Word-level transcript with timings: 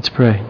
Let's 0.00 0.08
pray. 0.08 0.42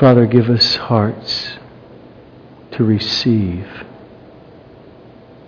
Father, 0.00 0.26
give 0.26 0.50
us 0.50 0.74
hearts 0.74 1.50
to 2.72 2.82
receive 2.82 3.68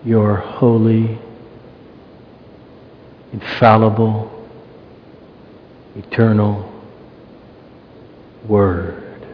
your 0.04 0.36
holy, 0.36 1.18
infallible, 3.32 4.30
eternal 5.96 6.72
Word, 8.46 9.26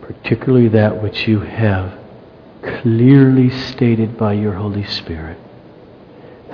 particularly 0.00 0.66
that 0.66 1.00
which 1.00 1.28
you 1.28 1.38
have 1.42 1.99
clearly 2.62 3.50
stated 3.50 4.16
by 4.16 4.32
your 4.32 4.54
Holy 4.54 4.84
Spirit 4.84 5.38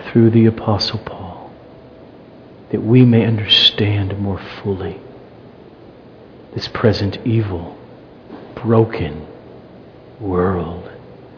through 0.07 0.31
the 0.31 0.47
Apostle 0.47 0.99
Paul, 1.01 1.53
that 2.71 2.83
we 2.83 3.05
may 3.05 3.25
understand 3.25 4.19
more 4.19 4.41
fully 4.63 5.01
this 6.55 6.69
present 6.69 7.19
evil, 7.25 7.77
broken 8.55 9.27
world 10.21 10.91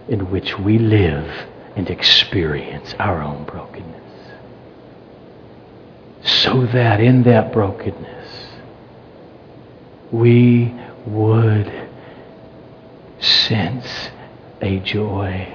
in 0.08 0.30
which 0.30 0.58
we 0.58 0.78
live 0.78 1.46
and 1.76 1.90
experience 1.90 2.94
our 2.98 3.20
own 3.22 3.44
brokenness. 3.44 3.94
So 6.22 6.66
that 6.66 7.00
in 7.00 7.24
that 7.24 7.52
brokenness, 7.52 8.46
we 10.10 10.74
would 11.06 11.72
sense 13.20 14.10
a 14.60 14.78
joy, 14.80 15.48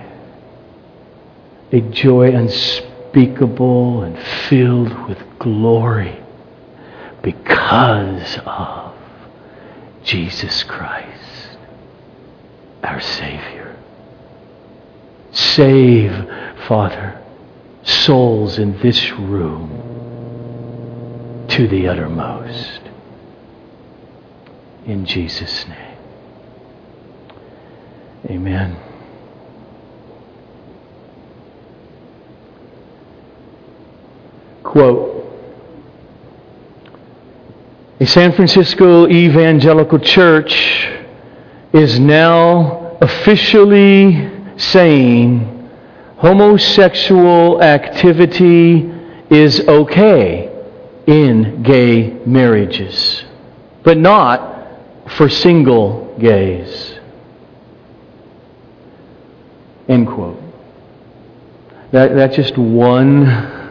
a 1.72 1.82
joy 1.82 2.36
unspeakable 2.36 4.04
and 4.04 4.18
filled 4.50 5.08
with 5.08 5.18
glory 5.40 6.20
because 7.22 8.38
of 8.46 8.94
Jesus 10.04 10.64
Christ, 10.64 11.58
our 12.84 13.02
Savior. 13.02 13.76
Save, 15.32 16.12
Father, 16.68 17.20
souls 17.84 18.60
in 18.60 18.80
this 18.82 19.12
room 19.14 19.80
to 21.50 21.68
the 21.68 21.88
uttermost. 21.88 22.82
In 24.86 25.06
Jesus' 25.06 25.66
name. 25.68 25.98
Amen. 28.30 28.93
Quote 34.74 35.14
a 38.04 38.06
San 38.06 38.34
Francisco 38.34 39.08
evangelical 39.08 39.98
church 39.98 40.90
is 41.72 42.00
now 42.02 42.98
officially 43.00 44.30
saying 44.58 45.70
homosexual 46.18 47.62
activity 47.62 48.92
is 49.30 49.62
okay 49.68 50.52
in 51.08 51.64
gay 51.64 52.10
marriages, 52.26 53.24
but 53.84 53.98
not 53.98 54.68
for 55.12 55.30
single 55.30 56.14
gays. 56.20 57.00
End 59.88 60.08
quote. 60.08 60.42
That, 61.92 62.16
that's 62.16 62.36
just 62.36 62.58
one 62.58 63.63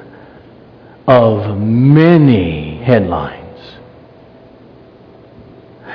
of 1.07 1.59
many 1.59 2.77
headlines 2.83 3.43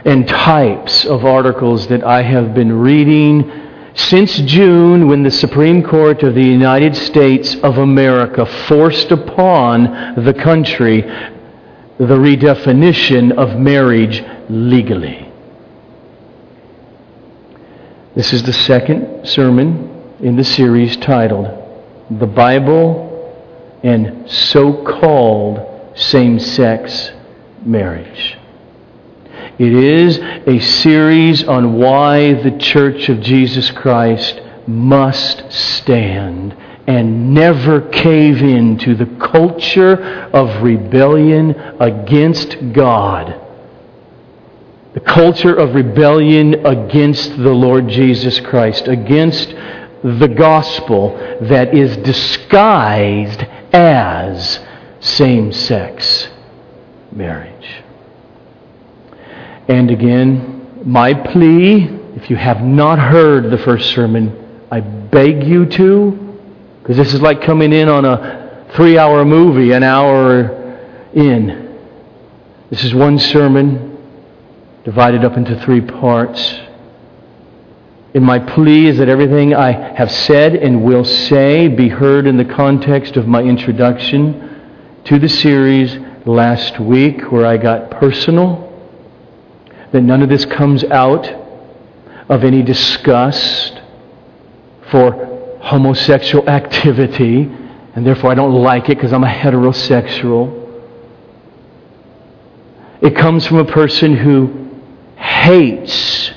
and 0.05 0.27
types 0.27 1.05
of 1.05 1.25
articles 1.25 1.87
that 1.87 2.03
I 2.03 2.21
have 2.21 2.53
been 2.53 2.71
reading 2.71 3.51
since 3.95 4.37
June 4.37 5.07
when 5.07 5.23
the 5.23 5.31
Supreme 5.31 5.81
Court 5.81 6.23
of 6.23 6.35
the 6.35 6.43
United 6.43 6.95
States 6.95 7.55
of 7.55 7.77
America 7.77 8.45
forced 8.67 9.11
upon 9.11 10.23
the 10.23 10.33
country 10.33 11.01
the 11.01 12.15
redefinition 12.15 13.31
of 13.33 13.59
marriage 13.59 14.23
legally. 14.49 15.31
This 18.15 18.33
is 18.33 18.43
the 18.43 18.53
second 18.53 19.27
sermon 19.27 20.15
in 20.19 20.35
the 20.35 20.43
series 20.43 20.95
titled 20.97 21.47
The 22.09 22.27
Bible 22.27 23.06
and 23.83 24.29
So 24.29 24.83
Called 24.83 25.97
Same 25.97 26.39
Sex 26.39 27.11
Marriage. 27.65 28.37
It 29.59 29.73
is 29.73 30.19
a 30.19 30.59
series 30.59 31.43
on 31.43 31.73
why 31.73 32.33
the 32.33 32.57
Church 32.59 33.09
of 33.09 33.21
Jesus 33.21 33.71
Christ 33.71 34.41
must 34.67 35.51
stand 35.51 36.55
and 36.87 37.33
never 37.33 37.81
cave 37.81 38.41
in 38.41 38.77
to 38.77 38.95
the 38.95 39.05
culture 39.19 39.95
of 40.31 40.63
rebellion 40.63 41.51
against 41.79 42.71
God. 42.73 43.41
The 44.93 44.99
culture 45.01 45.55
of 45.55 45.75
rebellion 45.75 46.65
against 46.65 47.31
the 47.37 47.53
Lord 47.53 47.87
Jesus 47.87 48.39
Christ, 48.39 48.87
against 48.87 49.49
the 50.03 50.33
gospel 50.35 51.17
that 51.41 51.75
is 51.75 51.97
disguised 51.97 53.43
as 53.73 54.59
same 54.99 55.51
sex 55.51 56.29
marriage. 57.11 57.83
And 59.67 59.91
again, 59.91 60.81
my 60.85 61.13
plea, 61.13 61.83
if 62.15 62.29
you 62.29 62.35
have 62.35 62.61
not 62.61 62.99
heard 62.99 63.51
the 63.51 63.57
first 63.57 63.91
sermon, 63.91 64.65
I 64.71 64.79
beg 64.79 65.43
you 65.43 65.65
to, 65.65 66.11
because 66.81 66.97
this 66.97 67.13
is 67.13 67.21
like 67.21 67.41
coming 67.41 67.73
in 67.73 67.89
on 67.89 68.05
a 68.05 68.65
three 68.75 68.97
hour 68.97 69.25
movie, 69.25 69.71
an 69.71 69.83
hour 69.83 71.09
in. 71.13 71.79
This 72.69 72.83
is 72.83 72.93
one 72.93 73.19
sermon 73.19 73.97
divided 74.83 75.25
up 75.25 75.35
into 75.37 75.59
three 75.63 75.81
parts. 75.81 76.59
And 78.13 78.23
my 78.23 78.39
plea 78.39 78.87
is 78.87 78.97
that 78.97 79.09
everything 79.09 79.53
I 79.53 79.71
have 79.71 80.11
said 80.11 80.55
and 80.55 80.83
will 80.83 81.05
say 81.05 81.67
be 81.67 81.89
heard 81.89 82.25
in 82.25 82.37
the 82.37 82.45
context 82.45 83.17
of 83.17 83.27
my 83.27 83.41
introduction 83.41 85.01
to 85.05 85.19
the 85.19 85.29
series 85.29 85.97
last 86.25 86.79
week, 86.79 87.31
where 87.31 87.45
I 87.45 87.57
got 87.57 87.91
personal 87.91 88.65
that 89.91 90.01
none 90.01 90.21
of 90.21 90.29
this 90.29 90.45
comes 90.45 90.83
out 90.83 91.27
of 92.29 92.43
any 92.43 92.61
disgust 92.61 93.81
for 94.89 95.57
homosexual 95.61 96.47
activity, 96.49 97.49
and 97.95 98.05
therefore 98.05 98.31
I 98.31 98.35
don't 98.35 98.53
like 98.53 98.89
it 98.89 98.95
because 98.95 99.13
I'm 99.13 99.23
a 99.23 99.27
heterosexual. 99.27 100.65
It 103.01 103.15
comes 103.15 103.45
from 103.45 103.57
a 103.57 103.65
person 103.65 104.15
who 104.15 104.69
hates 105.17 106.31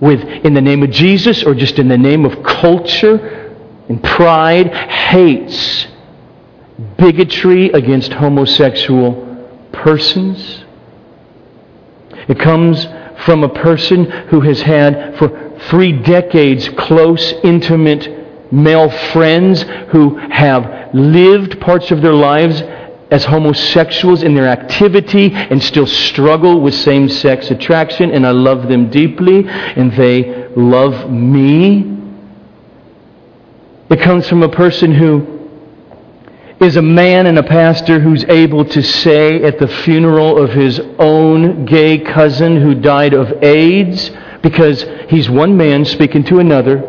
with 0.00 0.20
in 0.20 0.54
the 0.54 0.60
name 0.60 0.82
of 0.82 0.90
Jesus 0.90 1.42
or 1.44 1.54
just 1.54 1.78
in 1.78 1.88
the 1.88 1.98
name 1.98 2.24
of 2.24 2.42
culture 2.42 3.54
and 3.88 4.02
pride 4.02 4.74
hates 4.74 5.86
bigotry 6.98 7.70
against 7.70 8.12
homosexual 8.12 9.24
persons. 9.72 10.64
It 12.28 12.38
comes 12.38 12.84
from 13.24 13.44
a 13.44 13.48
person 13.48 14.04
who 14.04 14.40
has 14.40 14.60
had 14.60 15.16
for 15.18 15.58
three 15.68 15.92
decades 15.92 16.68
close, 16.70 17.32
intimate 17.42 18.52
male 18.52 18.90
friends 19.12 19.62
who 19.90 20.16
have 20.16 20.94
lived 20.94 21.60
parts 21.60 21.90
of 21.90 22.02
their 22.02 22.14
lives 22.14 22.62
as 23.14 23.24
homosexuals 23.24 24.24
in 24.24 24.34
their 24.34 24.48
activity 24.48 25.30
and 25.32 25.62
still 25.62 25.86
struggle 25.86 26.60
with 26.60 26.74
same 26.74 27.08
sex 27.08 27.48
attraction, 27.48 28.10
and 28.10 28.26
I 28.26 28.32
love 28.32 28.66
them 28.66 28.90
deeply, 28.90 29.46
and 29.46 29.92
they 29.92 30.48
love 30.56 31.08
me. 31.08 31.96
It 33.88 34.00
comes 34.00 34.28
from 34.28 34.42
a 34.42 34.48
person 34.48 34.92
who 34.92 35.48
is 36.60 36.74
a 36.74 36.82
man 36.82 37.26
and 37.26 37.38
a 37.38 37.44
pastor 37.44 38.00
who's 38.00 38.24
able 38.24 38.64
to 38.64 38.82
say 38.82 39.44
at 39.44 39.60
the 39.60 39.68
funeral 39.68 40.42
of 40.42 40.50
his 40.50 40.80
own 40.98 41.66
gay 41.66 41.98
cousin 41.98 42.60
who 42.60 42.74
died 42.74 43.14
of 43.14 43.44
AIDS, 43.44 44.10
because 44.42 44.84
he's 45.08 45.30
one 45.30 45.56
man 45.56 45.84
speaking 45.84 46.24
to 46.24 46.40
another, 46.40 46.80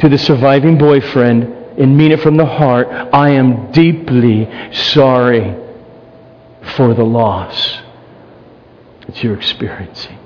to 0.00 0.10
the 0.10 0.18
surviving 0.18 0.76
boyfriend, 0.76 1.57
and 1.78 1.96
mean 1.96 2.10
it 2.10 2.20
from 2.20 2.36
the 2.36 2.44
heart, 2.44 2.88
I 2.88 3.30
am 3.30 3.70
deeply 3.70 4.48
sorry 4.72 5.54
for 6.76 6.92
the 6.92 7.04
loss 7.04 7.78
that 9.06 9.22
you're 9.22 9.36
experiencing. 9.36 10.18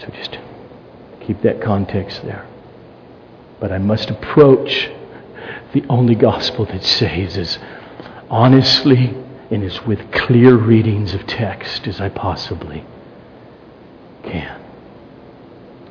So 0.00 0.08
just 0.12 0.38
keep 1.20 1.40
that 1.42 1.62
context 1.62 2.22
there. 2.24 2.46
But 3.60 3.72
I 3.72 3.78
must 3.78 4.10
approach 4.10 4.90
the 5.72 5.84
only 5.88 6.14
gospel 6.14 6.66
that 6.66 6.84
saves 6.84 7.38
as 7.38 7.58
honestly 8.28 9.14
and 9.50 9.62
as 9.62 9.82
with 9.86 10.10
clear 10.10 10.56
readings 10.56 11.14
of 11.14 11.26
text 11.26 11.86
as 11.86 12.00
I 12.00 12.08
possibly 12.08 12.84
can. 14.24 14.60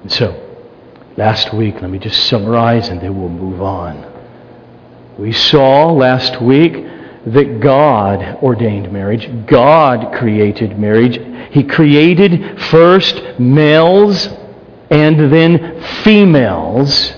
And 0.01 0.11
so, 0.11 0.44
last 1.17 1.53
week, 1.53 1.81
let 1.81 1.89
me 1.89 1.99
just 1.99 2.27
summarize 2.27 2.89
and 2.89 2.99
then 3.01 3.19
we'll 3.19 3.29
move 3.29 3.61
on. 3.61 4.11
We 5.17 5.31
saw 5.31 5.91
last 5.91 6.41
week 6.41 6.73
that 7.27 7.59
God 7.59 8.43
ordained 8.43 8.91
marriage. 8.91 9.29
God 9.47 10.13
created 10.13 10.77
marriage. 10.77 11.17
He 11.51 11.63
created 11.63 12.61
first 12.63 13.39
males 13.39 14.27
and 14.89 15.33
then 15.33 15.81
females. 16.03 17.13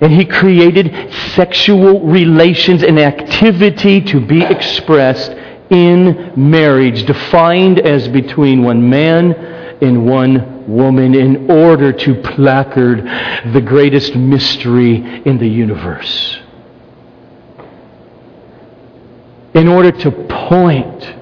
And 0.00 0.12
He 0.12 0.24
created 0.24 1.12
sexual 1.34 2.06
relations 2.06 2.84
and 2.84 3.00
activity 3.00 4.00
to 4.02 4.20
be 4.20 4.42
expressed 4.42 5.32
in 5.70 6.32
marriage, 6.36 7.04
defined 7.04 7.80
as 7.80 8.08
between 8.08 8.62
one 8.62 8.88
man 8.88 9.32
and 9.82 10.06
one 10.06 10.57
woman, 10.68 11.14
in 11.14 11.50
order 11.50 11.92
to 11.92 12.14
placard 12.14 13.04
the 13.52 13.60
greatest 13.60 14.14
mystery 14.14 14.96
in 15.24 15.38
the 15.38 15.48
universe. 15.48 16.38
In 19.54 19.66
order 19.66 19.90
to 19.90 20.10
point 20.10 21.14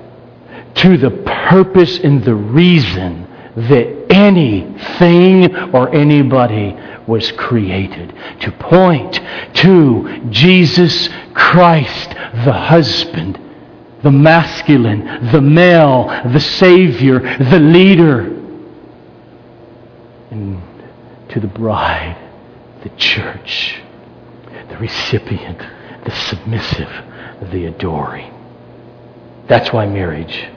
to 0.75 0.97
the 0.99 1.11
purpose 1.49 1.99
and 2.01 2.23
the 2.23 2.35
reason 2.35 3.27
that 3.57 4.07
anything 4.11 5.57
or 5.73 5.95
anybody 5.95 6.77
was 7.07 7.33
created. 7.33 8.15
To 8.41 8.53
point 8.53 9.21
to 9.55 10.29
Jesus 10.31 11.09
Christ, 11.33 12.11
the 12.45 12.53
husband, 12.53 13.41
the 14.03 14.11
masculine, 14.11 15.31
the 15.33 15.41
male, 15.41 16.09
the 16.33 16.41
Savior, 16.41 17.21
the 17.39 17.59
leader, 17.59 18.37
and 20.31 20.61
to 21.37 21.41
the 21.41 21.49
bride, 21.49 22.17
the 22.83 22.89
church, 22.97 23.79
the 24.71 24.77
recipient, 24.79 25.59
the 26.07 26.11
submissive, 26.11 26.89
the 27.53 27.67
adoring. 27.67 28.33
That's 29.47 29.71
why 29.71 29.85
marriage 29.85 30.49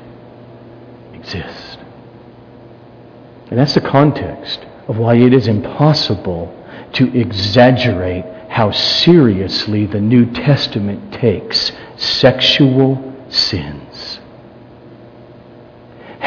exists. 1.14 1.78
And 3.50 3.60
that's 3.60 3.74
the 3.74 3.82
context 3.82 4.66
of 4.88 4.98
why 4.98 5.16
it 5.16 5.34
is 5.34 5.50
impossible 5.50 6.48
to 6.94 7.14
exaggerate 7.14 8.24
how 8.48 8.72
seriously 8.72 9.86
the 9.86 10.00
New 10.00 10.32
Testament 10.32 11.14
takes 11.14 11.74
sexual 11.98 13.28
sins. 13.28 13.89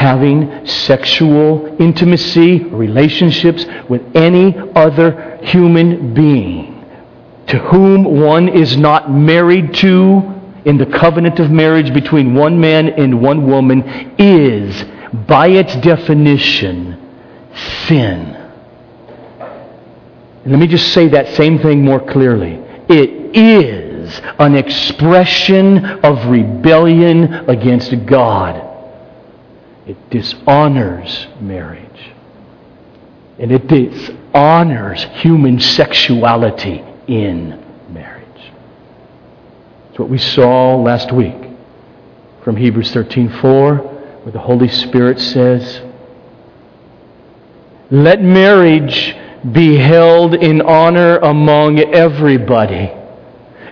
Having 0.03 0.67
sexual 0.67 1.81
intimacy, 1.81 2.59
relationships 2.65 3.65
with 3.89 4.03
any 4.17 4.53
other 4.75 5.39
human 5.45 6.13
being 6.13 6.85
to 7.47 7.59
whom 7.59 8.21
one 8.21 8.49
is 8.49 8.77
not 8.77 9.13
married 9.13 9.73
to 9.75 10.23
in 10.65 10.77
the 10.77 10.87
covenant 10.87 11.39
of 11.39 11.53
marriage 11.53 11.95
between 11.95 12.35
one 12.35 12.61
man 12.61 12.89
and 12.89 13.23
one 13.23 13.47
woman 13.47 13.85
is, 14.19 14.85
by 15.29 15.47
its 15.47 15.77
definition, 15.77 16.99
sin. 17.87 18.33
Let 20.45 20.59
me 20.59 20.67
just 20.67 20.93
say 20.93 21.07
that 21.11 21.29
same 21.37 21.61
thing 21.61 21.85
more 21.85 22.01
clearly. 22.01 22.55
It 22.89 23.37
is 23.37 24.21
an 24.41 24.57
expression 24.57 25.85
of 26.01 26.27
rebellion 26.27 27.49
against 27.49 28.05
God. 28.07 28.72
It 29.87 30.11
dishonors 30.11 31.27
marriage. 31.41 32.13
And 33.39 33.51
it 33.51 33.67
dishonors 33.67 35.05
human 35.15 35.59
sexuality 35.59 36.85
in 37.09 37.63
marriage. 37.93 38.53
It's 39.91 39.99
what 39.99 40.09
we 40.09 40.19
saw 40.19 40.77
last 40.77 41.13
week 41.13 41.35
from 42.43 42.57
Hebrews 42.57 42.93
13:4, 42.93 43.77
where 44.23 44.33
the 44.33 44.39
Holy 44.39 44.69
Spirit 44.69 45.19
says, 45.19 45.81
"Let 47.91 48.23
marriage 48.23 49.17
be 49.51 49.77
held 49.77 50.35
in 50.35 50.63
honor 50.63 51.19
among 51.19 51.81
everybody, 51.81 52.91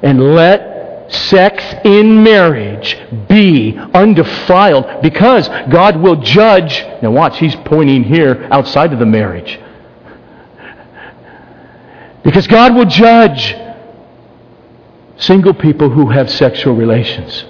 and 0.03 0.35
let 0.35 0.70
sex 1.11 1.63
in 1.85 2.23
marriage 2.23 2.97
be 3.29 3.77
undefiled, 3.95 5.03
because 5.03 5.49
God 5.69 5.97
will 5.97 6.17
judge." 6.17 6.85
Now 7.03 7.11
watch, 7.11 7.39
he's 7.39 7.57
pointing 7.57 8.05
here 8.05 8.49
outside 8.51 8.93
of 8.93 8.99
the 8.99 9.07
marriage. 9.07 9.59
Because 12.23 12.47
God 12.47 12.75
will 12.75 12.85
judge 12.85 13.57
single 15.17 15.55
people 15.55 15.91
who 15.91 16.09
have 16.09 16.31
sexual 16.31 16.75
relations 16.75 17.45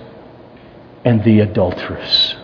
and 1.05 1.23
the 1.25 1.41
adulteress. 1.41 2.37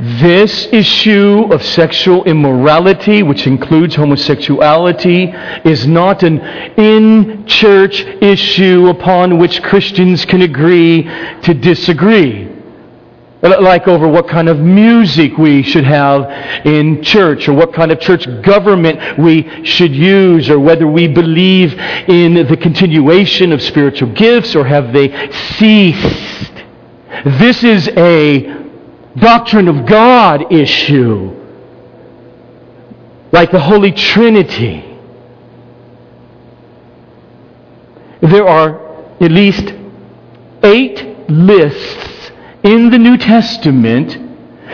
This 0.00 0.66
issue 0.72 1.48
of 1.52 1.62
sexual 1.62 2.24
immorality, 2.24 3.22
which 3.22 3.46
includes 3.46 3.94
homosexuality, 3.94 5.32
is 5.64 5.86
not 5.86 6.22
an 6.22 6.40
in 6.78 7.46
church 7.46 8.04
issue 8.04 8.88
upon 8.88 9.38
which 9.38 9.62
Christians 9.62 10.24
can 10.24 10.42
agree 10.42 11.02
to 11.42 11.54
disagree 11.54 12.48
like 13.42 13.88
over 13.88 14.06
what 14.06 14.28
kind 14.28 14.48
of 14.48 14.58
music 14.58 15.38
we 15.38 15.62
should 15.62 15.84
have 15.84 16.66
in 16.66 17.02
church, 17.02 17.48
or 17.48 17.54
what 17.54 17.72
kind 17.72 17.90
of 17.90 17.98
church 17.98 18.26
government 18.42 19.18
we 19.18 19.64
should 19.64 19.94
use, 19.94 20.50
or 20.50 20.58
whether 20.58 20.86
we 20.86 21.08
believe 21.08 21.72
in 22.08 22.34
the 22.34 22.56
continuation 22.56 23.52
of 23.52 23.62
spiritual 23.62 24.12
gifts, 24.12 24.54
or 24.54 24.64
have 24.64 24.92
they 24.92 25.30
ceased. 25.56 26.52
This 27.24 27.64
is 27.64 27.88
a 27.88 28.69
doctrine 29.16 29.68
of 29.68 29.86
God 29.86 30.52
issue, 30.52 31.36
like 33.32 33.50
the 33.50 33.60
Holy 33.60 33.92
Trinity. 33.92 34.84
There 38.22 38.46
are 38.46 39.14
at 39.22 39.30
least 39.30 39.72
eight 40.62 41.28
lists 41.28 42.30
in 42.62 42.90
the 42.90 42.98
New 42.98 43.16
Testament 43.16 44.29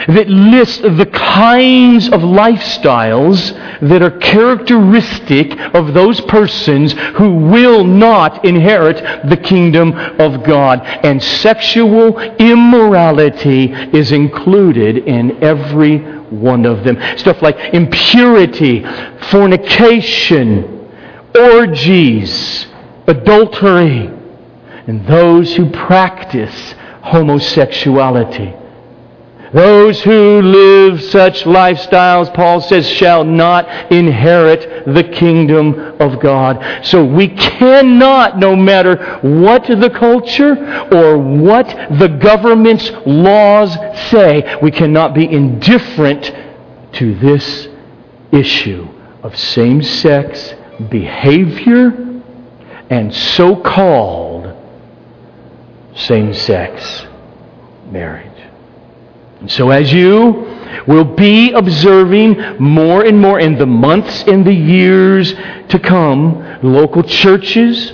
that 0.08 0.28
list 0.28 0.82
the 0.82 1.06
kinds 1.12 2.06
of 2.08 2.20
lifestyles 2.20 3.52
that 3.80 4.02
are 4.02 4.18
characteristic 4.18 5.58
of 5.74 5.94
those 5.94 6.20
persons 6.22 6.92
who 7.16 7.36
will 7.36 7.84
not 7.84 8.44
inherit 8.44 9.28
the 9.28 9.36
kingdom 9.36 9.92
of 10.20 10.44
God. 10.44 10.80
And 10.82 11.22
sexual 11.22 12.18
immorality 12.18 13.72
is 13.72 14.12
included 14.12 14.98
in 14.98 15.42
every 15.42 15.98
one 16.30 16.66
of 16.66 16.84
them. 16.84 16.98
Stuff 17.18 17.42
like 17.42 17.56
impurity, 17.74 18.84
fornication, 19.30 20.90
orgies, 21.34 22.66
adultery, 23.06 24.10
and 24.86 25.06
those 25.06 25.54
who 25.56 25.70
practice 25.70 26.74
homosexuality. 27.02 28.54
Those 29.56 30.02
who 30.02 30.42
live 30.42 31.02
such 31.02 31.44
lifestyles, 31.44 32.32
Paul 32.34 32.60
says, 32.60 32.86
shall 32.86 33.24
not 33.24 33.90
inherit 33.90 34.84
the 34.84 35.02
kingdom 35.02 35.96
of 35.98 36.20
God. 36.20 36.84
So 36.84 37.02
we 37.02 37.28
cannot, 37.28 38.38
no 38.38 38.54
matter 38.54 39.18
what 39.22 39.62
the 39.66 39.88
culture 39.88 40.52
or 40.92 41.16
what 41.16 41.68
the 41.98 42.08
government's 42.20 42.90
laws 43.06 43.72
say, 44.10 44.58
we 44.60 44.70
cannot 44.70 45.14
be 45.14 45.24
indifferent 45.24 46.34
to 46.92 47.14
this 47.14 47.68
issue 48.32 48.86
of 49.22 49.38
same 49.38 49.82
sex 49.82 50.52
behavior 50.90 52.22
and 52.90 53.14
so 53.14 53.56
called 53.56 54.54
same 55.94 56.34
sex 56.34 57.06
marriage. 57.86 58.35
So, 59.48 59.70
as 59.70 59.92
you 59.92 60.46
will 60.86 61.04
be 61.04 61.52
observing 61.52 62.38
more 62.58 63.04
and 63.04 63.20
more 63.20 63.40
in 63.40 63.56
the 63.56 63.66
months 63.66 64.24
and 64.24 64.46
the 64.46 64.52
years 64.52 65.34
to 65.68 65.78
come, 65.78 66.60
local 66.62 67.02
churches, 67.02 67.92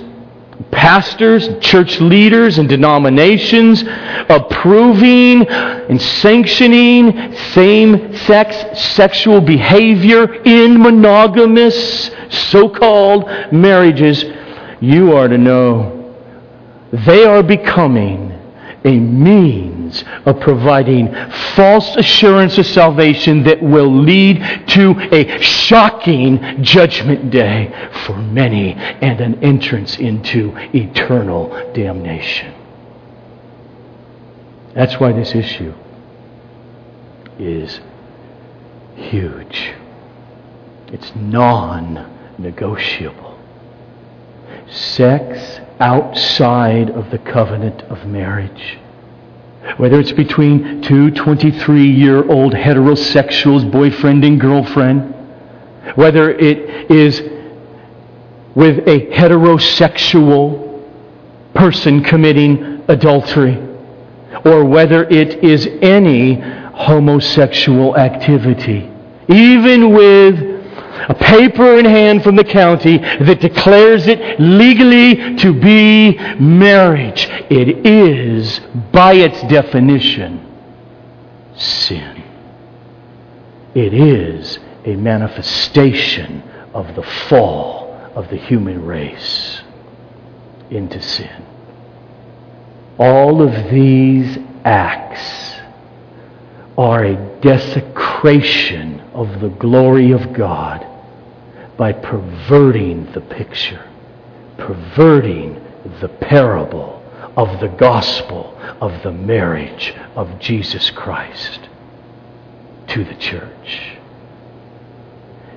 pastors, 0.71 1.49
church 1.59 1.99
leaders, 1.99 2.57
and 2.57 2.67
denominations 2.67 3.83
approving 4.29 5.47
and 5.47 6.01
sanctioning 6.01 7.33
same 7.53 8.15
sex 8.17 8.79
sexual 8.79 9.41
behavior 9.41 10.33
in 10.43 10.81
monogamous 10.81 12.11
so 12.29 12.69
called 12.69 13.25
marriages, 13.51 14.25
you 14.81 15.15
are 15.15 15.27
to 15.27 15.37
know 15.37 15.99
they 16.91 17.25
are 17.25 17.41
becoming 17.41 18.31
a 18.85 18.99
means 18.99 19.82
of 20.01 20.39
providing 20.39 21.13
false 21.55 21.95
assurance 21.97 22.57
of 22.57 22.65
salvation 22.65 23.43
that 23.43 23.61
will 23.61 23.93
lead 23.93 24.41
to 24.69 24.91
a 25.11 25.41
shocking 25.41 26.63
judgment 26.63 27.29
day 27.29 27.91
for 28.05 28.17
many 28.17 28.73
and 28.73 29.21
an 29.21 29.43
entrance 29.43 29.97
into 29.97 30.53
eternal 30.73 31.49
damnation. 31.73 32.53
That's 34.73 34.99
why 34.99 35.11
this 35.11 35.35
issue 35.35 35.73
is 37.37 37.79
huge. 38.95 39.73
It's 40.87 41.15
non 41.15 42.33
negotiable. 42.37 43.39
Sex 44.69 45.59
outside 45.79 46.89
of 46.89 47.11
the 47.11 47.19
covenant 47.19 47.81
of 47.83 48.05
marriage. 48.05 48.79
Whether 49.77 49.99
it's 49.99 50.11
between 50.11 50.81
two 50.81 51.11
23 51.11 51.89
year 51.89 52.29
old 52.29 52.53
heterosexuals, 52.53 53.69
boyfriend 53.71 54.23
and 54.23 54.39
girlfriend, 54.39 55.13
whether 55.95 56.29
it 56.31 56.91
is 56.91 57.21
with 58.55 58.87
a 58.87 59.07
heterosexual 59.07 60.81
person 61.53 62.03
committing 62.03 62.83
adultery, 62.87 63.57
or 64.45 64.63
whether 64.65 65.05
it 65.05 65.43
is 65.43 65.67
any 65.81 66.35
homosexual 66.35 67.97
activity, 67.97 68.89
even 69.27 69.93
with 69.93 70.52
a 71.09 71.13
paper 71.13 71.77
in 71.77 71.85
hand 71.85 72.23
from 72.23 72.35
the 72.35 72.43
county 72.43 72.97
that 72.97 73.39
declares 73.39 74.07
it 74.07 74.39
legally 74.39 75.35
to 75.37 75.53
be 75.53 76.17
marriage. 76.39 77.27
It 77.49 77.85
is, 77.85 78.59
by 78.91 79.13
its 79.13 79.41
definition, 79.43 80.45
sin. 81.55 82.23
It 83.75 83.93
is 83.93 84.59
a 84.85 84.95
manifestation 84.95 86.43
of 86.73 86.95
the 86.95 87.03
fall 87.03 87.93
of 88.15 88.29
the 88.29 88.37
human 88.37 88.85
race 88.85 89.61
into 90.69 91.01
sin. 91.01 91.45
All 92.97 93.41
of 93.41 93.71
these 93.71 94.37
acts 94.63 95.52
are 96.77 97.05
a 97.05 97.39
desecration 97.41 98.99
of 99.13 99.41
the 99.41 99.49
glory 99.49 100.11
of 100.11 100.33
God 100.33 100.85
by 101.77 101.91
perverting 101.91 103.11
the 103.13 103.21
picture, 103.21 103.87
perverting 104.57 105.61
the 106.01 106.09
parable 106.09 107.03
of 107.35 107.59
the 107.59 107.67
gospel 107.67 108.57
of 108.81 109.03
the 109.03 109.11
marriage 109.11 109.93
of 110.15 110.39
Jesus 110.39 110.89
Christ 110.91 111.67
to 112.87 113.03
the 113.03 113.15
church. 113.15 113.97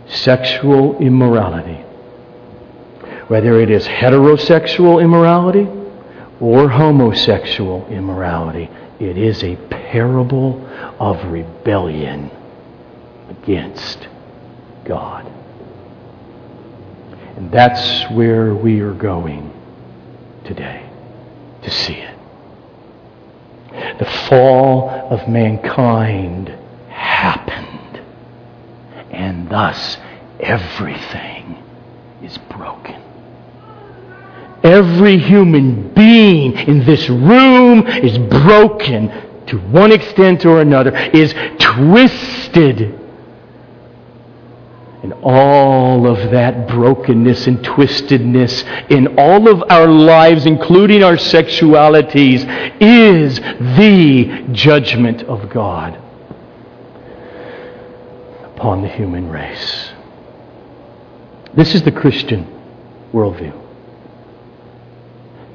Sexual 0.09 0.99
immorality, 0.99 1.83
whether 3.29 3.61
it 3.61 3.71
is 3.71 3.87
heterosexual 3.87 5.03
immorality 5.03 5.69
or 6.41 6.69
homosexual 6.69 7.87
immorality, 7.89 8.71
it 8.99 9.19
is 9.19 9.43
a 9.45 9.57
parable 9.57 10.67
of 10.99 11.25
rebellion 11.31 12.31
against 13.29 14.09
God. 14.85 15.31
And 17.37 17.51
that's 17.51 18.11
where 18.13 18.55
we 18.55 18.81
are 18.81 18.95
going 18.95 19.53
today 20.45 20.89
to 21.63 21.71
see 21.71 21.95
it. 21.95 22.19
The 23.99 24.07
fall 24.29 24.89
of 25.11 25.29
mankind 25.29 26.49
happened, 26.89 28.01
and 29.11 29.51
thus 29.51 29.99
everything 30.41 31.63
is 32.23 32.39
broken. 32.39 33.06
Every 34.63 35.19
human 35.19 35.93
being 35.95 36.53
in 36.53 36.85
this 36.85 37.09
room 37.09 37.87
is 37.87 38.19
broken 38.19 39.09
to 39.47 39.59
one 39.59 39.93
extent 39.93 40.45
or 40.45 40.61
another, 40.61 40.95
is 40.97 41.35
twisted 41.59 42.99
and 45.03 45.13
all 45.23 46.07
of 46.09 46.33
that 46.33 46.67
brokenness 46.67 47.47
and 47.47 47.59
twistedness 47.59 48.91
in 48.91 49.19
all 49.19 49.49
of 49.49 49.63
our 49.71 49.87
lives, 49.87 50.47
including 50.47 51.05
our 51.05 51.17
sexualities, 51.17 52.41
is 52.81 53.39
the 53.77 54.49
judgment 54.53 55.23
of 55.25 55.49
God 55.49 55.95
upon 58.43 58.83
the 58.83 58.89
human 58.89 59.29
race. 59.29 59.93
This 61.55 61.77
is 61.77 61.83
the 61.83 61.93
Christian 61.93 62.45
worldview. 63.13 63.66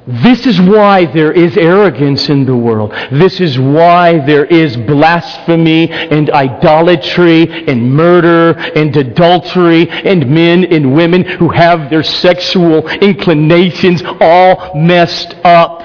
This 0.06 0.48
is 0.48 0.60
why 0.60 1.04
there 1.04 1.30
is 1.30 1.56
arrogance 1.56 2.28
in 2.28 2.44
the 2.44 2.56
world. 2.56 2.90
This 3.12 3.40
is 3.40 3.56
why 3.56 4.18
there 4.26 4.44
is 4.44 4.76
blasphemy 4.76 5.92
and 5.92 6.28
idolatry 6.30 7.68
and 7.68 7.94
murder 7.94 8.58
and 8.74 8.96
adultery 8.96 9.88
and 9.88 10.28
men 10.28 10.64
and 10.64 10.96
women 10.96 11.22
who 11.24 11.50
have 11.50 11.88
their 11.88 12.02
sexual 12.02 12.88
inclinations 12.88 14.02
all 14.20 14.74
messed 14.74 15.36
up. 15.44 15.80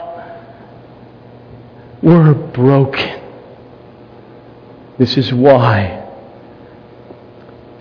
We're 2.02 2.34
broken. 2.34 3.22
This 4.98 5.16
is 5.18 5.32
why 5.32 6.06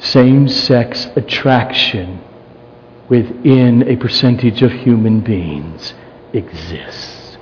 same 0.01 0.49
sex 0.49 1.07
attraction 1.17 2.23
within 3.09 3.89
a 3.89 3.97
percentage 3.97 4.61
of 4.61 4.71
human 4.71 5.21
beings 5.21 5.95
exists 6.37 7.39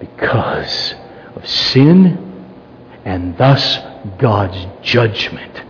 because 0.00 0.94
of 1.36 1.46
sin 1.46 2.18
and 3.04 3.36
thus 3.36 3.78
God's 4.18 4.66
judgment 4.82 5.62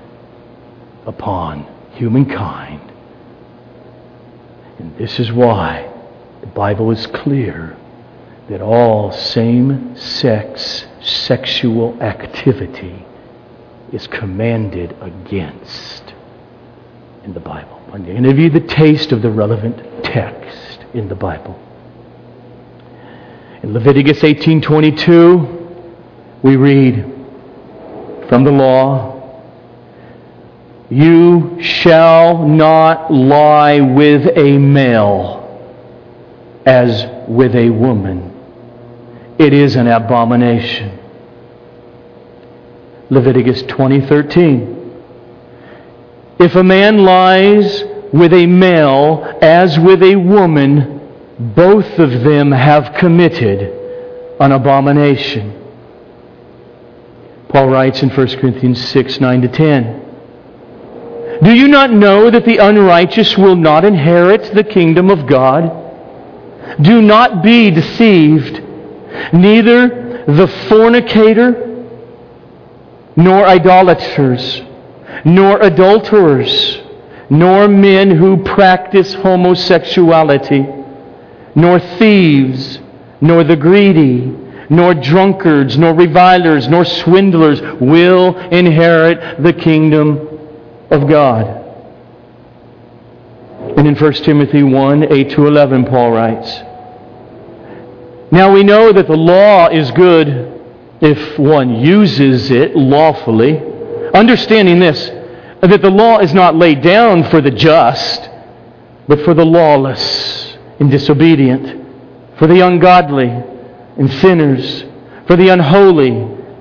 upon 1.07 1.67
humankind. 1.93 2.81
And 4.79 4.97
this 4.97 5.21
is 5.21 5.31
why 5.33 5.91
the 6.41 6.47
Bible 6.49 6.91
is 6.91 7.07
clear 7.07 7.77
that 8.49 8.61
all 8.61 9.13
same 9.13 9.97
sex 9.97 10.87
sexual 11.01 12.01
activity 12.03 13.05
is 13.93 14.07
commanded 14.07 14.97
against 15.01 16.15
in 17.25 17.35
the 17.35 17.41
Bible. 17.41 17.81
I'm 17.93 18.05
going 18.05 18.23
to 18.23 18.29
give 18.31 18.39
you 18.39 18.51
the 18.51 18.61
taste 18.61 19.13
of 19.13 19.23
the 19.23 19.31
relevant 19.31 20.05
text 20.05 20.85
in 20.95 21.09
the 21.09 21.15
Bible. 21.15 21.59
In 23.63 23.75
Leviticus 23.75 24.19
18:22, 24.23 25.47
we 26.43 26.57
read 26.57 27.05
from 28.29 28.43
the 28.43 28.51
law, 28.51 29.15
"You 30.91 31.59
shall 31.61 32.45
not 32.45 33.15
lie 33.15 33.81
with 33.81 34.37
a 34.37 34.59
male 34.59 35.49
as 36.67 37.07
with 37.29 37.55
a 37.55 37.71
woman. 37.71 38.33
It 39.39 39.53
is 39.53 39.77
an 39.77 39.87
abomination." 39.87 40.91
Leviticus 43.11 43.63
20:13. 43.63 44.77
If 46.41 46.57
a 46.57 46.65
man 46.65 47.05
lies 47.05 47.85
with 48.13 48.33
a 48.33 48.47
male 48.47 49.25
as 49.41 49.79
with 49.79 50.03
a 50.03 50.17
woman, 50.17 51.02
both 51.43 51.99
of 51.99 52.23
them 52.23 52.53
have 52.53 52.95
committed 52.95 53.63
an 54.39 54.53
abomination. 54.53 55.59
Paul 57.49 57.69
writes 57.69 58.03
in 58.03 58.11
1 58.11 58.29
Corinthians 58.39 58.83
6 58.89 59.21
9 59.21 59.43
to 59.43 59.49
10. 59.49 59.99
Do 61.43 61.53
you 61.53 61.67
not 61.67 61.91
know 61.91 62.31
that 62.31 62.45
the 62.45 62.59
unrighteous 62.59 63.37
will 63.37 63.57
not 63.57 63.85
inherit 63.85 64.55
the 64.55 64.63
kingdom 64.63 65.11
of 65.11 65.27
God? 65.27 65.81
Do 66.81 67.03
not 67.03 67.43
be 67.43 67.71
deceived. 67.73 68.63
Neither 69.33 70.25
the 70.27 70.47
fornicator, 70.69 71.69
nor 73.17 73.45
idolaters, 73.45 74.63
nor 75.25 75.61
adulterers, 75.61 76.81
nor 77.29 77.67
men 77.67 78.11
who 78.11 78.45
practice 78.45 79.13
homosexuality 79.15 80.82
nor 81.55 81.79
thieves, 81.79 82.79
nor 83.21 83.45
the 83.45 83.57
greedy, 83.57 84.21
nor 84.71 84.95
drunkards, 84.95 85.77
nor 85.77 85.95
revilers, 85.95 86.69
nor 86.69 86.85
swindlers 86.85 87.61
will 87.81 88.37
inherit 88.51 89.43
the 89.43 89.53
kingdom 89.53 90.29
of 90.91 91.09
God. 91.09 91.59
And 93.77 93.87
in 93.87 93.95
1 93.95 94.13
Timothy 94.15 94.63
1 94.63 95.13
8 95.13 95.31
to 95.31 95.47
11, 95.47 95.85
Paul 95.87 96.13
writes, 96.13 96.51
Now 98.31 98.53
we 98.53 98.63
know 98.63 98.93
that 98.93 99.07
the 99.07 99.17
law 99.17 99.69
is 99.69 99.91
good 99.91 100.61
if 101.01 101.39
one 101.39 101.77
uses 101.77 102.51
it 102.51 102.77
lawfully, 102.77 103.59
understanding 104.15 104.79
this, 104.79 105.09
that 105.61 105.83
the 105.83 105.91
law 105.91 106.19
is 106.19 106.33
not 106.33 106.57
laid 106.57 106.83
down 106.83 107.25
for 107.25 107.41
the 107.41 107.51
just, 107.51 108.29
but 109.07 109.21
for 109.21 109.35
the 109.35 109.45
lawless 109.45 110.52
and 110.81 110.91
disobedient, 110.91 112.39
for 112.39 112.47
the 112.47 112.61
ungodly 112.61 113.29
and 113.29 114.11
sinners, 114.11 114.85
for 115.27 115.37
the 115.37 115.49
unholy 115.49 116.11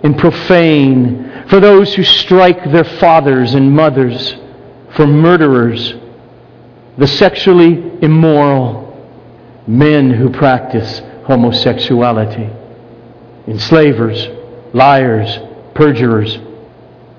and 0.04 0.18
profane, 0.18 1.46
for 1.48 1.60
those 1.60 1.94
who 1.94 2.04
strike 2.04 2.72
their 2.72 2.84
fathers 2.84 3.54
and 3.54 3.72
mothers, 3.72 4.36
for 4.96 5.08
murderers 5.08 5.96
the 6.98 7.08
sexually 7.08 7.98
immoral, 8.02 8.88
men 9.66 10.12
who 10.12 10.30
practice 10.30 11.00
homosexuality, 11.26 12.50
enslavers, 13.48 14.28
liars, 14.74 15.40
perjurers, 15.74 16.36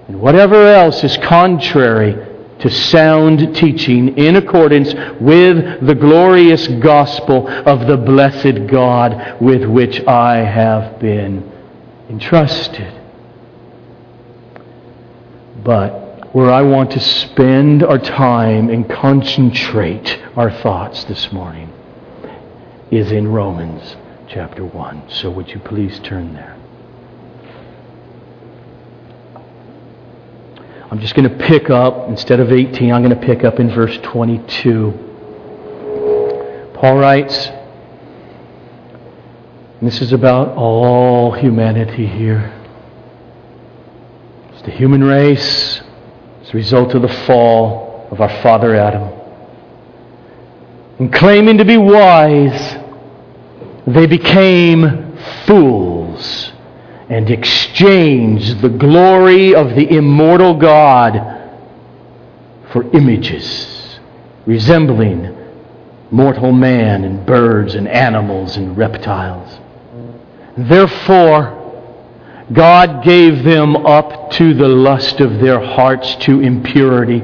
and 0.09 0.21
whatever 0.21 0.67
else 0.67 1.03
is 1.05 1.17
contrary 1.19 2.22
to 2.63 2.71
sound 2.71 3.57
teaching 3.57 4.17
in 4.17 4.37
accordance 4.37 4.95
with 5.21 5.85
the 5.85 5.95
glorious 5.95 6.69
gospel 6.69 7.49
of 7.49 7.89
the 7.89 7.97
blessed 7.97 8.69
God 8.69 9.41
with 9.41 9.65
which 9.65 10.01
I 10.07 10.37
have 10.37 11.01
been 11.01 11.51
entrusted. 12.09 13.01
But 15.65 16.35
where 16.35 16.53
I 16.53 16.63
want 16.63 16.93
to 16.93 17.01
spend 17.01 17.83
our 17.83 17.99
time 17.99 18.71
and 18.71 18.89
concentrate 18.89 20.23
our 20.37 20.51
thoughts 20.51 21.05
this 21.05 21.33
morning 21.33 21.73
is 22.93 23.11
in 23.11 23.27
Romans 23.27 23.97
chapter 24.29 24.65
1. 24.65 25.11
So 25.11 25.31
would 25.31 25.49
you 25.49 25.59
please 25.59 25.99
turn 26.01 26.35
there? 26.35 26.62
I'm 30.93 31.01
just 31.01 31.15
going 31.15 31.27
to 31.27 31.35
pick 31.47 31.71
up, 31.71 32.11
instead 32.11 32.39
of 32.39 32.53
18, 32.53 32.93
I'm 32.93 33.03
going 33.03 33.19
to 33.19 33.27
pick 33.27 33.45
up 33.45 33.59
in 33.59 33.71
verse 33.71 33.97
22. 34.03 34.91
Paul 36.75 36.99
writes, 36.99 37.49
this 39.81 40.03
is 40.03 40.13
about 40.13 40.49
all 40.49 41.33
humanity 41.33 42.07
here. 42.07 42.53
It's 44.53 44.61
the 44.65 44.71
human 44.71 45.03
race 45.03 45.81
as 46.43 46.51
a 46.51 46.53
result 46.53 46.95
of 46.95 47.01
the 47.01 47.09
fall 47.25 48.07
of 48.11 48.21
our 48.21 48.43
father 48.43 48.75
Adam. 48.75 49.19
And 50.99 51.11
claiming 51.11 51.57
to 51.57 51.65
be 51.65 51.79
wise, 51.79 52.77
they 53.87 54.05
became 54.05 55.17
fools 55.47 56.53
and 57.09 57.31
exchanged 57.31 58.61
the 58.61 58.69
glory 58.69 59.55
of 59.55 59.75
the 59.75 59.97
immortal 59.97 60.55
God 60.55 61.41
for 62.71 62.91
images 62.97 63.99
resembling 64.47 65.37
mortal 66.11 66.53
man 66.53 67.05
and 67.05 67.25
birds 67.25 67.75
and 67.75 67.89
animals 67.89 68.57
and 68.57 68.77
reptiles. 68.77 69.59
Therefore, 70.57 71.59
God 72.53 73.03
gave 73.03 73.45
them 73.45 73.77
up 73.77 74.31
to 74.33 74.53
the 74.53 74.69
lust 74.69 75.21
of 75.21 75.41
their 75.41 75.61
hearts 75.61 76.17
to 76.17 76.41
impurity, 76.41 77.23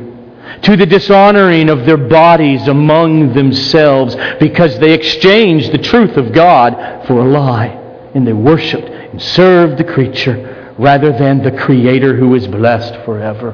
to 0.63 0.77
the 0.77 0.87
dishonoring 0.87 1.69
of 1.69 1.85
their 1.85 1.99
bodies 1.99 2.67
among 2.69 3.35
themselves, 3.35 4.17
because 4.41 4.79
they 4.79 4.95
exchanged 4.95 5.73
the 5.73 5.79
truth 5.79 6.17
of 6.17 6.33
God 6.33 7.07
for 7.07 7.21
a 7.21 7.29
lie, 7.29 7.69
and 8.15 8.27
they 8.27 8.33
worshiped 8.33 8.98
and 9.19 9.27
served 9.27 9.79
the 9.79 9.85
creature 9.85 10.75
rather 10.79 11.11
than 11.11 11.43
the 11.43 11.51
Creator 11.51 12.15
who 12.15 12.37
is 12.37 12.47
blessed 12.47 12.95
forever. 13.05 13.53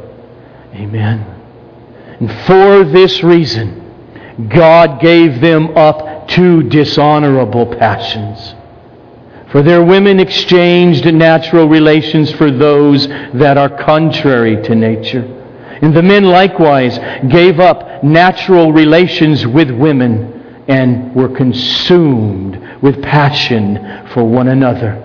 Amen. 0.74 1.20
And 2.20 2.30
for 2.46 2.84
this 2.84 3.22
reason, 3.22 3.80
God 4.50 5.00
gave 5.00 5.40
them 5.40 5.74
up 5.74 6.28
to 6.28 6.64
dishonorable 6.64 7.64
passions. 7.76 8.54
For 9.52 9.62
their 9.62 9.82
women 9.82 10.20
exchanged 10.20 11.06
natural 11.06 11.66
relations 11.66 12.30
for 12.32 12.50
those 12.50 13.08
that 13.08 13.56
are 13.56 13.70
contrary 13.70 14.62
to 14.64 14.74
nature. 14.74 15.22
And 15.80 15.96
the 15.96 16.02
men 16.02 16.24
likewise 16.24 16.98
gave 17.28 17.58
up 17.58 18.04
natural 18.04 18.70
relations 18.70 19.46
with 19.46 19.70
women 19.70 20.62
and 20.68 21.14
were 21.14 21.34
consumed 21.34 22.82
with 22.82 23.02
passion 23.02 24.08
for 24.08 24.24
one 24.24 24.48
another. 24.48 25.02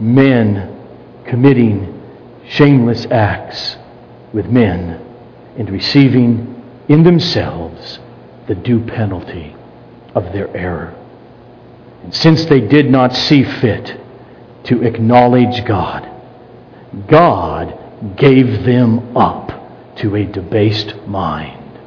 Men 0.00 0.74
committing 1.24 1.94
shameless 2.48 3.06
acts 3.06 3.76
with 4.32 4.46
men 4.46 5.04
and 5.56 5.68
receiving 5.70 6.64
in 6.88 7.02
themselves 7.02 7.98
the 8.46 8.54
due 8.54 8.80
penalty 8.80 9.54
of 10.14 10.32
their 10.32 10.54
error. 10.56 10.94
And 12.02 12.14
since 12.14 12.44
they 12.46 12.60
did 12.60 12.90
not 12.90 13.14
see 13.14 13.44
fit 13.44 14.00
to 14.64 14.82
acknowledge 14.82 15.64
God, 15.66 16.08
God 17.06 17.76
gave 18.16 18.64
them 18.64 19.16
up 19.16 19.96
to 19.96 20.16
a 20.16 20.24
debased 20.24 20.94
mind 21.06 21.78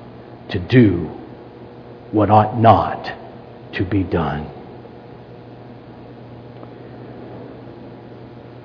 to 0.49 0.59
do 0.59 1.05
what 2.11 2.29
ought 2.29 2.59
not 2.59 3.11
to 3.73 3.85
be 3.85 4.03
done. 4.03 4.49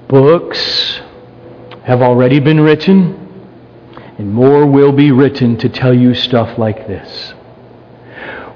Books 0.08 1.00
have 1.82 2.00
already 2.00 2.38
been 2.38 2.60
written, 2.60 3.16
and 4.18 4.32
more 4.32 4.64
will 4.64 4.92
be 4.92 5.10
written 5.10 5.56
to 5.58 5.68
tell 5.68 5.92
you 5.92 6.14
stuff 6.14 6.56
like 6.58 6.86
this. 6.86 7.34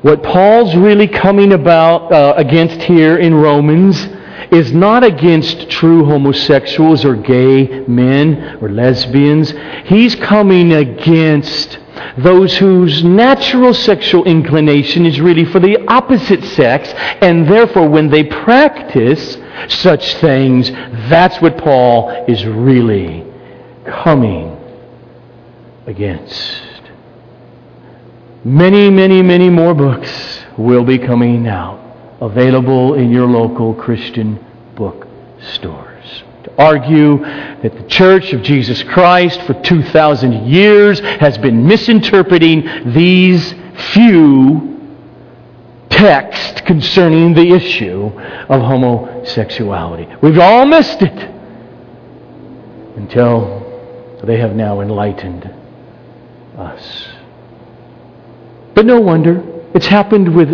What 0.02 0.22
Paul's 0.22 0.76
really 0.76 1.08
coming 1.08 1.52
about 1.52 2.12
uh, 2.12 2.34
against 2.36 2.80
here 2.82 3.18
in 3.18 3.34
Romans 3.34 3.98
is 4.52 4.72
not 4.72 5.02
against 5.02 5.68
true 5.68 6.04
homosexuals 6.04 7.04
or 7.04 7.16
gay 7.16 7.84
men 7.86 8.58
or 8.62 8.70
lesbians. 8.70 9.52
He's 9.86 10.14
coming 10.14 10.72
against 10.72 11.80
those 12.16 12.56
whose 12.56 13.02
natural 13.02 13.74
sexual 13.74 14.24
inclination 14.24 15.04
is 15.04 15.20
really 15.20 15.44
for 15.44 15.58
the 15.58 15.84
opposite 15.88 16.44
sex, 16.44 16.88
and 17.20 17.48
therefore 17.48 17.88
when 17.88 18.08
they 18.08 18.22
practice 18.22 19.36
such 19.68 20.14
things, 20.16 20.70
that's 21.08 21.40
what 21.40 21.58
Paul 21.58 22.24
is 22.28 22.44
really 22.44 23.24
coming 23.84 24.56
against. 25.86 26.62
Many, 28.44 28.90
many, 28.90 29.22
many 29.22 29.50
more 29.50 29.74
books 29.74 30.42
will 30.56 30.84
be 30.84 30.98
coming 30.98 31.46
out, 31.46 31.78
available 32.20 32.94
in 32.94 33.10
your 33.10 33.26
local 33.26 33.74
Christian 33.74 34.44
bookstores. 34.76 36.22
To 36.44 36.52
argue 36.56 37.18
that 37.18 37.74
the 37.74 37.86
Church 37.86 38.32
of 38.32 38.42
Jesus 38.42 38.82
Christ 38.82 39.42
for 39.42 39.52
2,000 39.52 40.46
years 40.46 41.00
has 41.00 41.36
been 41.36 41.66
misinterpreting 41.66 42.92
these 42.94 43.54
few 43.92 44.69
texts 45.90 46.60
concerning 46.62 47.34
the 47.34 47.52
issue 47.52 48.06
of 48.48 48.62
homosexuality. 48.62 50.08
We've 50.22 50.38
all 50.38 50.64
missed 50.64 51.02
it 51.02 51.30
until 52.96 53.60
they 54.24 54.38
have 54.38 54.54
now 54.54 54.80
enlightened 54.80 55.52
us. 56.56 57.08
But 58.74 58.86
no 58.86 59.00
wonder. 59.00 59.42
It's 59.74 59.86
happened 59.86 60.34
with 60.34 60.50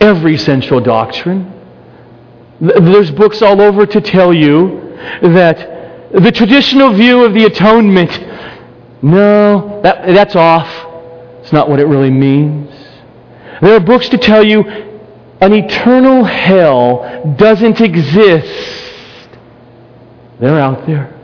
every 0.00 0.36
central 0.36 0.80
doctrine. 0.80 1.52
There's 2.60 3.10
books 3.10 3.40
all 3.42 3.60
over 3.60 3.86
to 3.86 4.00
tell 4.00 4.34
you 4.34 4.96
that 5.22 6.12
the 6.12 6.32
traditional 6.32 6.92
view 6.92 7.24
of 7.24 7.34
the 7.34 7.44
atonement, 7.44 8.10
no, 9.02 9.80
that, 9.82 10.06
that's 10.06 10.34
off. 10.34 10.68
It's 11.40 11.52
not 11.52 11.68
what 11.68 11.80
it 11.80 11.86
really 11.86 12.10
means. 12.10 12.77
There 13.60 13.74
are 13.74 13.80
books 13.80 14.08
to 14.10 14.18
tell 14.18 14.44
you 14.44 14.62
an 15.40 15.52
eternal 15.52 16.24
hell 16.24 17.34
doesn't 17.36 17.80
exist. 17.80 19.28
They're 20.40 20.58
out 20.58 20.86
there. 20.86 21.14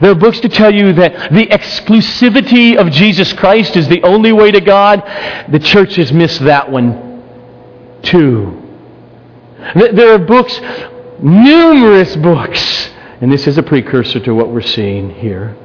There 0.00 0.12
are 0.12 0.14
books 0.14 0.40
to 0.40 0.48
tell 0.48 0.72
you 0.72 0.92
that 0.94 1.32
the 1.32 1.46
exclusivity 1.46 2.76
of 2.76 2.90
Jesus 2.90 3.32
Christ 3.32 3.76
is 3.76 3.88
the 3.88 4.02
only 4.02 4.32
way 4.32 4.50
to 4.50 4.60
God. 4.60 5.02
The 5.50 5.58
church 5.58 5.96
has 5.96 6.12
missed 6.12 6.40
that 6.44 6.70
one 6.70 7.22
too. 8.02 8.56
There 9.74 10.14
are 10.14 10.18
books 10.18 10.58
numerous 11.22 12.16
books. 12.16 12.90
And 13.20 13.30
this 13.30 13.46
is 13.46 13.58
a 13.58 13.62
precursor 13.62 14.20
to 14.20 14.34
what 14.34 14.48
we're 14.50 14.62
seeing 14.62 15.10
here. 15.10 15.56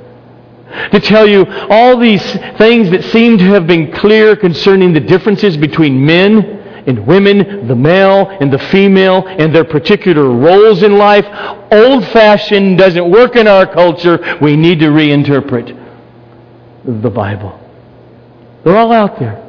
To 0.91 0.99
tell 0.99 1.27
you 1.27 1.45
all 1.69 1.97
these 1.97 2.23
things 2.57 2.89
that 2.91 3.03
seem 3.05 3.37
to 3.37 3.45
have 3.45 3.67
been 3.67 3.91
clear 3.91 4.35
concerning 4.35 4.93
the 4.93 4.99
differences 4.99 5.57
between 5.57 6.05
men 6.05 6.61
and 6.87 7.05
women, 7.07 7.67
the 7.67 7.75
male 7.75 8.29
and 8.29 8.51
the 8.51 8.59
female, 8.59 9.25
and 9.27 9.53
their 9.53 9.63
particular 9.63 10.29
roles 10.29 10.83
in 10.83 10.97
life. 10.97 11.25
Old 11.71 12.05
fashioned 12.07 12.77
doesn't 12.77 13.09
work 13.09 13.35
in 13.35 13.47
our 13.47 13.65
culture. 13.65 14.37
We 14.41 14.55
need 14.55 14.79
to 14.79 14.87
reinterpret 14.87 15.83
the 16.85 17.09
Bible. 17.09 17.59
They're 18.63 18.77
all 18.77 18.91
out 18.91 19.19
there. 19.19 19.41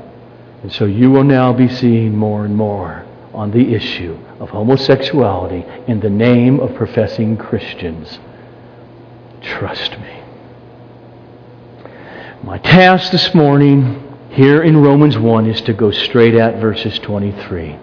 And 0.63 0.73
so 0.73 0.85
you 0.85 1.11
will 1.11 1.25
now 1.25 1.53
be 1.53 1.69
seeing 1.69 2.17
more 2.17 2.45
and 2.45 2.55
more 2.55 3.05
on 3.35 3.51
the 3.51 3.75
issue 3.75 4.19
of 4.41 4.51
homosexuality 4.51 5.65
in 5.87 6.01
the 6.01 6.11
name 6.11 6.61
of 6.61 6.75
professing 6.75 7.37
Christians. 7.37 8.19
Trust 9.43 9.93
me. 9.99 10.26
My 12.47 12.59
task 12.59 13.11
this 13.11 13.35
morning 13.35 14.05
here 14.31 14.63
in 14.63 14.77
Romans 14.77 15.19
1 15.19 15.47
is 15.51 15.61
to 15.63 15.73
go 15.73 15.91
straight 15.91 16.37
at 16.37 16.61
verses 16.61 16.97
23 17.01 17.77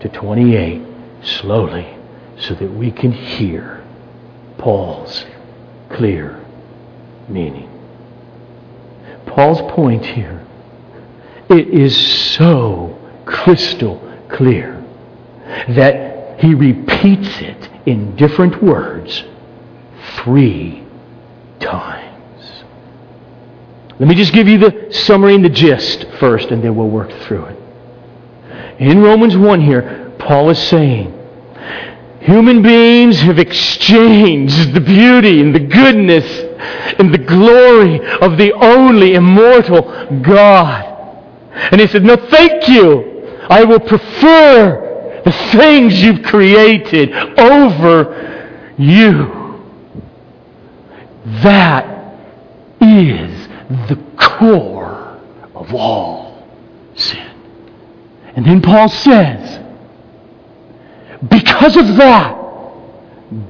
to 0.00 0.08
28 0.10 0.82
slowly 1.22 1.96
so 2.38 2.52
that 2.52 2.70
we 2.70 2.90
can 2.90 3.12
hear 3.12 3.82
Paul's 4.58 5.24
clear 5.88 6.38
meaning. 7.28 7.70
Paul's 9.24 9.62
point 9.72 10.04
here 10.04 10.44
it 11.48 11.68
is 11.68 11.96
so 12.34 13.00
crystal 13.24 14.06
clear 14.28 14.84
that 15.70 16.38
he 16.40 16.52
repeats 16.52 17.40
it 17.40 17.70
in 17.86 18.16
different 18.16 18.62
words 18.62 19.24
three 20.16 20.84
times. 21.58 22.09
Let 24.00 24.08
me 24.08 24.14
just 24.14 24.32
give 24.32 24.48
you 24.48 24.56
the 24.56 24.88
summary 24.90 25.34
and 25.34 25.44
the 25.44 25.50
gist 25.50 26.06
first, 26.18 26.50
and 26.50 26.64
then 26.64 26.74
we'll 26.74 26.88
work 26.88 27.12
through 27.20 27.44
it. 27.44 27.56
In 28.78 29.02
Romans 29.02 29.36
1 29.36 29.60
here, 29.60 30.10
Paul 30.18 30.48
is 30.48 30.58
saying, 30.58 31.14
Human 32.20 32.62
beings 32.62 33.20
have 33.20 33.38
exchanged 33.38 34.72
the 34.72 34.80
beauty 34.80 35.42
and 35.42 35.54
the 35.54 35.60
goodness 35.60 36.24
and 36.98 37.12
the 37.12 37.18
glory 37.18 38.00
of 38.22 38.38
the 38.38 38.54
only 38.54 39.16
immortal 39.16 39.82
God. 40.22 40.86
And 41.70 41.78
he 41.78 41.86
said, 41.86 42.02
No, 42.02 42.16
thank 42.16 42.68
you. 42.68 43.26
I 43.50 43.64
will 43.64 43.80
prefer 43.80 45.22
the 45.26 45.32
things 45.52 46.02
you've 46.02 46.22
created 46.22 47.12
over 47.38 48.72
you. 48.78 49.62
That 51.42 52.16
is 52.80 53.39
the 53.88 53.96
core 54.16 55.20
of 55.54 55.74
all 55.74 56.46
sin. 56.94 57.26
And 58.36 58.44
then 58.44 58.60
Paul 58.62 58.88
says, 58.88 59.58
because 61.28 61.76
of 61.76 61.96
that, 61.96 62.36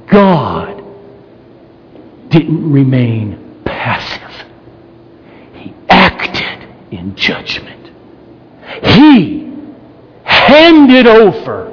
God 0.07 0.83
didn't 2.29 2.71
remain 2.71 3.61
passive. 3.65 4.47
He 5.55 5.73
acted 5.89 6.67
in 6.91 7.15
judgment. 7.15 7.91
He 8.83 9.51
handed 10.23 11.07
over 11.07 11.67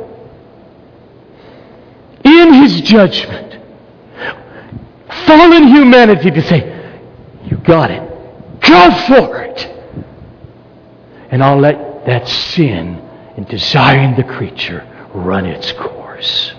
in 2.25 2.55
his 2.55 2.81
judgment 2.83 3.49
fallen 5.29 5.69
humanity 5.69 6.31
to 6.31 6.43
say, 6.43 6.61
You 7.45 7.59
got 7.59 7.91
it. 7.91 8.08
Go 8.69 8.91
for 9.07 9.43
it. 9.43 9.61
And 11.31 11.43
I'll 11.43 11.59
let 11.59 12.05
that 12.07 12.29
sin 12.29 12.97
and 13.37 13.49
desiring 13.49 14.15
the 14.17 14.25
creature 14.25 14.87
run 15.15 15.47
its 15.47 15.73
course. 15.73 16.53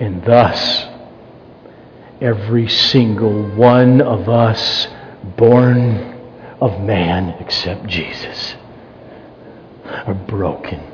And 0.00 0.24
thus, 0.24 0.86
every 2.20 2.68
single 2.68 3.42
one 3.50 4.00
of 4.00 4.28
us 4.28 4.88
born 5.36 6.18
of 6.60 6.80
man 6.80 7.36
except 7.40 7.86
Jesus 7.86 8.54
are 9.84 10.14
broken 10.14 10.93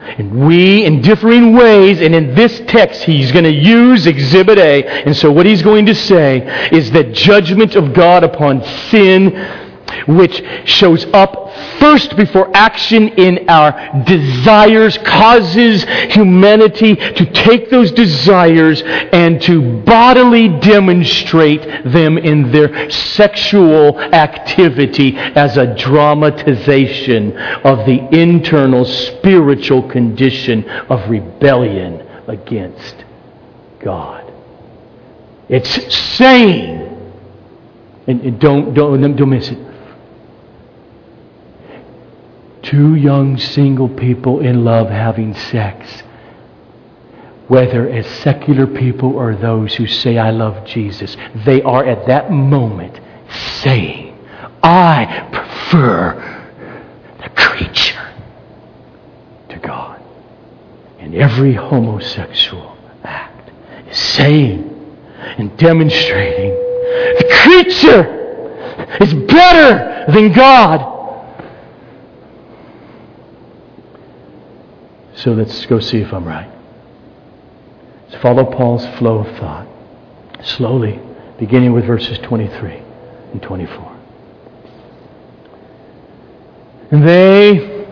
and 0.00 0.46
we, 0.46 0.84
in 0.84 1.02
differing 1.02 1.54
ways, 1.54 2.00
and 2.00 2.14
in 2.14 2.34
this 2.34 2.60
text, 2.66 3.02
he's 3.02 3.32
going 3.32 3.44
to 3.44 3.52
use 3.52 4.06
Exhibit 4.06 4.58
A. 4.58 4.84
And 5.04 5.14
so, 5.14 5.30
what 5.30 5.46
he's 5.46 5.62
going 5.62 5.86
to 5.86 5.94
say 5.94 6.68
is 6.72 6.90
that 6.92 7.12
judgment 7.12 7.76
of 7.76 7.92
God 7.92 8.24
upon 8.24 8.64
sin 8.90 9.32
which 10.06 10.42
shows 10.64 11.04
up 11.06 11.49
first 11.80 12.16
before 12.16 12.54
action 12.54 13.08
in 13.08 13.48
our 13.48 14.04
desires, 14.04 14.98
causes 14.98 15.84
humanity 16.12 16.94
to 16.94 17.24
take 17.32 17.70
those 17.70 17.90
desires 17.90 18.82
and 18.84 19.40
to 19.42 19.82
bodily 19.82 20.48
demonstrate 20.60 21.62
them 21.84 22.18
in 22.18 22.52
their 22.52 22.90
sexual 22.90 23.98
activity 23.98 25.16
as 25.16 25.56
a 25.56 25.74
dramatization 25.74 27.36
of 27.38 27.86
the 27.86 28.06
internal 28.12 28.84
spiritual 28.84 29.88
condition 29.88 30.68
of 30.68 31.08
rebellion 31.10 32.06
against 32.28 33.04
God. 33.80 34.30
It's 35.48 35.94
saying, 36.16 36.86
and 38.06 38.38
don't, 38.38 38.74
don't, 38.74 39.16
don't 39.16 39.30
miss 39.30 39.48
it 39.48 39.69
two 42.70 42.94
young 42.94 43.36
single 43.36 43.88
people 43.88 44.40
in 44.40 44.64
love 44.64 44.88
having 44.88 45.34
sex, 45.34 46.04
whether 47.48 47.88
as 47.88 48.06
secular 48.06 48.66
people 48.66 49.16
or 49.16 49.34
those 49.34 49.74
who 49.74 49.88
say, 49.88 50.16
I 50.18 50.30
love 50.30 50.64
Jesus, 50.64 51.16
they 51.44 51.62
are 51.62 51.84
at 51.84 52.06
that 52.06 52.30
moment 52.30 53.00
saying, 53.60 54.16
I 54.62 55.28
prefer 55.32 56.46
the 57.20 57.28
creature 57.30 58.12
to 59.48 59.58
God. 59.58 60.00
And 61.00 61.16
every 61.16 61.54
homosexual 61.54 62.78
act 63.02 63.50
is 63.90 63.98
saying 63.98 64.68
and 65.18 65.56
demonstrating 65.58 66.50
the 66.50 67.40
creature 67.42 68.20
is 69.00 69.12
better 69.12 70.12
than 70.12 70.32
God. 70.32 70.89
So 75.20 75.32
let's 75.32 75.66
go 75.66 75.80
see 75.80 75.98
if 75.98 76.14
I'm 76.14 76.24
right. 76.24 76.50
Let's 78.08 78.22
follow 78.22 78.44
Paul's 78.44 78.86
flow 78.98 79.18
of 79.18 79.36
thought 79.36 79.66
slowly, 80.42 80.98
beginning 81.38 81.74
with 81.74 81.84
verses 81.84 82.18
23 82.20 82.82
and 83.32 83.42
24. 83.42 83.96
And 86.92 87.06
they 87.06 87.86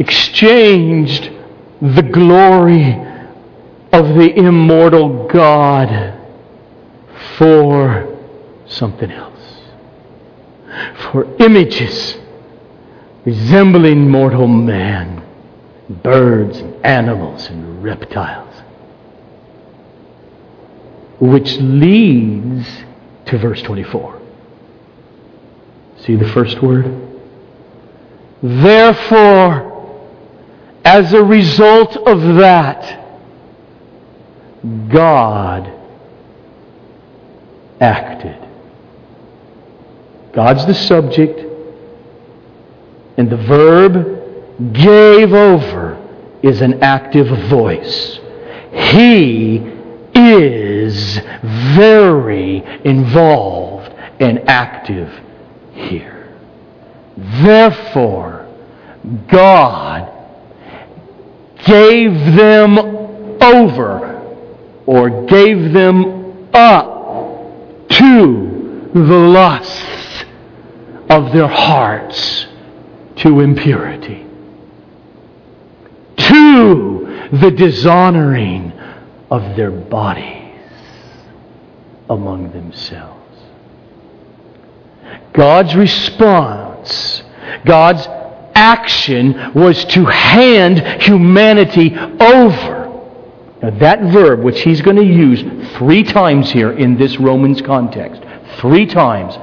exchanged 0.00 1.30
the 1.80 2.02
glory 2.02 2.94
of 3.92 4.08
the 4.16 4.32
immortal 4.36 5.28
God 5.28 6.20
for 7.36 8.18
something 8.66 9.12
else. 9.12 9.60
For 11.12 11.32
images 11.40 12.16
resembling 13.24 14.10
mortal 14.10 14.48
man 14.48 15.25
birds 15.88 16.58
and 16.58 16.84
animals 16.84 17.48
and 17.48 17.82
reptiles. 17.82 18.54
Which 21.20 21.56
leads 21.58 22.68
to 23.26 23.38
verse 23.38 23.62
24. 23.62 24.20
See 25.98 26.16
the 26.16 26.28
first 26.28 26.62
word? 26.62 27.02
Therefore, 28.42 29.72
as 30.84 31.12
a 31.12 31.22
result 31.22 31.96
of 31.96 32.36
that, 32.36 33.04
God 34.88 35.72
acted. 37.80 38.36
God's 40.32 40.66
the 40.66 40.74
subject, 40.74 41.40
and 43.16 43.30
the 43.30 43.36
verb 43.36 44.15
gave 44.72 45.32
over 45.32 46.02
is 46.42 46.60
an 46.62 46.82
active 46.82 47.28
voice. 47.48 48.18
He 48.72 49.56
is 50.14 51.18
very 51.76 52.64
involved 52.84 53.92
and 54.20 54.48
active 54.48 55.12
here. 55.72 56.34
Therefore, 57.16 58.46
God 59.28 60.12
gave 61.64 62.12
them 62.34 62.78
over 63.42 64.22
or 64.86 65.26
gave 65.26 65.72
them 65.72 66.48
up 66.54 67.88
to 67.88 68.90
the 68.94 69.00
lusts 69.00 70.24
of 71.08 71.32
their 71.32 71.48
hearts 71.48 72.46
to 73.16 73.40
impurity, 73.40 74.25
the 77.32 77.50
dishonoring 77.50 78.72
of 79.30 79.56
their 79.56 79.70
bodies 79.70 80.54
among 82.08 82.52
themselves. 82.52 83.14
God's 85.32 85.74
response, 85.74 87.22
God's 87.64 88.06
action 88.54 89.52
was 89.54 89.84
to 89.86 90.04
hand 90.06 91.02
humanity 91.02 91.94
over. 91.94 92.86
Now, 93.62 93.70
that 93.78 94.00
verb, 94.12 94.40
which 94.42 94.60
he's 94.62 94.80
going 94.80 94.96
to 94.96 95.04
use 95.04 95.42
three 95.76 96.02
times 96.02 96.50
here 96.50 96.72
in 96.72 96.96
this 96.96 97.18
Romans 97.18 97.60
context, 97.60 98.22
three 98.58 98.86
times, 98.86 99.36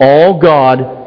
all 0.00 0.38
God 0.38 0.99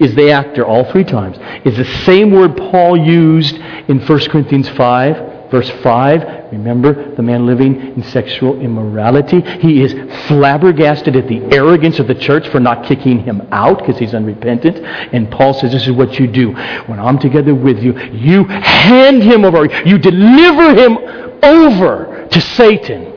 is 0.00 0.14
the 0.14 0.30
actor, 0.30 0.66
all 0.66 0.90
three 0.90 1.04
times, 1.04 1.36
is 1.64 1.76
the 1.76 1.84
same 2.04 2.30
word 2.30 2.56
Paul 2.56 2.96
used 2.96 3.54
in 3.54 4.00
1 4.00 4.18
Corinthians 4.30 4.68
5 4.70 5.30
Verse 5.50 5.68
5, 5.82 6.52
remember 6.52 7.16
the 7.16 7.22
man 7.22 7.44
living 7.44 7.96
in 7.96 8.04
sexual 8.04 8.60
immorality? 8.60 9.40
He 9.40 9.82
is 9.82 9.92
flabbergasted 10.28 11.16
at 11.16 11.26
the 11.26 11.42
arrogance 11.52 11.98
of 11.98 12.06
the 12.06 12.14
church 12.14 12.48
for 12.48 12.60
not 12.60 12.86
kicking 12.86 13.18
him 13.18 13.48
out 13.50 13.80
because 13.80 13.98
he's 13.98 14.14
unrepentant. 14.14 14.76
And 15.12 15.28
Paul 15.28 15.52
says, 15.54 15.72
This 15.72 15.88
is 15.88 15.92
what 15.92 16.20
you 16.20 16.28
do. 16.28 16.52
When 16.86 17.00
I'm 17.00 17.18
together 17.18 17.52
with 17.52 17.82
you, 17.82 17.98
you 18.10 18.44
hand 18.44 19.24
him 19.24 19.44
over, 19.44 19.66
you 19.84 19.98
deliver 19.98 20.72
him 20.72 20.98
over 21.42 22.28
to 22.30 22.40
Satan. 22.40 23.12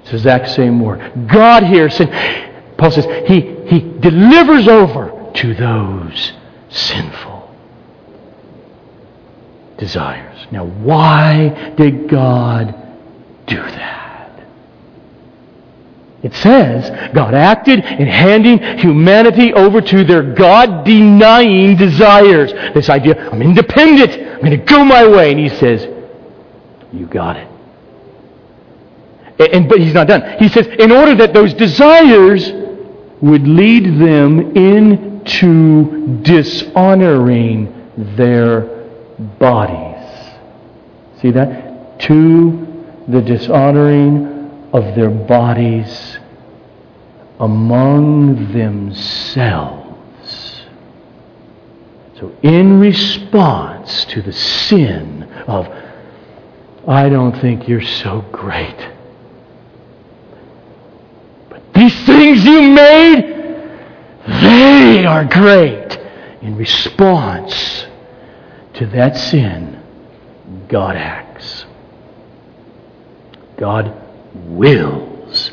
It's 0.00 0.10
the 0.10 0.16
exact 0.16 0.48
same 0.48 0.80
word. 0.80 1.28
God 1.28 1.62
here 1.62 1.90
said, 1.90 2.08
Paul 2.78 2.90
says, 2.90 3.04
He, 3.28 3.40
he 3.66 3.80
delivers 3.80 4.66
over 4.66 5.17
to 5.34 5.54
those 5.54 6.32
sinful 6.70 7.54
desires. 9.78 10.46
Now, 10.50 10.66
why 10.66 11.74
did 11.76 12.08
God 12.08 12.74
do 13.46 13.56
that? 13.56 14.08
It 16.20 16.34
says 16.34 16.90
God 17.14 17.32
acted 17.32 17.84
in 17.84 18.06
handing 18.08 18.58
humanity 18.78 19.52
over 19.52 19.80
to 19.80 20.04
their 20.04 20.34
God 20.34 20.84
denying 20.84 21.76
desires. 21.76 22.52
This 22.74 22.88
idea, 22.88 23.30
I'm 23.30 23.40
independent, 23.40 24.10
I'm 24.12 24.40
going 24.40 24.50
to 24.50 24.56
go 24.56 24.84
my 24.84 25.06
way. 25.06 25.30
And 25.30 25.38
He 25.38 25.48
says, 25.48 25.86
You 26.92 27.06
got 27.06 27.36
it. 27.36 27.48
And, 29.52 29.68
but 29.68 29.78
He's 29.78 29.94
not 29.94 30.08
done. 30.08 30.38
He 30.40 30.48
says, 30.48 30.66
in 30.66 30.90
order 30.90 31.14
that 31.14 31.32
those 31.32 31.54
desires 31.54 32.50
would 33.20 33.46
lead 33.46 33.84
them 34.00 34.56
into 34.56 36.20
dishonoring 36.22 37.90
their 38.16 38.60
bodies. 39.38 40.34
See 41.20 41.30
that? 41.32 42.00
To 42.00 42.66
the 43.08 43.20
dishonoring 43.20 44.68
of 44.72 44.94
their 44.94 45.10
bodies 45.10 46.18
among 47.40 48.52
themselves. 48.52 49.88
So, 52.18 52.32
in 52.42 52.80
response 52.80 54.04
to 54.06 54.22
the 54.22 54.32
sin 54.32 55.22
of, 55.46 55.68
I 56.86 57.08
don't 57.08 57.38
think 57.40 57.68
you're 57.68 57.80
so 57.80 58.22
great. 58.32 58.97
These 61.78 62.06
things 62.06 62.44
you 62.44 62.60
made, 62.60 63.22
they 64.26 65.04
are 65.06 65.24
great. 65.24 65.96
In 66.42 66.56
response 66.56 67.86
to 68.74 68.86
that 68.86 69.16
sin, 69.16 69.80
God 70.68 70.96
acts. 70.96 71.66
God 73.58 73.94
wills 74.34 75.52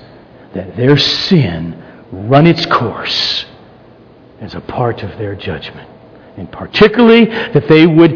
that 0.55 0.75
their 0.75 0.97
sin 0.97 1.79
run 2.11 2.47
its 2.47 2.65
course 2.65 3.45
as 4.41 4.55
a 4.55 4.61
part 4.61 5.03
of 5.03 5.19
their 5.19 5.35
judgment. 5.35 5.87
And 6.37 6.51
particularly 6.51 7.25
that 7.25 7.67
they 7.67 7.85
would 7.85 8.13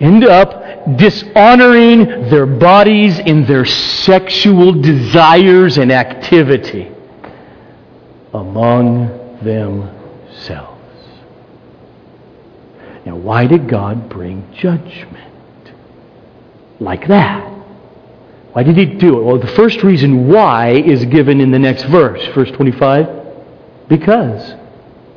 end 0.00 0.24
up 0.24 0.96
dishonoring 0.96 2.30
their 2.30 2.46
bodies 2.46 3.20
in 3.20 3.46
their 3.46 3.64
sexual 3.64 4.72
desires 4.72 5.78
and 5.78 5.92
activity 5.92 6.94
among 8.32 9.38
themselves. 9.42 10.78
Now, 13.06 13.16
why 13.16 13.46
did 13.46 13.68
God 13.68 14.08
bring 14.08 14.52
judgment 14.54 15.72
like 16.78 17.08
that? 17.08 17.44
Why 18.52 18.62
did 18.62 18.76
he 18.76 18.86
do 18.86 19.18
it? 19.18 19.22
Well, 19.24 19.38
the 19.38 19.46
first 19.46 19.82
reason 19.82 20.28
why 20.28 20.70
is 20.72 21.04
given 21.06 21.40
in 21.40 21.50
the 21.50 21.58
next 21.58 21.84
verse, 21.84 22.24
verse 22.34 22.50
25. 22.50 23.08
Because. 23.88 24.54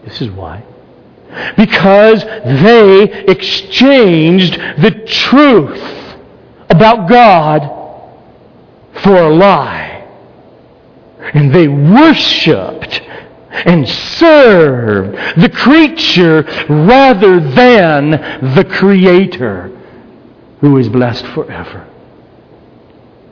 This 0.06 0.22
is 0.22 0.30
why. 0.32 0.64
Because 1.58 2.24
they 2.24 3.26
exchanged 3.28 4.54
the 4.54 4.92
truth 5.06 5.84
about 6.70 7.10
God 7.10 7.62
for 9.02 9.16
a 9.16 9.30
lie. 9.30 9.91
And 11.34 11.54
they 11.54 11.68
worshiped 11.68 13.02
and 13.52 13.88
served 13.88 15.42
the 15.42 15.50
creature 15.50 16.44
rather 16.70 17.40
than 17.40 18.12
the 18.56 18.66
Creator 18.66 19.78
who 20.62 20.78
is 20.78 20.90
blessed 20.90 21.26
forever. 21.28 21.88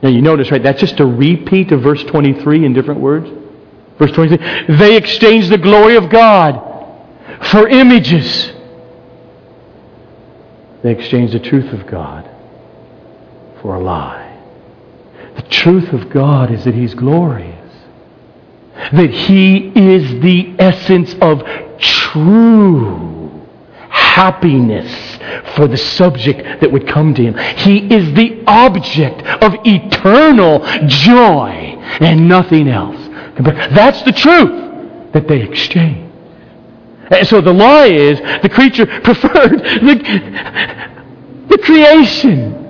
Now 0.02 0.08
you 0.08 0.22
notice, 0.22 0.50
right, 0.50 0.62
that's 0.62 0.80
just 0.80 1.00
a 1.00 1.06
repeat 1.06 1.72
of 1.72 1.82
verse 1.82 2.02
23 2.04 2.64
in 2.64 2.72
different 2.72 3.00
words. 3.00 3.28
Verse 3.98 4.12
23 4.12 4.76
they 4.76 4.96
exchanged 4.96 5.50
the 5.50 5.58
glory 5.58 5.96
of 5.96 6.08
God 6.08 6.66
for 7.50 7.68
images. 7.68 8.52
They 10.82 10.92
exchanged 10.92 11.34
the 11.34 11.40
truth 11.40 11.72
of 11.72 11.86
God 11.86 12.28
for 13.60 13.74
a 13.74 13.80
lie. 13.80 14.26
The 15.36 15.42
truth 15.42 15.92
of 15.92 16.08
God 16.08 16.50
is 16.50 16.64
that 16.64 16.74
He's 16.74 16.94
glorious 16.94 17.59
that 18.74 19.10
He 19.10 19.68
is 19.68 20.20
the 20.20 20.54
essence 20.58 21.14
of 21.20 21.42
true 21.78 23.30
happiness 23.88 24.90
for 25.54 25.66
the 25.66 25.76
subject 25.76 26.60
that 26.60 26.70
would 26.70 26.86
come 26.86 27.14
to 27.14 27.22
Him. 27.22 27.36
He 27.58 27.92
is 27.92 28.12
the 28.14 28.42
object 28.46 29.22
of 29.42 29.54
eternal 29.64 30.60
joy 30.86 31.76
and 32.00 32.28
nothing 32.28 32.68
else. 32.68 32.98
That's 33.74 34.02
the 34.02 34.12
truth 34.12 35.12
that 35.12 35.26
they 35.28 35.42
exchange. 35.42 36.10
And 37.10 37.26
so 37.26 37.40
the 37.40 37.52
lie 37.52 37.86
is 37.86 38.20
the 38.42 38.48
creature 38.48 38.86
preferred 39.02 39.58
the, 39.58 41.46
the 41.48 41.58
creation 41.58 42.60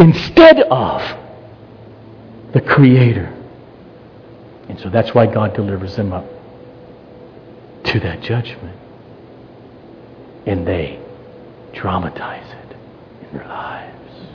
instead 0.00 0.60
of 0.62 1.02
the 2.52 2.60
Creator. 2.60 3.39
And 4.70 4.78
so 4.78 4.88
that's 4.88 5.12
why 5.12 5.26
God 5.26 5.52
delivers 5.54 5.96
them 5.96 6.12
up 6.12 6.24
to 7.86 7.98
that 7.98 8.20
judgment. 8.20 8.78
And 10.46 10.64
they 10.64 11.00
dramatize 11.72 12.48
it 12.48 12.76
in 13.24 13.36
their 13.36 13.48
lives. 13.48 14.26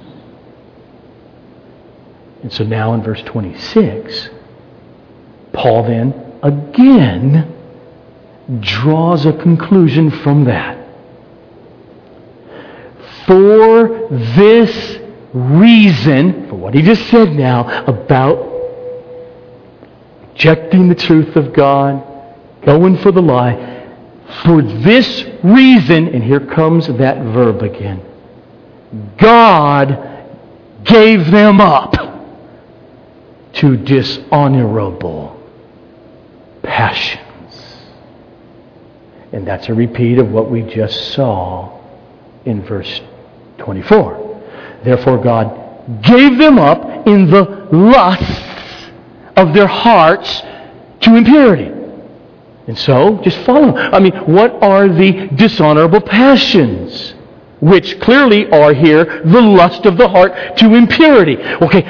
And 2.44 2.52
so 2.52 2.66
now 2.66 2.94
in 2.96 3.02
verse 3.02 3.22
26, 3.22 4.30
Paul 5.54 5.84
then 5.84 6.34
again 6.44 7.54
draws 8.60 9.26
a 9.26 9.32
conclusion 9.32 10.12
from 10.12 10.44
that. 10.44 10.86
For 13.26 14.10
this 14.10 15.00
reason, 15.32 16.50
for 16.50 16.56
what 16.56 16.74
he 16.74 16.82
just 16.82 17.08
said 17.08 17.32
now 17.32 17.86
about 17.86 18.55
rejecting 20.36 20.90
the 20.90 20.96
truth 20.96 21.36
of 21.38 21.54
God, 21.54 22.04
going 22.66 22.98
for 22.98 23.12
the 23.12 23.22
lie. 23.22 23.74
For 24.44 24.62
this 24.62 25.24
reason, 25.44 26.10
and 26.10 26.24
here 26.24 26.46
comes 26.46 26.88
that 26.88 27.18
verb 27.34 27.62
again 27.62 28.04
God 29.18 30.26
gave 30.84 31.32
them 31.32 31.62
up 31.62 31.94
to 33.54 33.78
dishonorable 33.78 35.42
passions. 36.64 37.24
And 39.32 39.48
that's 39.48 39.70
a 39.70 39.74
repeat 39.74 40.18
of 40.18 40.32
what 40.32 40.50
we 40.50 40.62
just 40.62 41.14
saw 41.14 41.82
in 42.46 42.62
verse 42.64 43.02
24. 43.58 44.44
Therefore, 44.84 45.18
God 45.18 46.04
gave 46.04 46.38
them 46.38 46.58
up 46.58 47.08
in 47.08 47.30
the 47.30 47.68
lusts 47.72 48.45
of 49.36 49.54
their 49.54 49.68
hearts 49.68 50.42
to 51.02 51.16
impurity. 51.16 51.72
And 52.68 52.78
so, 52.78 53.20
just 53.22 53.38
follow. 53.46 53.76
I 53.76 54.00
mean, 54.00 54.16
what 54.26 54.52
are 54.64 54.88
the 54.88 55.28
dishonorable 55.36 56.02
passions? 56.02 57.14
Which 57.60 58.00
clearly 58.00 58.50
are 58.52 58.74
here 58.74 59.22
the 59.24 59.42
lust 59.42 59.86
of 59.86 59.98
the 59.98 60.08
heart 60.08 60.58
to 60.58 60.74
impurity. 60.74 61.38
Okay, 61.38 61.82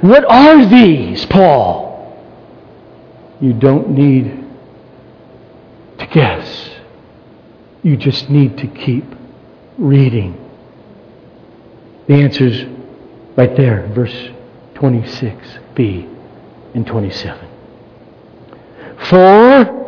what 0.00 0.24
are 0.24 0.64
these, 0.66 1.24
Paul? 1.26 1.88
You 3.40 3.54
don't 3.54 3.90
need 3.90 4.44
to 5.98 6.06
guess. 6.06 6.70
You 7.82 7.96
just 7.96 8.28
need 8.28 8.58
to 8.58 8.66
keep 8.66 9.04
reading. 9.78 10.36
The 12.06 12.14
answer's 12.14 12.64
right 13.36 13.56
there, 13.56 13.86
verse 13.94 14.30
26b 14.74 16.19
and 16.74 16.86
27. 16.86 17.48
For 19.08 19.80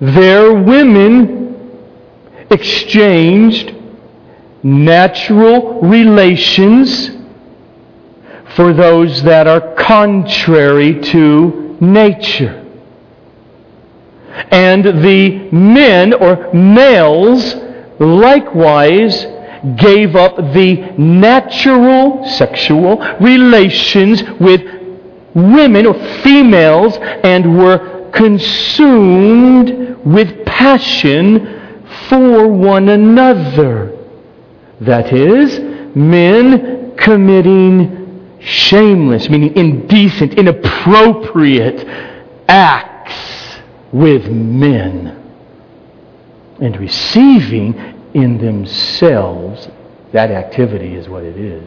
their 0.00 0.54
women 0.54 1.48
exchanged 2.50 3.74
natural 4.62 5.80
relations 5.80 7.10
for 8.54 8.72
those 8.72 9.22
that 9.22 9.46
are 9.46 9.74
contrary 9.74 11.00
to 11.00 11.76
nature. 11.80 12.64
And 14.50 14.84
the 14.84 15.50
men 15.50 16.12
or 16.12 16.52
males 16.52 17.54
likewise 17.98 19.26
gave 19.76 20.14
up 20.14 20.36
the 20.36 20.94
natural 20.96 22.24
sexual 22.24 22.98
relations 23.20 24.22
with 24.40 24.77
women 25.38 25.86
or 25.86 25.94
females 26.22 26.96
and 26.98 27.58
were 27.58 28.10
consumed 28.12 30.04
with 30.04 30.44
passion 30.44 31.84
for 32.08 32.48
one 32.48 32.88
another. 32.88 33.96
That 34.80 35.12
is, 35.12 35.58
men 35.94 36.96
committing 36.96 38.38
shameless, 38.40 39.28
meaning 39.28 39.56
indecent, 39.56 40.34
inappropriate 40.34 41.86
acts 42.48 43.58
with 43.92 44.26
men 44.30 45.14
and 46.60 46.76
receiving 46.78 47.74
in 48.14 48.38
themselves 48.38 49.68
that 50.12 50.30
activity 50.30 50.94
is 50.94 51.08
what 51.08 51.22
it 51.22 51.36
is 51.36 51.64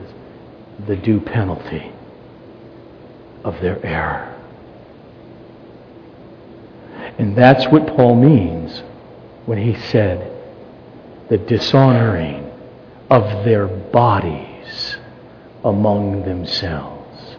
the 0.87 0.95
due 0.95 1.19
penalty 1.19 1.91
of 3.43 3.59
their 3.61 3.83
error. 3.85 4.27
And 7.17 7.35
that's 7.35 7.67
what 7.67 7.87
Paul 7.87 8.15
means 8.15 8.83
when 9.45 9.57
he 9.57 9.75
said 9.89 10.31
the 11.29 11.37
dishonoring 11.37 12.51
of 13.09 13.45
their 13.45 13.67
bodies 13.67 14.97
among 15.63 16.23
themselves. 16.23 17.35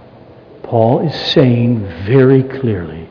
Paul 0.63 1.07
is 1.07 1.15
saying 1.33 1.81
very 2.05 2.43
clearly 2.43 3.09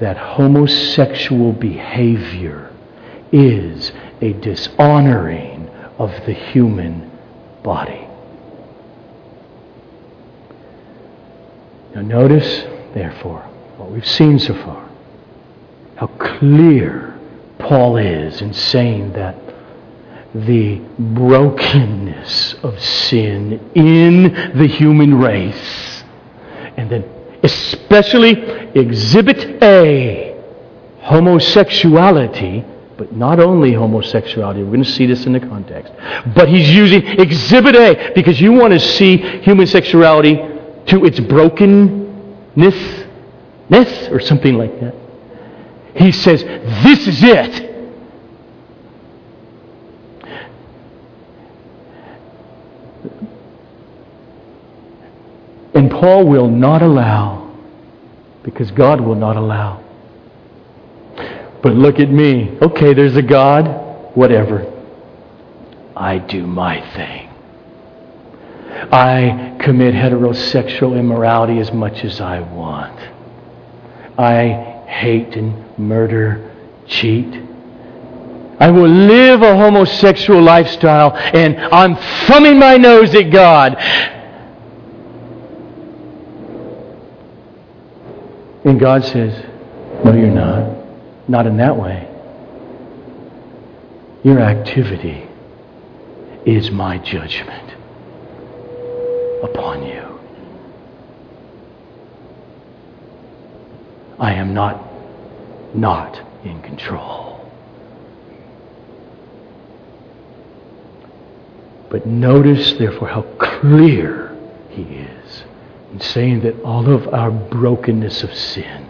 that 0.00 0.16
homosexual 0.16 1.52
behavior 1.52 2.72
is 3.32 3.92
a 4.20 4.32
dishonoring 4.34 5.68
of 5.98 6.10
the 6.26 6.32
human 6.32 7.10
body. 7.62 8.07
Now, 11.94 12.02
notice, 12.02 12.62
therefore, 12.94 13.40
what 13.76 13.90
we've 13.90 14.06
seen 14.06 14.38
so 14.38 14.54
far, 14.54 14.88
how 15.96 16.06
clear 16.06 17.18
Paul 17.58 17.96
is 17.96 18.40
in 18.40 18.52
saying 18.54 19.12
that 19.14 19.36
the 20.34 20.76
brokenness 20.98 22.54
of 22.62 22.80
sin 22.80 23.70
in 23.74 24.58
the 24.58 24.66
human 24.66 25.18
race. 25.18 26.04
And 26.76 26.90
then, 26.90 27.04
especially 27.42 28.32
Exhibit 28.74 29.62
A, 29.62 30.40
homosexuality, 31.00 32.64
but 32.96 33.14
not 33.14 33.40
only 33.40 33.72
homosexuality. 33.72 34.62
We're 34.62 34.72
going 34.72 34.84
to 34.84 34.90
see 34.90 35.06
this 35.06 35.24
in 35.24 35.32
the 35.32 35.40
context. 35.40 35.92
But 36.34 36.48
he's 36.48 36.68
using 36.70 37.06
Exhibit 37.06 37.76
A 37.76 38.12
because 38.14 38.40
you 38.40 38.52
want 38.52 38.72
to 38.74 38.80
see 38.80 39.16
human 39.16 39.66
sexuality 39.66 40.34
to 40.88 41.04
its 41.04 41.20
brokenness, 41.20 43.04
or 44.10 44.20
something 44.20 44.54
like 44.54 44.80
that. 44.80 44.94
He 45.94 46.12
says, 46.12 46.42
This 46.42 47.06
is 47.06 47.22
it. 47.22 47.68
And 55.74 55.90
Paul 55.90 56.26
will 56.26 56.48
not 56.48 56.82
allow, 56.82 57.54
because 58.42 58.70
God 58.70 59.00
will 59.00 59.14
not 59.14 59.36
allow. 59.36 59.84
But 61.62 61.74
look 61.74 62.00
at 62.00 62.10
me. 62.10 62.56
Okay, 62.62 62.94
there's 62.94 63.16
a 63.16 63.22
God. 63.22 64.16
Whatever. 64.16 64.72
I 65.96 66.18
do 66.18 66.46
my 66.46 66.80
thing. 66.94 67.27
I 68.92 69.56
commit 69.60 69.94
heterosexual 69.94 70.98
immorality 70.98 71.58
as 71.58 71.72
much 71.72 72.04
as 72.04 72.20
I 72.20 72.40
want. 72.40 72.98
I 74.16 74.84
hate 74.86 75.36
and 75.36 75.78
murder, 75.78 76.54
cheat. 76.86 77.42
I 78.60 78.70
will 78.70 78.88
live 78.88 79.42
a 79.42 79.56
homosexual 79.56 80.40
lifestyle 80.42 81.14
and 81.14 81.56
I'm 81.58 81.96
thumbing 82.26 82.58
my 82.58 82.76
nose 82.76 83.14
at 83.14 83.30
God. 83.30 83.76
And 88.64 88.78
God 88.80 89.04
says, 89.04 89.44
No, 90.04 90.12
you're 90.14 90.28
not. 90.28 90.76
Not 91.28 91.46
in 91.46 91.56
that 91.58 91.76
way. 91.76 92.08
Your 94.24 94.40
activity 94.40 95.28
is 96.44 96.70
my 96.70 96.98
judgment 96.98 97.77
upon 99.42 99.84
you. 99.84 100.18
I 104.18 104.34
am 104.34 104.54
not 104.54 104.84
not 105.74 106.20
in 106.44 106.60
control. 106.62 107.28
But 111.90 112.06
notice, 112.06 112.74
therefore, 112.74 113.08
how 113.08 113.22
clear 113.38 114.36
he 114.70 114.82
is 114.82 115.44
in 115.92 116.00
saying 116.00 116.40
that 116.40 116.60
all 116.62 116.92
of 116.92 117.08
our 117.14 117.30
brokenness 117.30 118.22
of 118.22 118.34
sin, 118.34 118.88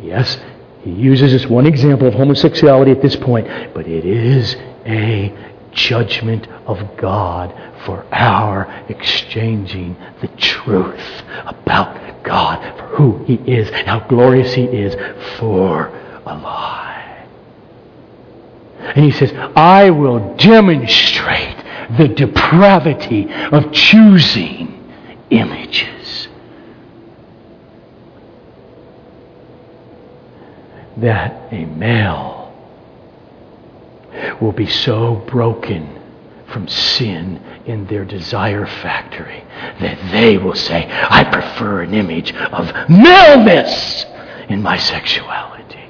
yes, 0.00 0.38
he 0.82 0.90
uses 0.90 1.32
this 1.32 1.46
one 1.46 1.66
example 1.66 2.08
of 2.08 2.14
homosexuality 2.14 2.90
at 2.90 3.02
this 3.02 3.16
point, 3.16 3.46
but 3.74 3.86
it 3.86 4.06
is 4.06 4.56
a 4.86 5.34
judgment 5.72 6.46
of 6.66 6.96
God 6.96 7.54
for 7.84 8.06
our 8.12 8.66
exchanging 8.88 9.96
the 10.20 10.28
truth 10.28 11.22
about 11.46 12.22
God, 12.22 12.60
for 12.78 12.86
who 12.96 13.24
He 13.24 13.34
is, 13.34 13.70
how 13.86 14.00
glorious 14.00 14.52
He 14.54 14.64
is, 14.64 14.94
for 15.38 15.86
a 16.26 16.34
lie. 16.34 17.26
And 18.78 19.04
He 19.04 19.10
says, 19.10 19.32
I 19.56 19.90
will 19.90 20.36
demonstrate 20.36 21.56
the 21.96 22.08
depravity 22.08 23.32
of 23.32 23.72
choosing 23.72 24.92
images. 25.30 26.28
That 30.96 31.52
a 31.52 31.64
male 31.64 32.39
will 34.40 34.52
be 34.52 34.66
so 34.66 35.16
broken 35.26 36.00
from 36.48 36.68
sin 36.68 37.40
in 37.66 37.86
their 37.86 38.04
desire 38.04 38.66
factory 38.66 39.44
that 39.80 40.10
they 40.10 40.36
will 40.36 40.54
say, 40.54 40.88
I 40.90 41.24
prefer 41.24 41.82
an 41.82 41.94
image 41.94 42.32
of 42.34 42.66
maleness 42.88 44.04
in 44.48 44.62
my 44.62 44.76
sexuality 44.76 45.84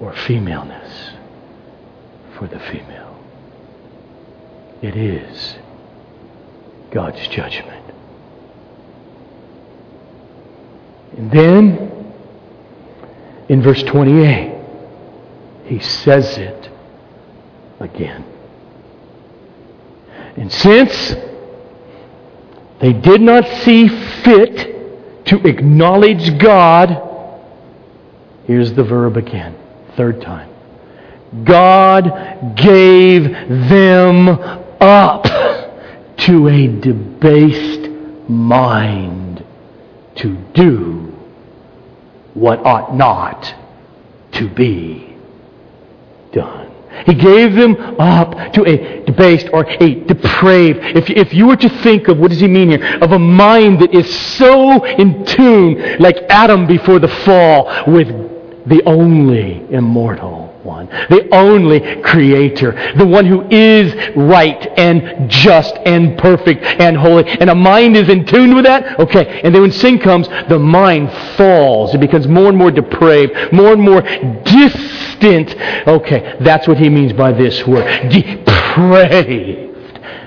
or 0.00 0.12
femaleness 0.12 1.10
for 2.36 2.46
the 2.46 2.60
female. 2.60 3.16
It 4.80 4.96
is 4.96 5.56
God's 6.92 7.26
judgment. 7.28 7.84
And 11.16 11.30
then, 11.32 12.12
in 13.48 13.60
verse 13.60 13.82
28, 13.82 14.57
he 15.68 15.78
says 15.80 16.38
it 16.38 16.70
again. 17.78 18.24
And 20.36 20.50
since 20.50 21.14
they 22.80 22.94
did 22.94 23.20
not 23.20 23.46
see 23.62 23.88
fit 23.88 25.26
to 25.26 25.46
acknowledge 25.46 26.38
God, 26.38 27.02
here's 28.46 28.72
the 28.72 28.82
verb 28.82 29.18
again, 29.18 29.56
third 29.94 30.22
time. 30.22 30.48
God 31.44 32.56
gave 32.56 33.24
them 33.24 34.28
up 34.80 35.24
to 36.18 36.48
a 36.48 36.66
debased 36.66 37.90
mind 38.30 39.44
to 40.16 40.34
do 40.54 41.14
what 42.32 42.64
ought 42.64 42.94
not 42.94 43.54
to 44.32 44.48
be 44.48 45.07
done. 46.32 46.74
He 47.06 47.14
gave 47.14 47.54
them 47.54 47.76
up 48.00 48.52
to 48.54 48.64
a 48.64 49.04
debased 49.04 49.48
or 49.52 49.64
a 49.68 49.94
depraved. 50.04 50.80
If, 50.96 51.10
if 51.10 51.32
you 51.32 51.46
were 51.46 51.56
to 51.56 51.68
think 51.82 52.08
of, 52.08 52.18
what 52.18 52.30
does 52.30 52.40
he 52.40 52.48
mean 52.48 52.70
here? 52.70 52.98
Of 53.00 53.12
a 53.12 53.18
mind 53.18 53.80
that 53.82 53.94
is 53.94 54.12
so 54.36 54.84
in 54.84 55.24
tune, 55.24 55.98
like 56.00 56.16
Adam 56.28 56.66
before 56.66 56.98
the 56.98 57.08
fall, 57.08 57.84
with 57.86 58.08
the 58.66 58.82
only 58.84 59.64
immortal 59.70 60.37
one, 60.68 60.86
the 61.08 61.26
only 61.32 61.80
creator, 62.02 62.72
the 62.96 63.06
one 63.06 63.24
who 63.24 63.48
is 63.50 63.94
right 64.14 64.68
and 64.78 65.30
just 65.30 65.74
and 65.86 66.18
perfect 66.18 66.62
and 66.62 66.96
holy. 66.96 67.26
And 67.26 67.48
a 67.48 67.54
mind 67.54 67.96
is 67.96 68.10
in 68.10 68.26
tune 68.26 68.54
with 68.54 68.64
that? 68.66 69.00
Okay. 69.00 69.40
And 69.42 69.54
then 69.54 69.62
when 69.62 69.72
sin 69.72 69.98
comes, 69.98 70.28
the 70.48 70.58
mind 70.58 71.10
falls. 71.36 71.94
It 71.94 72.00
becomes 72.00 72.28
more 72.28 72.48
and 72.48 72.56
more 72.56 72.70
depraved, 72.70 73.52
more 73.52 73.72
and 73.72 73.80
more 73.80 74.02
distant. 74.02 75.56
Okay. 75.88 76.36
That's 76.40 76.68
what 76.68 76.76
he 76.76 76.90
means 76.90 77.14
by 77.14 77.32
this 77.32 77.66
word. 77.66 78.10
Depraved. 78.10 79.64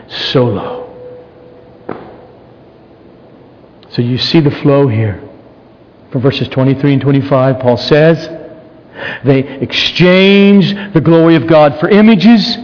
So 0.09 0.45
low. 0.45 0.79
So 3.91 4.01
you 4.01 4.17
see 4.17 4.39
the 4.39 4.51
flow 4.51 4.87
here. 4.87 5.21
From 6.11 6.21
verses 6.21 6.47
23 6.47 6.93
and 6.93 7.01
25, 7.01 7.59
Paul 7.59 7.77
says, 7.77 8.40
they 9.23 9.39
exchange 9.39 10.73
the 10.93 11.01
glory 11.01 11.35
of 11.35 11.47
God 11.47 11.79
for 11.79 11.89
images. 11.89 12.57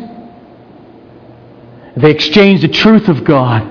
They 1.96 2.12
exchange 2.12 2.62
the 2.62 2.68
truth 2.68 3.08
of 3.08 3.24
God 3.24 3.64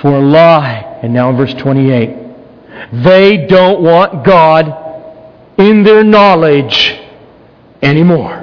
for 0.00 0.16
a 0.16 0.20
lie. 0.20 0.98
And 1.02 1.12
now 1.14 1.30
in 1.30 1.36
verse 1.36 1.54
28, 1.54 2.16
they 2.92 3.46
don't 3.46 3.82
want 3.82 4.24
God 4.24 4.82
in 5.58 5.82
their 5.82 6.04
knowledge 6.04 6.98
anymore. 7.80 8.38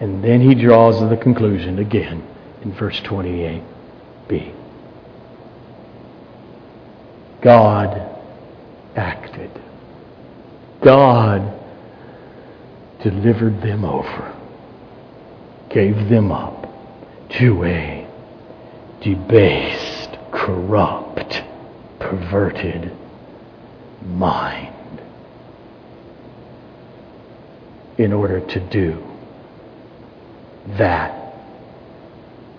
And 0.00 0.22
then 0.22 0.40
he 0.40 0.54
draws 0.54 1.00
the 1.00 1.16
conclusion 1.16 1.78
again 1.78 2.22
in 2.62 2.72
verse 2.74 3.00
28b. 3.00 4.54
God 7.40 8.20
acted. 8.96 9.63
God 10.84 11.58
delivered 13.02 13.62
them 13.62 13.84
over, 13.86 14.34
gave 15.70 16.10
them 16.10 16.30
up 16.30 16.68
to 17.38 17.64
a 17.64 18.06
debased, 19.00 20.10
corrupt, 20.30 21.42
perverted 21.98 22.94
mind 24.04 24.74
in 27.96 28.12
order 28.12 28.40
to 28.40 28.60
do 28.60 29.02
that 30.76 31.12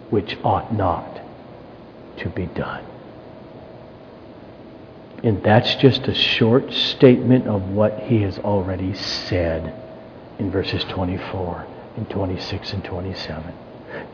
which 0.09 0.37
ought 0.43 0.73
not 0.73 1.21
to 2.17 2.29
be 2.29 2.47
done. 2.47 2.83
And 5.25 5.41
that's 5.41 5.73
just 5.77 6.07
a 6.07 6.13
short 6.13 6.71
statement 6.71 7.47
of 7.47 7.69
what 7.69 7.99
he 8.01 8.21
has 8.21 8.37
already 8.37 8.93
said 8.93 9.73
in 10.37 10.51
verses 10.51 10.83
24 10.83 11.65
and 11.97 12.07
26 12.07 12.73
and 12.73 12.83
27. 12.83 13.53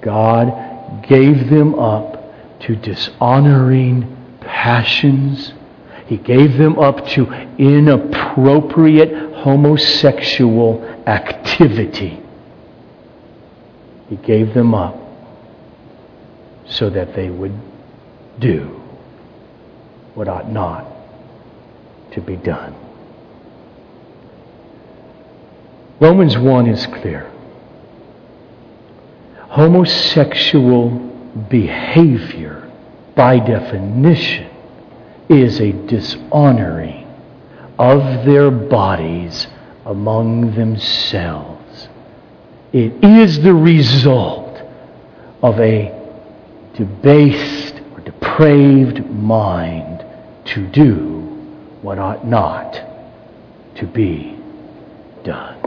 God 0.02 1.04
gave 1.06 1.50
them 1.50 1.76
up 1.78 2.62
to 2.62 2.78
dishonoring 2.78 4.38
passions. 4.40 5.52
He 6.06 6.16
gave 6.16 6.58
them 6.58 6.80
up 6.80 7.06
to 7.08 7.30
inappropriate 7.58 9.34
homosexual 9.34 10.82
activity. 11.08 12.24
He 14.08 14.16
gave 14.16 14.54
them 14.54 14.74
up 14.74 14.96
so 16.68 16.90
that 16.90 17.14
they 17.18 17.30
would 17.30 17.60
do 18.40 18.82
what 20.14 20.30
ought 20.30 20.50
not 20.50 20.91
to 22.12 22.22
be 22.22 22.36
done. 22.36 22.76
Romans 26.00 26.38
1 26.38 26.68
is 26.68 26.86
clear. 26.88 27.32
Homosexual 29.50 30.90
behavior, 31.50 32.72
by 33.16 33.40
definition, 33.40 34.50
is 35.30 35.62
a 35.62 35.72
dishonoring 35.88 37.08
of 37.78 38.26
their 38.26 38.50
bodies 38.52 39.48
among 39.86 40.56
themselves. 40.56 41.88
It 42.74 43.04
is 43.04 43.42
the 43.42 43.54
result 43.54 44.62
of 45.44 45.60
a 45.60 45.98
debased 46.76 47.76
or 47.94 48.00
depraved 48.00 49.06
mind 49.10 50.04
to 50.46 50.68
do 50.68 51.21
what 51.82 51.98
ought 51.98 52.26
not 52.26 52.74
to 53.76 53.88
be 53.88 54.38
done. 55.24 55.58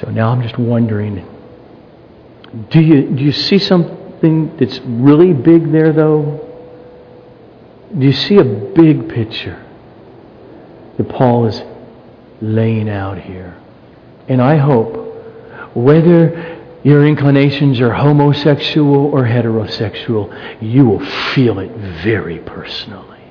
So 0.00 0.10
now 0.10 0.30
I'm 0.30 0.42
just 0.42 0.58
wondering 0.58 1.26
do 2.70 2.80
you, 2.80 3.02
do 3.10 3.22
you 3.22 3.32
see 3.32 3.58
something 3.58 4.56
that's 4.56 4.78
really 4.80 5.32
big 5.32 5.72
there, 5.72 5.92
though? 5.92 6.42
Do 7.96 8.06
you 8.06 8.12
see 8.12 8.36
a 8.38 8.44
big 8.44 9.08
picture 9.08 9.62
that 10.96 11.08
Paul 11.08 11.46
is 11.46 11.60
laying 12.40 12.88
out 12.88 13.18
here? 13.18 13.56
And 14.28 14.40
I 14.40 14.56
hope, 14.56 14.96
whether 15.74 16.55
your 16.86 17.04
inclinations 17.04 17.80
are 17.80 17.92
homosexual 17.92 19.06
or 19.06 19.24
heterosexual, 19.24 20.32
you 20.62 20.86
will 20.86 21.04
feel 21.34 21.58
it 21.58 21.72
very 22.04 22.38
personally. 22.38 23.24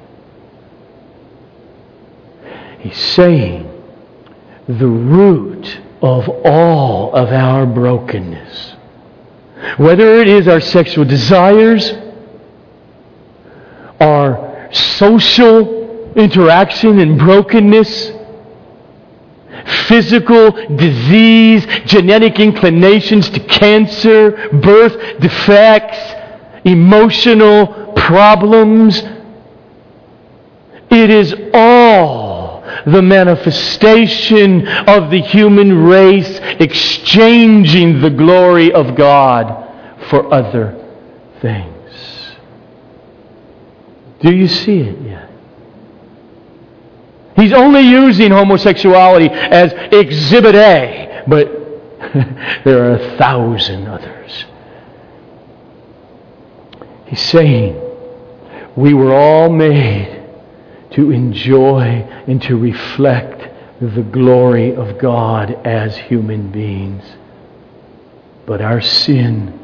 He's 2.79 2.97
saying 2.97 3.71
the 4.67 4.85
root 4.85 5.79
of 6.01 6.27
all 6.43 7.15
of 7.15 7.29
our 7.29 7.65
brokenness, 7.65 8.75
whether 9.77 10.19
it 10.19 10.27
is 10.27 10.49
our 10.49 10.59
sexual 10.59 11.05
desires, 11.05 11.93
our 14.01 14.69
social 14.73 16.11
interaction 16.15 16.99
and 16.99 17.17
brokenness, 17.17 18.11
physical 19.87 20.51
disease, 20.75 21.65
genetic 21.85 22.39
inclinations 22.39 23.29
to 23.29 23.39
cancer, 23.39 24.49
birth 24.53 25.19
defects, 25.19 25.97
emotional 26.63 27.93
problems. 27.95 29.01
It 30.89 31.09
is 31.09 31.35
all 31.53 32.63
the 32.85 33.01
manifestation 33.01 34.67
of 34.67 35.09
the 35.09 35.21
human 35.21 35.85
race 35.85 36.39
exchanging 36.59 38.01
the 38.01 38.09
glory 38.09 38.71
of 38.71 38.95
God 38.95 39.63
for 40.09 40.31
other 40.33 40.81
things. 41.41 41.71
Do 44.19 44.33
you 44.33 44.47
see 44.47 44.79
it 44.79 45.01
yet? 45.01 45.24
He's 47.35 47.51
only 47.51 47.81
using 47.81 48.31
homosexuality 48.31 49.29
as 49.29 49.73
exhibit 49.91 50.55
A, 50.55 51.23
but 51.27 51.47
there 52.63 52.85
are 52.85 52.95
a 52.95 53.17
thousand 53.17 53.87
others. 53.87 54.45
He's 57.07 57.21
saying 57.21 57.81
we 58.75 58.93
were 58.93 59.13
all 59.13 59.49
made 59.49 60.23
to 60.91 61.11
enjoy 61.11 61.83
and 62.27 62.41
to 62.43 62.57
reflect 62.57 63.49
the 63.81 64.01
glory 64.01 64.73
of 64.73 64.97
God 64.97 65.51
as 65.65 65.97
human 65.97 66.51
beings. 66.51 67.03
But 68.45 68.61
our 68.61 68.79
sin 68.79 69.59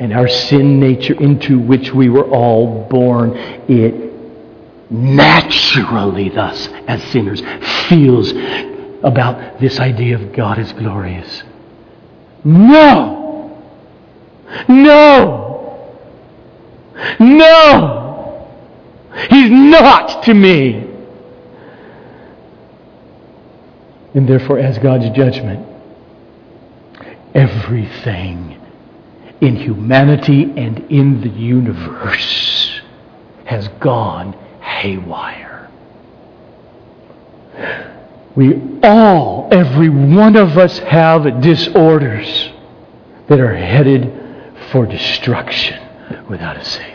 and 0.00 0.12
our 0.12 0.28
sin 0.28 0.80
nature 0.80 1.14
into 1.14 1.58
which 1.58 1.94
we 1.94 2.08
were 2.08 2.28
all 2.28 2.88
born, 2.88 3.36
it 3.68 4.13
naturally, 4.90 6.28
thus, 6.28 6.68
as 6.86 7.02
sinners, 7.04 7.42
feels 7.88 8.32
about 9.02 9.60
this 9.60 9.78
idea 9.80 10.16
of 10.16 10.32
God 10.32 10.58
as 10.58 10.72
glorious. 10.72 11.42
No! 12.44 13.62
No! 14.68 15.94
No! 17.18 18.04
He's 19.30 19.50
not 19.50 20.24
to 20.24 20.34
me. 20.34 20.90
And 24.14 24.28
therefore, 24.28 24.58
as 24.58 24.78
God's 24.78 25.10
judgment, 25.10 25.66
everything 27.34 28.60
in 29.40 29.56
humanity 29.56 30.44
and 30.56 30.78
in 30.90 31.20
the 31.20 31.28
universe 31.28 32.80
has 33.44 33.68
gone 33.80 34.34
haywire. 34.64 35.70
We 38.34 38.60
all, 38.82 39.48
every 39.52 39.88
one 39.88 40.34
of 40.34 40.58
us, 40.58 40.78
have 40.80 41.40
disorders 41.40 42.50
that 43.28 43.38
are 43.38 43.54
headed 43.54 44.12
for 44.72 44.86
destruction 44.86 45.80
without 46.28 46.56
a 46.56 46.64
Savior. 46.64 46.90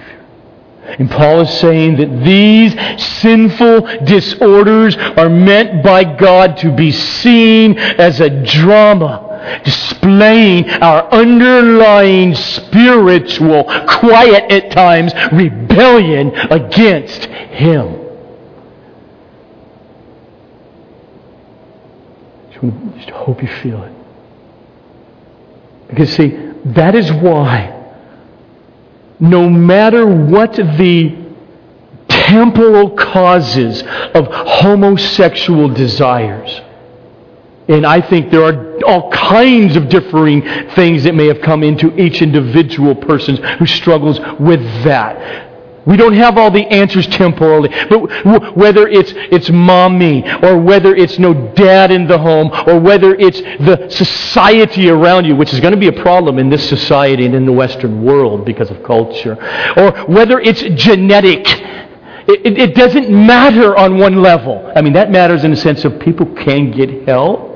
And 0.83 1.09
Paul 1.09 1.41
is 1.41 1.59
saying 1.59 1.97
that 1.97 2.25
these 2.25 2.73
sinful 3.21 4.05
disorders 4.05 4.97
are 4.97 5.29
meant 5.29 5.83
by 5.83 6.03
God 6.03 6.57
to 6.57 6.75
be 6.75 6.91
seen 6.91 7.77
as 7.77 8.19
a 8.19 8.29
drama 8.43 9.28
displaying 9.63 10.69
our 10.69 11.09
underlying 11.11 12.35
spiritual, 12.35 13.63
quiet 13.87 14.51
at 14.51 14.71
times, 14.71 15.13
rebellion 15.31 16.35
against 16.51 17.25
Him. 17.25 18.07
Just 22.97 23.09
hope 23.11 23.41
you 23.41 23.47
feel 23.47 23.83
it. 23.83 23.93
Because, 25.87 26.13
see, 26.13 26.37
that 26.65 26.93
is 26.93 27.11
why 27.11 27.75
no 29.19 29.49
matter 29.49 30.05
what 30.05 30.53
the 30.53 31.15
temporal 32.07 32.91
causes 32.91 33.81
of 34.13 34.27
homosexual 34.29 35.67
desires, 35.69 36.61
and 37.69 37.85
I 37.85 38.01
think 38.01 38.31
there 38.31 38.43
are 38.43 38.83
all 38.83 39.11
kinds 39.11 39.75
of 39.75 39.89
differing 39.89 40.41
things 40.71 41.03
that 41.03 41.13
may 41.13 41.27
have 41.27 41.39
come 41.41 41.63
into 41.63 41.95
each 41.99 42.21
individual 42.21 42.95
person 42.95 43.35
who 43.35 43.67
struggles 43.67 44.19
with 44.39 44.61
that. 44.83 45.47
We 45.85 45.95
don't 45.97 46.13
have 46.13 46.37
all 46.37 46.51
the 46.51 46.65
answers 46.67 47.07
temporally, 47.07 47.69
but 47.89 48.55
whether 48.55 48.87
it's, 48.87 49.13
it's 49.15 49.49
mommy, 49.49 50.23
or 50.43 50.57
whether 50.57 50.95
it's 50.95 51.17
no 51.19 51.33
dad 51.53 51.91
in 51.91 52.07
the 52.07 52.17
home, 52.17 52.51
or 52.67 52.79
whether 52.79 53.15
it's 53.15 53.41
the 53.41 53.87
society 53.89 54.89
around 54.89 55.25
you, 55.25 55.35
which 55.35 55.53
is 55.53 55.59
going 55.59 55.73
to 55.73 55.79
be 55.79 55.87
a 55.87 56.03
problem 56.03 56.37
in 56.37 56.49
this 56.49 56.67
society 56.67 57.25
and 57.25 57.33
in 57.33 57.45
the 57.45 57.51
Western 57.51 58.03
world 58.03 58.45
because 58.45 58.69
of 58.69 58.83
culture, 58.83 59.37
or 59.77 59.91
whether 60.05 60.39
it's 60.39 60.61
genetic, 60.61 61.47
it, 62.27 62.45
it, 62.45 62.57
it 62.57 62.75
doesn't 62.75 63.09
matter 63.09 63.75
on 63.75 63.97
one 63.97 64.21
level. 64.21 64.71
I 64.75 64.81
mean, 64.81 64.93
that 64.93 65.09
matters 65.09 65.43
in 65.43 65.51
the 65.51 65.57
sense 65.57 65.85
of 65.85 65.99
people 65.99 66.27
can 66.35 66.71
get 66.71 67.07
help. 67.07 67.48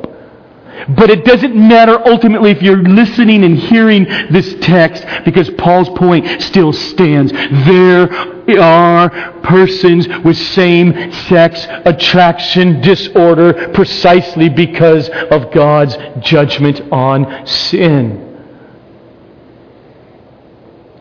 But 0.89 1.09
it 1.09 1.23
doesn't 1.25 1.55
matter 1.55 2.01
ultimately 2.07 2.51
if 2.51 2.61
you're 2.61 2.81
listening 2.81 3.43
and 3.43 3.57
hearing 3.57 4.03
this 4.31 4.55
text 4.61 5.05
because 5.25 5.49
Paul's 5.51 5.89
point 5.89 6.41
still 6.41 6.73
stands. 6.73 7.31
There 7.31 8.11
are 8.59 9.09
persons 9.41 10.07
with 10.23 10.37
same 10.37 11.11
sex 11.11 11.65
attraction 11.85 12.81
disorder 12.81 13.69
precisely 13.73 14.49
because 14.49 15.09
of 15.09 15.51
God's 15.51 15.97
judgment 16.19 16.81
on 16.91 17.47
sin 17.47 18.29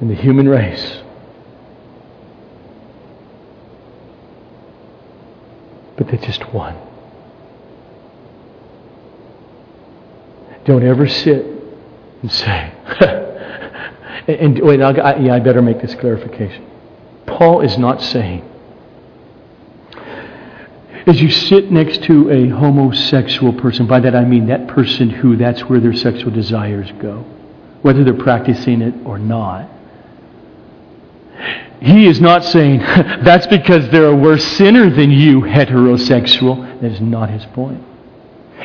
in 0.00 0.08
the 0.08 0.14
human 0.14 0.48
race. 0.48 1.00
But 5.96 6.08
they're 6.08 6.18
just 6.18 6.52
one. 6.52 6.91
Don't 10.64 10.84
ever 10.84 11.08
sit 11.08 11.44
and 12.22 12.30
say, 12.30 12.72
and, 14.28 14.58
and, 14.58 14.60
wait, 14.60 14.80
I, 14.80 15.16
yeah, 15.16 15.34
I 15.34 15.40
better 15.40 15.60
make 15.60 15.80
this 15.80 15.94
clarification. 15.96 16.64
Paul 17.26 17.62
is 17.62 17.76
not 17.78 18.00
saying, 18.00 18.48
as 21.04 21.20
you 21.20 21.30
sit 21.30 21.72
next 21.72 22.04
to 22.04 22.30
a 22.30 22.48
homosexual 22.48 23.52
person, 23.54 23.88
by 23.88 23.98
that 24.00 24.14
I 24.14 24.24
mean 24.24 24.46
that 24.46 24.68
person 24.68 25.10
who 25.10 25.36
that's 25.36 25.62
where 25.62 25.80
their 25.80 25.94
sexual 25.94 26.30
desires 26.30 26.92
go, 27.00 27.24
whether 27.82 28.04
they're 28.04 28.14
practicing 28.14 28.82
it 28.82 28.94
or 29.04 29.18
not. 29.18 29.68
He 31.80 32.06
is 32.06 32.20
not 32.20 32.44
saying 32.44 32.78
that's 33.24 33.48
because 33.48 33.88
they're 33.88 34.10
a 34.10 34.16
worse 34.16 34.44
sinner 34.44 34.88
than 34.90 35.10
you, 35.10 35.40
heterosexual. 35.40 36.80
That 36.80 36.92
is 36.92 37.00
not 37.00 37.30
his 37.30 37.44
point 37.46 37.82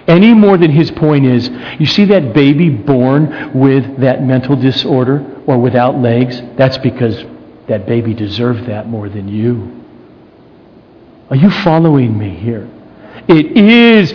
any 0.08 0.34
more 0.34 0.58
than 0.58 0.72
his 0.72 0.92
point 0.92 1.26
is 1.26 1.50
you 1.80 1.86
see 1.86 2.06
that 2.06 2.34
baby 2.34 2.70
born 2.70 3.54
with 3.58 3.98
that 4.00 4.24
mental 4.24 4.56
disorder 4.56 5.42
or 5.46 5.58
without 5.58 5.98
legs? 5.98 6.42
That's 6.56 6.78
because 6.78 7.24
that 7.68 7.86
baby 7.86 8.14
deserved 8.14 8.66
that 8.68 8.88
more 8.88 9.10
than 9.10 9.28
you. 9.28 9.86
Are 11.30 11.36
you 11.36 11.50
following 11.50 12.18
me 12.18 12.30
here? 12.30 12.70
It 13.28 13.58
is 13.58 14.14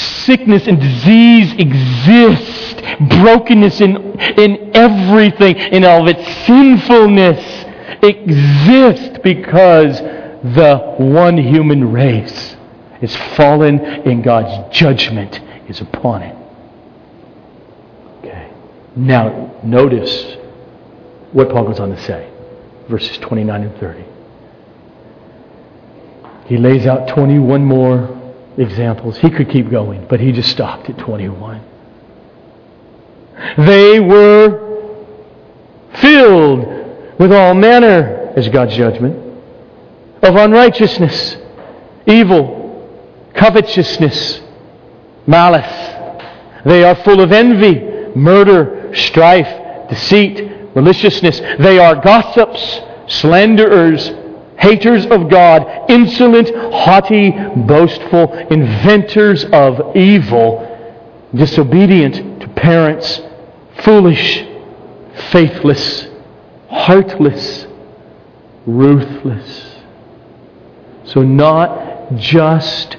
sickness 0.00 0.68
and 0.68 0.80
disease 0.80 1.52
exist, 1.54 2.82
brokenness 3.20 3.80
in, 3.80 3.96
in 4.38 4.76
everything, 4.76 5.56
in 5.56 5.84
all 5.84 6.08
of 6.08 6.16
its 6.16 6.46
sinfulness 6.46 7.64
exist 8.02 9.22
because 9.22 9.98
the 9.98 10.76
one 10.98 11.36
human 11.38 11.90
race 11.90 12.53
is 13.04 13.14
fallen 13.36 13.78
and 13.78 14.24
God's 14.24 14.74
judgment 14.76 15.40
is 15.68 15.80
upon 15.80 16.22
it. 16.22 16.36
Okay. 18.18 18.50
Now, 18.96 19.54
notice 19.62 20.36
what 21.32 21.50
Paul 21.50 21.66
goes 21.66 21.78
on 21.78 21.90
to 21.90 22.02
say. 22.02 22.30
Verses 22.88 23.16
29 23.18 23.62
and 23.62 23.76
30. 23.78 24.04
He 26.46 26.56
lays 26.56 26.86
out 26.86 27.08
21 27.08 27.64
more 27.64 28.34
examples. 28.56 29.18
He 29.18 29.30
could 29.30 29.50
keep 29.50 29.70
going, 29.70 30.06
but 30.08 30.20
he 30.20 30.32
just 30.32 30.50
stopped 30.50 30.88
at 30.90 30.98
21. 30.98 31.62
They 33.58 34.00
were 34.00 35.06
filled 35.94 37.18
with 37.18 37.32
all 37.32 37.54
manner, 37.54 38.32
as 38.36 38.48
God's 38.48 38.76
judgment, 38.76 39.16
of 40.22 40.36
unrighteousness, 40.36 41.36
evil, 42.06 42.63
covetousness, 43.34 44.40
malice. 45.26 46.64
They 46.64 46.84
are 46.84 46.94
full 46.94 47.20
of 47.20 47.32
envy, 47.32 47.80
murder, 48.16 48.92
strife, 48.94 49.88
deceit, 49.90 50.74
maliciousness. 50.74 51.40
They 51.58 51.78
are 51.78 51.96
gossips, 51.96 52.80
slanderers, 53.06 54.10
haters 54.58 55.06
of 55.06 55.28
God, 55.28 55.90
insolent, 55.90 56.50
haughty, 56.72 57.32
boastful, 57.66 58.32
inventors 58.48 59.44
of 59.52 59.96
evil, 59.96 60.70
disobedient 61.34 62.40
to 62.40 62.48
parents, 62.48 63.20
foolish, 63.82 64.44
faithless, 65.30 66.06
heartless, 66.70 67.66
ruthless. 68.66 69.76
So, 71.04 71.22
not 71.22 72.16
just 72.16 72.96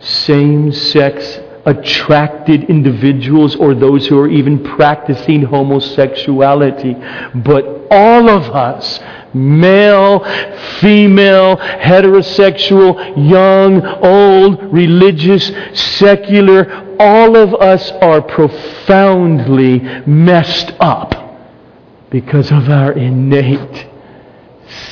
same 0.00 0.72
sex 0.72 1.40
attracted 1.68 2.64
individuals 2.64 3.54
or 3.56 3.74
those 3.74 4.06
who 4.06 4.18
are 4.18 4.28
even 4.28 4.62
practicing 4.64 5.42
homosexuality, 5.42 6.94
but 7.44 7.86
all 7.90 8.28
of 8.30 8.44
us, 8.54 9.00
male, 9.34 10.20
female, 10.80 11.56
heterosexual, 11.56 12.96
young, 13.30 13.84
old, 14.02 14.72
religious, 14.72 15.52
secular, 15.78 16.96
all 16.98 17.36
of 17.36 17.54
us 17.54 17.90
are 17.92 18.22
profoundly 18.22 19.80
messed 20.06 20.72
up 20.80 21.14
because 22.10 22.50
of 22.50 22.70
our 22.70 22.92
innate 22.92 23.86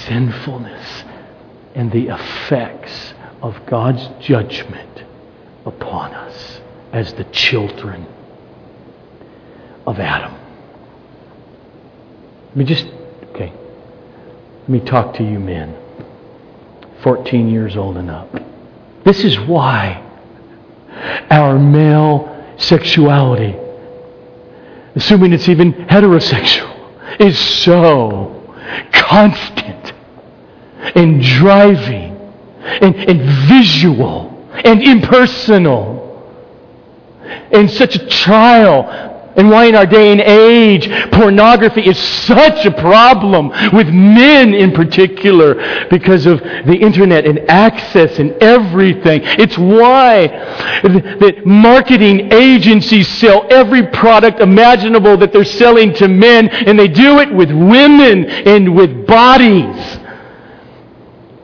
sinfulness 0.06 1.04
and 1.74 1.90
the 1.90 2.08
effects 2.08 3.14
of 3.40 3.64
God's 3.66 4.08
judgment 4.20 4.95
upon 5.66 6.14
us 6.14 6.60
as 6.92 7.12
the 7.14 7.24
children 7.24 8.06
of 9.86 9.98
Adam. 9.98 10.32
Let 12.48 12.56
me 12.56 12.64
just, 12.64 12.86
okay, 13.30 13.52
let 14.60 14.68
me 14.68 14.80
talk 14.80 15.14
to 15.14 15.24
you 15.24 15.38
men, 15.38 15.76
14 17.02 17.48
years 17.50 17.76
old 17.76 17.96
and 17.96 18.10
up. 18.10 18.34
This 19.04 19.24
is 19.24 19.38
why 19.38 20.02
our 21.30 21.58
male 21.58 22.54
sexuality, 22.56 23.56
assuming 24.94 25.32
it's 25.32 25.48
even 25.48 25.72
heterosexual, 25.72 26.72
is 27.20 27.38
so 27.38 28.32
constant 28.92 29.92
and 30.94 31.20
driving 31.20 32.16
and, 32.62 32.94
and 32.94 33.20
visual 33.48 34.35
and 34.66 34.82
impersonal 34.82 36.02
and 37.52 37.70
such 37.70 37.96
a 37.96 38.06
trial 38.08 39.14
and 39.36 39.50
why 39.50 39.66
in 39.66 39.74
our 39.74 39.86
day 39.86 40.12
and 40.12 40.20
age 40.20 40.88
pornography 41.12 41.82
is 41.82 41.98
such 41.98 42.64
a 42.64 42.70
problem 42.70 43.50
with 43.72 43.88
men 43.88 44.54
in 44.54 44.72
particular 44.72 45.86
because 45.90 46.24
of 46.26 46.40
the 46.40 46.74
internet 46.74 47.26
and 47.26 47.40
access 47.50 48.18
and 48.18 48.32
everything. 48.42 49.20
It's 49.22 49.58
why 49.58 50.28
that 50.82 51.42
marketing 51.44 52.32
agencies 52.32 53.08
sell 53.08 53.46
every 53.50 53.86
product 53.88 54.40
imaginable 54.40 55.18
that 55.18 55.32
they're 55.32 55.44
selling 55.44 55.92
to 55.94 56.08
men 56.08 56.48
and 56.48 56.78
they 56.78 56.88
do 56.88 57.18
it 57.18 57.32
with 57.32 57.50
women 57.50 58.24
and 58.24 58.74
with 58.74 59.06
bodies 59.06 59.98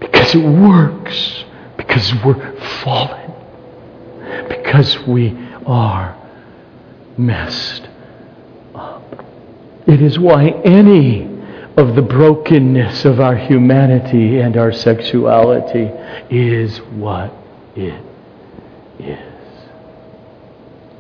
because 0.01 0.35
it 0.35 0.43
works 0.43 1.42
because 1.93 2.15
we're 2.25 2.59
fallen 2.83 3.35
because 4.49 4.99
we 5.01 5.37
are 5.67 6.17
messed 7.19 7.87
up. 8.75 9.27
It 9.87 10.01
is 10.01 10.19
why 10.19 10.49
any 10.65 11.25
of 11.77 11.95
the 11.95 12.01
brokenness 12.01 13.05
of 13.05 13.21
our 13.21 13.37
humanity 13.37 14.39
and 14.39 14.57
our 14.57 14.73
sexuality 14.73 15.91
is 16.31 16.79
what 16.79 17.31
it 17.77 18.03
is. 18.99 19.19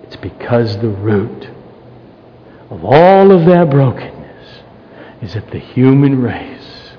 It's 0.03 0.17
because 0.17 0.77
the 0.77 0.91
root 0.91 1.49
of 2.69 2.85
all 2.85 3.33
of 3.33 3.47
that 3.47 3.71
brokenness 3.71 4.63
is 5.23 5.33
that 5.33 5.51
the 5.53 5.59
human 5.59 6.21
race 6.21 6.91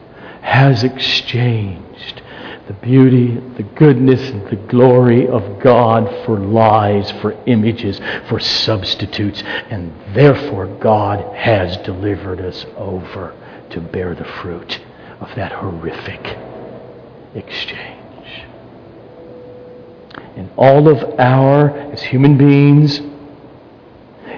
has 0.42 0.84
exchanged 0.84 2.23
the 2.68 2.74
beauty, 2.74 3.36
the 3.58 3.64
goodness, 3.64 4.30
and 4.30 4.48
the 4.48 4.56
glory 4.56 5.28
of 5.28 5.60
God 5.60 6.08
for 6.26 6.40
lies, 6.40 7.12
for 7.22 7.34
images, 7.46 8.00
for 8.30 8.40
substitutes. 8.40 9.44
And 9.70 9.94
therefore, 10.14 10.68
God 10.80 11.36
has 11.36 11.76
delivered 11.78 12.40
us 12.40 12.66
over 12.78 13.36
to 13.72 13.82
bear 13.82 14.16
the 14.16 14.24
fruit 14.24 14.80
of 15.20 15.30
that 15.36 15.52
horrific 15.52 16.38
exchange. 17.36 18.00
And 20.36 20.50
all 20.56 20.88
of 20.88 21.20
our, 21.20 21.70
as 21.92 22.02
human 22.02 22.38
beings, 22.38 23.02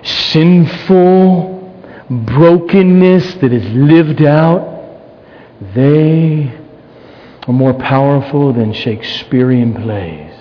sinful 0.03 1.53
brokenness 2.09 3.35
that 3.35 3.53
is 3.53 3.65
lived 3.71 4.23
out, 4.23 4.73
they 5.73 6.64
are 7.47 7.53
more 7.53 7.73
powerful 7.73 8.53
than 8.53 8.73
Shakespearean 8.73 9.73
plays. 9.73 10.31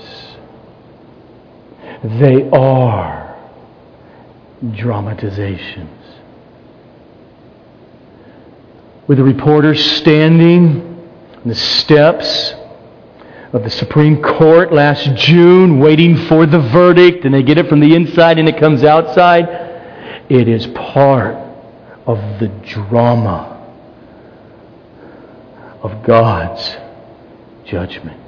They 2.02 2.48
are 2.50 3.38
dramatizations. 4.72 5.90
With 9.06 9.18
the 9.18 9.24
reporters 9.24 9.84
standing 9.98 10.80
on 11.36 11.48
the 11.48 11.54
steps 11.54 12.54
of 13.52 13.62
the 13.62 13.70
Supreme 13.70 14.22
Court 14.22 14.72
last 14.72 15.14
June 15.14 15.78
waiting 15.78 16.16
for 16.26 16.46
the 16.46 16.58
verdict, 16.58 17.24
and 17.26 17.34
they 17.34 17.42
get 17.42 17.58
it 17.58 17.68
from 17.68 17.80
the 17.80 17.94
inside 17.94 18.38
and 18.38 18.48
it 18.48 18.58
comes 18.58 18.82
outside, 18.82 19.46
it 20.30 20.48
is 20.48 20.66
part 20.68 21.36
of 22.06 22.18
the 22.40 22.48
drama 22.64 23.50
of 25.82 26.02
God's 26.02 26.76
judgment. 27.64 28.20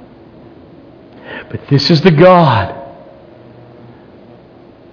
But 1.49 1.67
this 1.67 1.89
is 1.89 2.01
the 2.01 2.11
God 2.11 2.73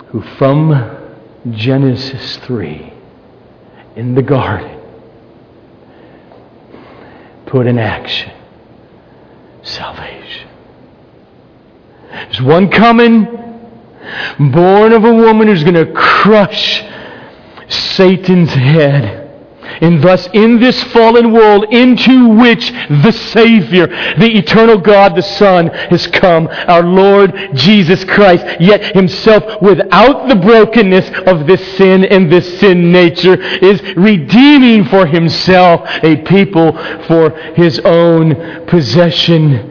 who, 0.07 0.23
from 0.39 1.15
Genesis 1.51 2.37
3, 2.39 2.93
in 3.97 4.15
the 4.15 4.23
garden, 4.23 4.81
put 7.47 7.67
in 7.67 7.79
action 7.79 8.33
salvation. 9.63 10.49
There's 12.11 12.43
one 12.43 12.71
coming, 12.71 13.25
born 14.39 14.93
of 14.93 15.05
a 15.05 15.15
woman 15.15 15.49
who's 15.49 15.65
going 15.65 15.75
to 15.75 15.93
crush 15.93 16.85
Satan's 17.69 18.51
head 18.51 19.24
and 19.81 20.03
thus, 20.03 20.29
in 20.33 20.61
this 20.61 20.83
fallen 20.85 21.33
world 21.33 21.67
into 21.73 22.29
which 22.29 22.71
the 22.71 23.13
Savior, 23.13 23.87
the 23.87 24.37
eternal 24.37 24.79
God, 24.79 25.17
the 25.17 25.23
Son, 25.23 25.69
has 25.69 26.07
come, 26.07 26.49
our 26.51 26.83
Lord 26.83 27.35
Jesus 27.55 28.05
Christ, 28.05 28.61
yet 28.61 28.95
Himself 28.95 29.61
without 29.61 30.29
the 30.29 30.37
brokenness 30.37 31.11
of 31.27 31.47
this 31.47 31.77
sin 31.77 32.05
and 32.05 32.31
this 32.31 32.61
sin 32.61 32.93
nature, 32.93 33.41
is 33.41 33.83
redeeming 33.97 34.85
for 34.85 35.07
Himself 35.07 35.83
a 36.03 36.17
people 36.23 36.73
for 37.07 37.31
His 37.55 37.79
own 37.81 38.67
possession. 38.67 39.71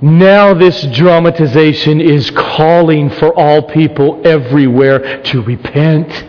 Now, 0.00 0.52
this 0.52 0.84
dramatization 0.86 2.00
is 2.00 2.30
calling 2.30 3.08
for 3.08 3.32
all 3.38 3.62
people 3.62 4.20
everywhere 4.26 5.22
to 5.22 5.42
repent 5.42 6.26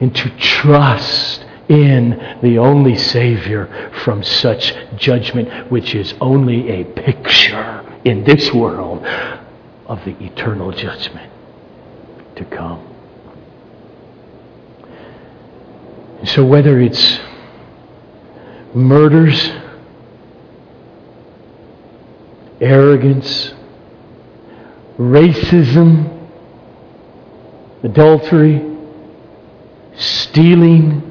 and 0.00 0.14
to 0.14 0.30
trust 0.38 1.46
in 1.68 2.38
the 2.42 2.58
only 2.58 2.96
Savior 2.96 3.92
from 4.04 4.22
such 4.22 4.74
judgment, 4.96 5.70
which 5.70 5.94
is 5.94 6.14
only 6.20 6.70
a 6.70 6.84
picture 6.84 7.84
in 8.04 8.24
this 8.24 8.52
world 8.52 9.04
of 9.86 10.04
the 10.04 10.16
eternal 10.22 10.72
judgment 10.72 11.30
to 12.36 12.44
come. 12.44 12.84
So, 16.24 16.44
whether 16.44 16.80
it's 16.80 17.20
murders, 18.74 19.50
arrogance, 22.60 23.54
racism, 24.98 26.28
adultery, 27.82 28.64
stealing, 29.96 31.07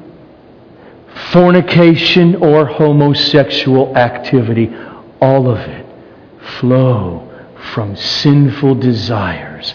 fornication, 1.32 2.36
or 2.36 2.66
homosexual 2.66 3.96
activity, 3.96 4.74
all 5.20 5.50
of 5.50 5.58
it 5.58 5.86
flow 6.60 7.24
from 7.72 7.96
sinful 7.96 8.76
desires, 8.76 9.74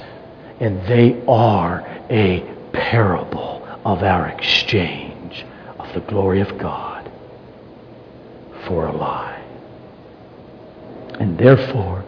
and 0.60 0.82
they 0.88 1.22
are 1.28 1.82
a 2.10 2.40
parable 2.72 3.68
of 3.86 4.04
our 4.04 4.30
exchange 4.30 5.46
of 5.80 5.94
the 5.94 6.00
glory 6.02 6.42
of 6.42 6.58
God 6.58 7.12
for 8.66 8.88
a 8.88 8.92
lie. 8.92 9.42
And 11.20 11.38
therefore, 11.38 12.04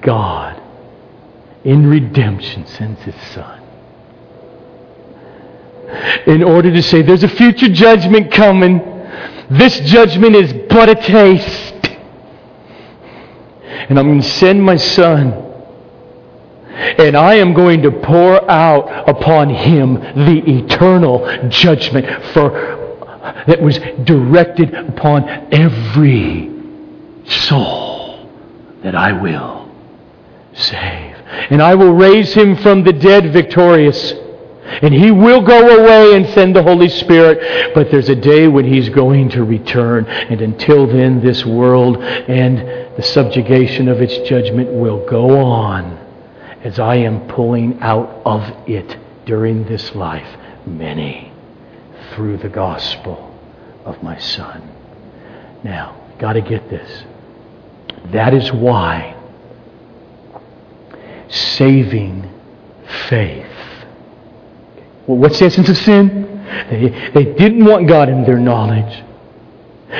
God, 0.00 0.60
in 1.64 1.88
redemption, 1.88 2.66
sends 2.66 3.00
His 3.02 3.14
Son 3.32 3.59
in 6.26 6.42
order 6.42 6.72
to 6.72 6.82
say 6.82 7.02
there's 7.02 7.24
a 7.24 7.28
future 7.28 7.68
judgment 7.68 8.32
coming. 8.32 8.78
This 9.50 9.80
judgment 9.80 10.36
is 10.36 10.52
but 10.68 10.88
a 10.88 10.94
taste. 10.94 11.74
And 13.88 13.98
I'm 13.98 14.06
going 14.06 14.20
to 14.20 14.28
send 14.28 14.62
my 14.62 14.76
son. 14.76 15.32
And 16.72 17.16
I 17.16 17.34
am 17.34 17.52
going 17.52 17.82
to 17.82 17.90
pour 17.90 18.50
out 18.50 19.08
upon 19.08 19.50
him 19.50 19.94
the 19.94 20.42
eternal 20.46 21.48
judgment 21.48 22.06
for 22.32 22.78
that 23.46 23.60
was 23.60 23.78
directed 24.04 24.74
upon 24.74 25.28
every 25.52 26.50
soul 27.26 28.28
that 28.82 28.94
I 28.94 29.12
will 29.12 29.70
save. 30.54 31.16
And 31.50 31.62
I 31.62 31.74
will 31.74 31.92
raise 31.92 32.32
him 32.32 32.56
from 32.56 32.82
the 32.82 32.92
dead 32.92 33.32
victorious. 33.32 34.14
And 34.82 34.94
he 34.94 35.10
will 35.10 35.40
go 35.40 35.78
away 35.78 36.14
and 36.16 36.26
send 36.30 36.54
the 36.54 36.62
Holy 36.62 36.88
Spirit. 36.88 37.74
But 37.74 37.90
there's 37.90 38.08
a 38.08 38.16
day 38.16 38.48
when 38.48 38.64
he's 38.64 38.88
going 38.88 39.30
to 39.30 39.44
return. 39.44 40.06
And 40.06 40.40
until 40.40 40.86
then, 40.86 41.20
this 41.20 41.44
world 41.44 41.98
and 41.98 42.96
the 42.96 43.02
subjugation 43.02 43.88
of 43.88 44.00
its 44.00 44.16
judgment 44.28 44.70
will 44.72 45.06
go 45.06 45.38
on 45.40 45.98
as 46.62 46.78
I 46.78 46.96
am 46.96 47.26
pulling 47.28 47.80
out 47.80 48.22
of 48.24 48.42
it 48.68 48.98
during 49.24 49.64
this 49.64 49.94
life 49.94 50.36
many 50.66 51.32
through 52.12 52.38
the 52.38 52.48
gospel 52.48 53.34
of 53.84 54.02
my 54.02 54.18
Son. 54.18 54.68
Now, 55.64 55.96
got 56.18 56.34
to 56.34 56.40
get 56.40 56.68
this. 56.68 57.04
That 58.06 58.34
is 58.34 58.52
why 58.52 59.16
saving 61.28 62.28
faith. 63.08 63.49
Well, 65.06 65.18
what's 65.18 65.38
the 65.38 65.46
essence 65.46 65.68
of 65.68 65.76
sin? 65.76 66.44
They, 66.70 67.10
they 67.14 67.34
didn't 67.34 67.64
want 67.64 67.88
God 67.88 68.08
in 68.08 68.24
their 68.24 68.38
knowledge. 68.38 69.04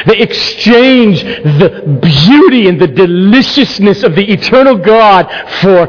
They 0.07 0.19
exchanged 0.19 1.25
the 1.25 1.99
beauty 2.01 2.69
and 2.69 2.81
the 2.81 2.87
deliciousness 2.87 4.05
of 4.05 4.15
the 4.15 4.25
eternal 4.33 4.77
God 4.77 5.27
for 5.61 5.87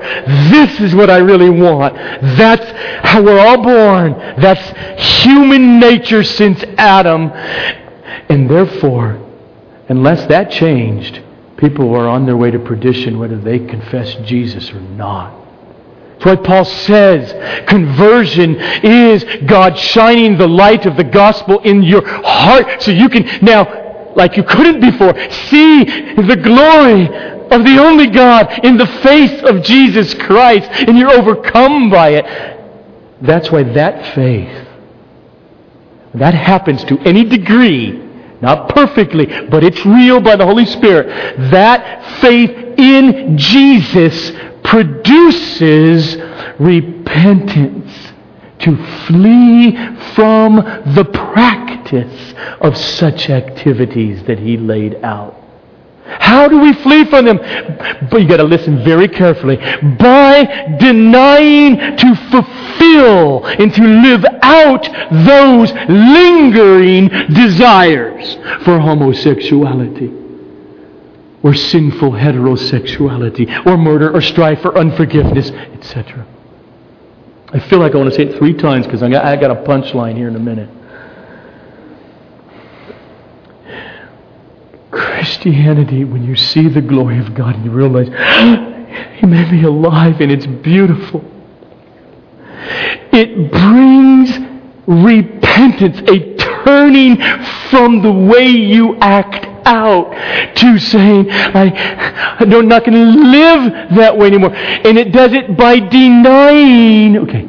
this 0.49 0.79
is 0.81 0.95
what 0.95 1.11
I 1.11 1.17
really 1.17 1.51
want. 1.51 1.93
That's 1.95 2.65
how 3.07 3.21
we're 3.21 3.39
all 3.39 3.61
born. 3.61 4.13
That's 4.41 5.21
human 5.21 5.79
nature 5.79 6.23
since 6.23 6.63
Adam. 6.77 7.29
And 8.29 8.49
therefore, 8.49 9.21
unless 9.87 10.25
that 10.27 10.49
changed, 10.49 11.21
people 11.57 11.87
were 11.87 12.07
on 12.07 12.25
their 12.25 12.37
way 12.37 12.49
to 12.49 12.59
perdition 12.59 13.19
whether 13.19 13.37
they 13.37 13.59
confessed 13.59 14.23
Jesus 14.23 14.71
or 14.71 14.79
not. 14.79 15.40
What 16.23 16.43
Paul 16.43 16.65
says. 16.65 17.33
Conversion 17.67 18.55
is 18.55 19.23
God 19.45 19.77
shining 19.77 20.37
the 20.37 20.47
light 20.47 20.85
of 20.85 20.97
the 20.97 21.03
gospel 21.03 21.59
in 21.59 21.83
your 21.83 22.05
heart 22.05 22.81
so 22.81 22.91
you 22.91 23.09
can 23.09 23.25
now 23.43 24.13
like 24.15 24.37
you 24.37 24.43
couldn't 24.43 24.81
before. 24.81 25.13
See 25.29 25.83
the 25.83 26.39
glory 26.41 27.07
of 27.51 27.65
the 27.65 27.77
only 27.79 28.07
God 28.07 28.65
in 28.65 28.77
the 28.77 28.87
face 28.87 29.41
of 29.43 29.63
Jesus 29.63 30.13
Christ, 30.13 30.69
and 30.71 30.97
you're 30.97 31.11
overcome 31.11 31.89
by 31.89 32.09
it. 32.09 32.25
That's 33.21 33.51
why 33.51 33.63
that 33.63 34.15
faith, 34.15 34.67
that 36.13 36.33
happens 36.33 36.83
to 36.85 36.97
any 36.99 37.23
degree, 37.23 38.10
not 38.41 38.69
perfectly, 38.69 39.25
but 39.49 39.63
it's 39.63 39.85
real 39.85 40.19
by 40.19 40.35
the 40.35 40.45
Holy 40.45 40.65
Spirit. 40.65 41.07
That 41.51 42.19
faith 42.21 42.51
in 42.77 43.37
Jesus 43.37 44.31
produces 44.63 46.17
repentance 46.59 48.11
to 48.59 48.77
flee 49.07 49.71
from 50.13 50.55
the 50.55 51.05
practice 51.33 52.33
of 52.61 52.77
such 52.77 53.29
activities 53.29 54.23
that 54.23 54.39
he 54.39 54.57
laid 54.57 55.03
out. 55.03 55.40
How 56.19 56.47
do 56.47 56.59
we 56.59 56.73
flee 56.73 57.05
from 57.05 57.25
them? 57.25 57.37
But 58.09 58.21
you 58.21 58.27
got 58.27 58.37
to 58.37 58.43
listen 58.43 58.83
very 58.83 59.07
carefully. 59.07 59.57
By 59.57 60.75
denying 60.79 61.77
to 61.97 62.15
fulfill 62.31 63.45
and 63.45 63.73
to 63.73 63.83
live 63.83 64.25
out 64.41 64.83
those 65.25 65.71
lingering 65.89 67.07
desires 67.33 68.35
for 68.63 68.79
homosexuality 68.79 70.17
or 71.43 71.53
sinful 71.53 72.11
heterosexuality 72.11 73.65
or 73.65 73.77
murder 73.77 74.13
or 74.13 74.21
strife 74.21 74.63
or 74.65 74.77
unforgiveness, 74.77 75.49
etc. 75.51 76.25
I 77.53 77.59
feel 77.59 77.79
like 77.79 77.93
I 77.93 77.97
want 77.97 78.09
to 78.09 78.15
say 78.15 78.23
it 78.23 78.37
three 78.37 78.53
times 78.53 78.85
because 78.85 79.03
I 79.03 79.09
got, 79.09 79.25
I 79.25 79.35
got 79.35 79.51
a 79.51 79.61
punchline 79.63 80.15
here 80.15 80.27
in 80.27 80.35
a 80.35 80.39
minute. 80.39 80.69
Christianity, 84.91 86.03
when 86.03 86.23
you 86.23 86.35
see 86.35 86.67
the 86.67 86.81
glory 86.81 87.19
of 87.19 87.33
God 87.33 87.55
and 87.55 87.65
you 87.65 87.71
realize, 87.71 88.07
He 89.15 89.25
made 89.25 89.51
me 89.51 89.63
alive 89.63 90.19
and 90.19 90.31
it's 90.31 90.45
beautiful, 90.45 91.23
it 93.13 93.51
brings 93.51 94.37
repentance, 94.87 95.99
a 96.09 96.35
turning 96.63 97.17
from 97.69 98.01
the 98.01 98.11
way 98.11 98.47
you 98.47 98.95
act 98.97 99.45
out 99.65 100.11
to 100.55 100.79
saying, 100.79 101.29
I, 101.29 102.37
I'm 102.39 102.67
not 102.67 102.85
going 102.85 102.93
to 102.93 103.21
live 103.21 103.95
that 103.95 104.17
way 104.17 104.27
anymore. 104.27 104.53
And 104.53 104.97
it 104.97 105.11
does 105.11 105.33
it 105.33 105.55
by 105.55 105.79
denying, 105.79 107.17
okay, 107.17 107.47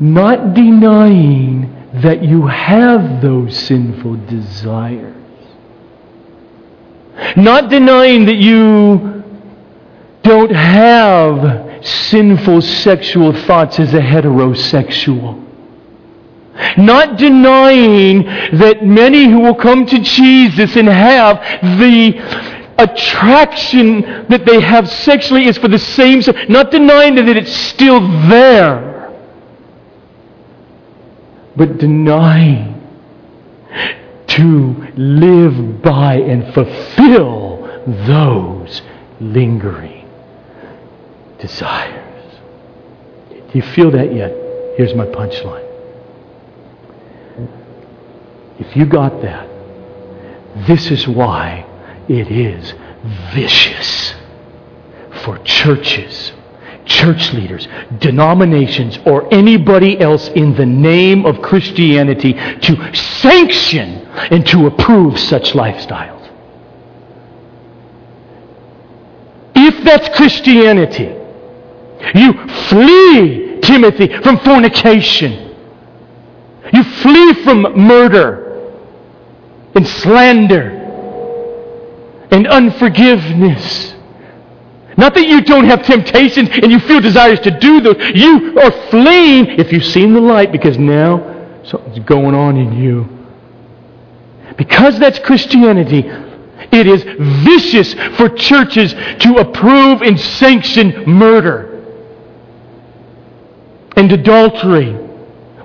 not 0.00 0.54
denying 0.54 1.72
that 2.02 2.22
you 2.22 2.46
have 2.46 3.22
those 3.22 3.56
sinful 3.56 4.16
desires. 4.26 5.21
Not 7.36 7.70
denying 7.70 8.26
that 8.26 8.36
you 8.36 9.22
don't 10.22 10.54
have 10.54 11.84
sinful 11.84 12.62
sexual 12.62 13.32
thoughts 13.32 13.78
as 13.80 13.92
a 13.94 14.00
heterosexual. 14.00 15.38
Not 16.76 17.18
denying 17.18 18.24
that 18.24 18.84
many 18.84 19.24
who 19.24 19.40
will 19.40 19.54
come 19.54 19.86
to 19.86 19.98
Jesus 19.98 20.76
and 20.76 20.88
have 20.88 21.38
the 21.78 22.18
attraction 22.78 24.02
that 24.28 24.44
they 24.46 24.60
have 24.60 24.88
sexually 24.88 25.46
is 25.46 25.58
for 25.58 25.68
the 25.68 25.78
same, 25.78 26.22
not 26.48 26.70
denying 26.70 27.14
that 27.16 27.28
it's 27.28 27.54
still 27.54 28.00
there, 28.28 29.12
but 31.56 31.78
denying 31.78 32.72
to 34.36 34.92
live 34.96 35.82
by 35.82 36.14
and 36.14 36.54
fulfill 36.54 37.84
those 38.06 38.82
lingering 39.20 40.08
desires. 41.38 42.38
Do 43.30 43.50
you 43.52 43.62
feel 43.62 43.90
that 43.90 44.14
yet? 44.14 44.32
Here's 44.76 44.94
my 44.94 45.04
punchline. 45.04 45.68
If 48.58 48.74
you 48.74 48.86
got 48.86 49.20
that, 49.20 49.48
this 50.66 50.90
is 50.90 51.06
why 51.06 51.66
it 52.08 52.30
is 52.30 52.72
vicious 53.34 54.14
for 55.24 55.38
churches, 55.40 56.32
church 56.86 57.32
leaders, 57.34 57.68
denominations, 57.98 58.98
or 59.04 59.32
anybody 59.32 60.00
else 60.00 60.28
in 60.28 60.54
the 60.54 60.66
name 60.66 61.26
of 61.26 61.42
Christianity 61.42 62.32
to 62.32 62.94
sanction 62.94 64.01
and 64.30 64.46
to 64.48 64.66
approve 64.66 65.18
such 65.18 65.52
lifestyles. 65.52 66.28
If 69.54 69.84
that's 69.84 70.08
Christianity, 70.16 71.14
you 72.14 72.32
flee, 72.68 73.60
Timothy, 73.60 74.08
from 74.22 74.38
fornication. 74.40 75.54
You 76.72 76.82
flee 76.84 77.34
from 77.44 77.62
murder 77.76 78.72
and 79.74 79.86
slander 79.86 80.78
and 82.30 82.46
unforgiveness. 82.46 83.94
Not 84.96 85.14
that 85.14 85.26
you 85.26 85.40
don't 85.42 85.64
have 85.64 85.84
temptations 85.84 86.48
and 86.50 86.70
you 86.70 86.78
feel 86.80 87.00
desires 87.00 87.40
to 87.40 87.50
do 87.50 87.80
those. 87.80 87.96
You 88.14 88.58
are 88.58 88.90
fleeing 88.90 89.58
if 89.58 89.72
you've 89.72 89.84
seen 89.84 90.12
the 90.12 90.20
light 90.20 90.52
because 90.52 90.78
now 90.78 91.60
something's 91.64 92.04
going 92.06 92.34
on 92.34 92.56
in 92.56 92.72
you. 92.72 93.11
Because 94.56 94.98
that's 94.98 95.18
Christianity, 95.18 96.10
it 96.70 96.86
is 96.86 97.02
vicious 97.02 97.94
for 98.16 98.28
churches 98.28 98.92
to 98.92 99.36
approve 99.38 100.02
and 100.02 100.18
sanction 100.18 101.04
murder 101.08 101.68
and 103.96 104.10
adultery 104.10 104.94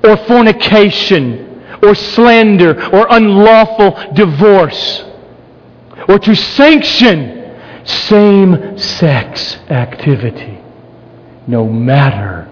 or 0.03 0.17
fornication 0.25 1.63
or 1.81 1.95
slander 1.95 2.83
or 2.93 3.07
unlawful 3.09 4.13
divorce 4.13 5.03
or 6.07 6.19
to 6.19 6.35
sanction 6.35 7.37
same 7.85 8.77
sex 8.77 9.55
activity, 9.69 10.59
no 11.47 11.65
matter 11.65 12.43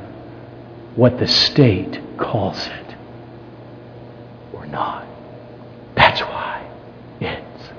what 0.95 1.19
the 1.19 1.27
state 1.27 1.99
calls 2.17 2.67
it 2.67 2.95
or 4.53 4.65
not. 4.65 5.05
That's 5.95 6.21
why 6.21 6.69
it's 7.19 7.69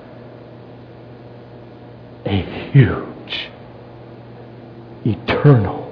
a 2.27 2.71
huge, 2.71 3.49
eternal 5.05 5.83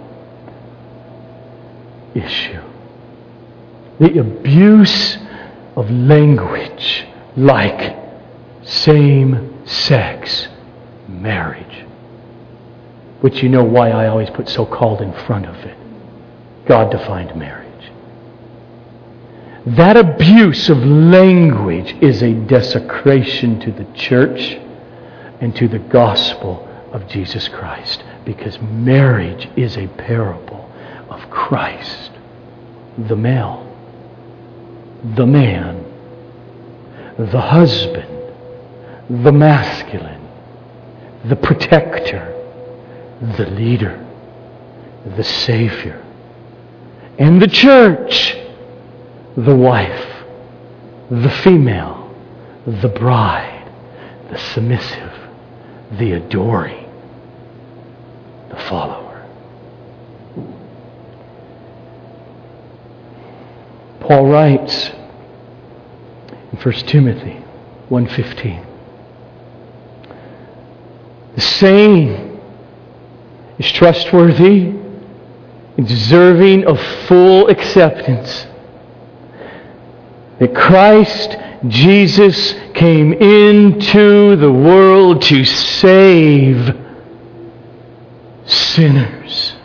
issue 2.14 2.62
the 4.00 4.20
abuse 4.20 5.18
of 5.76 5.90
language 5.90 7.06
like 7.38 7.96
same 8.64 9.66
sex 9.66 10.48
marriage. 11.08 11.86
Which 13.22 13.42
you 13.42 13.50
know 13.50 13.64
why 13.64 13.92
I 13.92 14.08
always 14.08 14.30
put 14.30 14.50
so 14.50 14.66
called 14.66 15.02
in 15.02 15.14
front 15.26 15.46
of 15.46 15.56
it. 15.56 15.78
God 16.66 16.92
defined 16.92 17.36
marriage. 17.36 17.66
That 19.66 19.98
abuse 19.98 20.70
of 20.70 20.78
language 20.80 21.96
is 22.02 22.22
a 22.22 22.34
desecration 22.34 23.60
to 23.62 23.72
the 23.72 23.86
church 23.94 24.60
and 25.42 25.56
to 25.56 25.68
the 25.68 25.80
gospel 25.80 26.68
of 26.92 27.08
Jesus 27.08 27.48
Christ 27.48 28.04
because 28.24 28.60
marriage 28.62 29.50
is 29.56 29.78
a 29.78 29.88
parable 29.88 30.72
of 31.10 31.30
Christ, 31.30 32.12
the 32.98 33.16
male 33.16 33.66
the 35.14 35.26
man, 35.26 35.86
the 37.18 37.40
husband, 37.40 38.34
the 39.24 39.32
masculine, 39.32 40.28
the 41.26 41.36
protector, 41.36 42.32
the 43.38 43.46
leader, 43.52 44.04
the 45.16 45.24
Savior. 45.24 46.02
And 47.20 47.42
the 47.42 47.48
church, 47.48 48.36
the 49.38 49.56
wife, 49.56 50.24
the 51.12 51.30
female, 51.44 52.12
the 52.66 52.90
bride, 52.90 53.72
the 54.32 54.40
submissive, 54.40 55.14
the 55.92 56.14
adoring, 56.14 56.90
the 58.50 58.56
follower. 58.56 59.26
Paul 64.00 64.28
writes 64.28 64.92
in 66.52 66.58
1 66.62 66.74
Timothy 66.88 67.42
1:15 67.90 68.66
The 71.36 71.42
saying 71.42 72.42
is 73.58 73.72
trustworthy 73.72 74.74
and 75.78 75.88
deserving 75.88 76.66
of 76.66 76.80
full 77.08 77.48
acceptance 77.48 78.46
that 80.40 80.54
Christ 80.54 81.38
Jesus 81.68 82.54
came 82.74 83.14
into 83.14 84.36
the 84.36 84.52
world 84.52 85.22
to 85.24 85.44
save 85.46 86.76
sinners, 88.46 89.56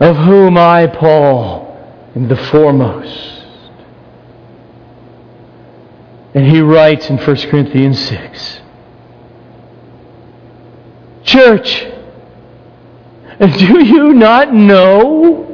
of 0.00 0.16
whom 0.16 0.56
I, 0.56 0.86
Paul, 0.86 1.76
am 2.14 2.28
the 2.28 2.36
foremost. 2.36 3.44
And 6.32 6.46
he 6.46 6.60
writes 6.60 7.10
in 7.10 7.18
1 7.18 7.36
Corinthians 7.50 7.98
6 7.98 8.60
Church, 11.24 11.86
do 13.40 13.84
you 13.84 14.12
not 14.14 14.54
know 14.54 15.46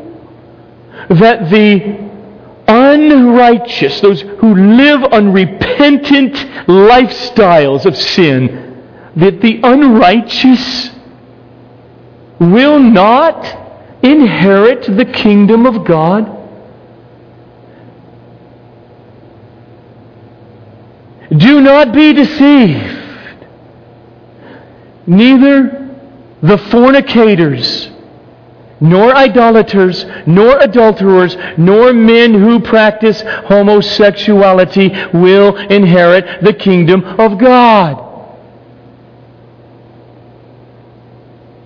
that 1.09 1.51
the 1.51 2.07
unrighteous, 2.97 4.01
those 4.01 4.23
who 4.23 4.55
live 4.55 5.05
unrepentant 5.05 6.35
lifestyles 6.67 7.85
of 7.85 7.97
sin, 7.97 8.83
that 9.17 9.41
the 9.41 9.61
unrighteous 9.63 10.91
will 12.39 12.79
not 12.79 13.45
inherit 14.03 14.85
the 14.97 15.05
kingdom 15.05 15.67
of 15.67 15.85
God? 15.85 16.33
Do 21.37 21.61
not 21.61 21.93
be 21.93 22.13
deceived. 22.13 23.47
Neither 25.07 25.91
the 26.43 26.59
fornicators, 26.59 27.89
nor 28.81 29.15
idolaters, 29.15 30.05
nor 30.27 30.59
adulterers, 30.59 31.37
nor 31.57 31.93
men 31.93 32.35
who 32.35 32.61
practice 32.61 33.23
homosexuality 33.47 34.89
will 35.15 35.57
inherit 35.57 36.43
the 36.43 36.53
kingdom 36.53 37.03
of 37.05 37.39
God. 37.39 38.03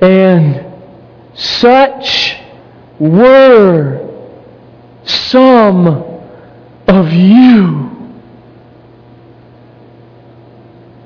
And 0.00 0.64
such 1.34 2.36
were 2.98 4.06
some 5.04 5.88
of 6.86 7.12
you. 7.12 7.90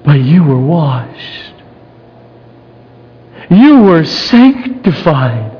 But 0.04 0.20
you 0.20 0.44
were 0.44 0.60
washed. 0.60 1.54
You 3.50 3.82
were 3.82 4.04
sanctified. 4.04 5.53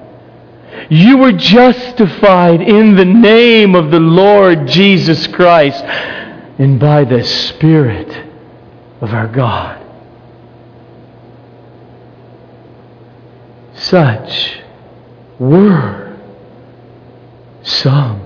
You 0.91 1.19
were 1.19 1.33
justified 1.33 2.61
in 2.61 2.97
the 2.97 3.05
name 3.05 3.75
of 3.75 3.91
the 3.91 4.01
Lord 4.01 4.67
Jesus 4.67 5.27
Christ 5.27 5.83
and 5.83 6.79
by 6.79 7.05
the 7.05 7.25
Spirit 7.25 8.09
of 9.01 9.13
our 9.13 9.29
God. 9.29 9.81
Such 13.75 14.61
were 15.39 16.17
some 17.63 18.23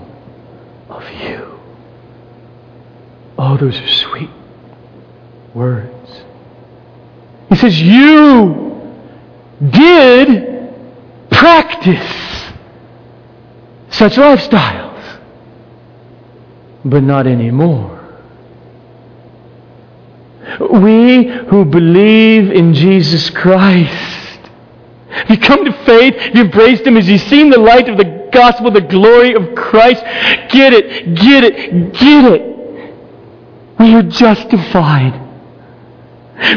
of 0.89 1.03
you. 1.11 1.59
Oh, 3.37 3.57
those 3.57 3.79
are 3.79 3.87
sweet 3.87 4.29
words. 5.53 6.23
He 7.49 7.55
says, 7.55 7.81
You 7.81 8.97
did 9.69 10.73
practice 11.31 12.28
such 13.91 14.13
lifestyles, 14.13 15.19
but 16.85 17.03
not 17.03 17.27
anymore. 17.27 17.97
We 20.59 21.25
who 21.25 21.65
believe 21.65 22.51
in 22.51 22.73
Jesus 22.73 23.29
Christ, 23.29 24.39
if 25.09 25.29
you 25.29 25.37
come 25.37 25.65
to 25.65 25.73
faith, 25.85 26.35
you 26.35 26.43
embraced 26.43 26.85
Him 26.85 26.97
as 26.97 27.07
you've 27.09 27.21
seen 27.21 27.49
the 27.49 27.59
light 27.59 27.89
of 27.89 27.97
the 27.97 28.29
gospel, 28.31 28.71
the 28.71 28.81
glory 28.81 29.33
of 29.33 29.55
Christ, 29.55 30.03
get 30.49 30.73
it, 30.73 31.15
get 31.15 31.43
it, 31.43 31.93
get 31.93 32.25
it. 32.31 32.49
We 33.79 33.95
are 33.95 34.03
justified. 34.03 35.27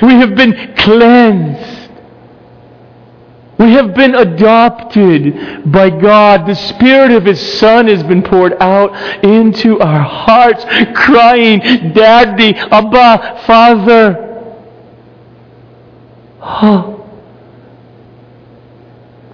We 0.02 0.14
have 0.14 0.34
been 0.34 0.74
cleansed. 0.76 1.81
We 3.62 3.74
have 3.74 3.94
been 3.94 4.16
adopted 4.16 5.70
by 5.70 5.88
God. 5.88 6.48
The 6.48 6.54
Spirit 6.56 7.12
of 7.12 7.24
His 7.24 7.60
Son 7.60 7.86
has 7.86 8.02
been 8.02 8.20
poured 8.20 8.54
out 8.60 8.92
into 9.24 9.78
our 9.78 10.00
hearts, 10.02 10.64
crying, 10.96 11.60
Daddy, 11.92 12.56
Abba, 12.56 13.44
Father. 13.46 14.28
Oh. 16.40 17.08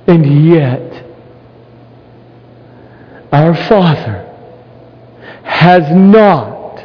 And 0.07 0.47
yet, 0.47 1.07
our 3.33 3.55
Father 3.55 4.27
has 5.43 5.91
not 5.91 6.85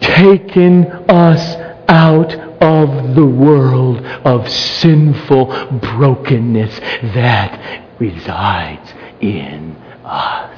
taken 0.00 0.86
us 1.08 1.56
out 1.90 2.32
of 2.62 3.16
the 3.16 3.26
world 3.26 3.98
of 4.24 4.48
sinful 4.48 5.46
brokenness 5.80 6.78
that 7.14 7.84
resides 7.98 8.94
in 9.20 9.74
us. 10.04 10.56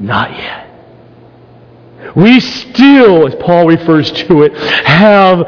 Not 0.00 0.32
yet. 0.32 0.70
We 2.16 2.40
still, 2.40 3.26
as 3.26 3.34
Paul 3.36 3.66
refers 3.66 4.10
to 4.12 4.42
it, 4.42 4.56
have 4.86 5.38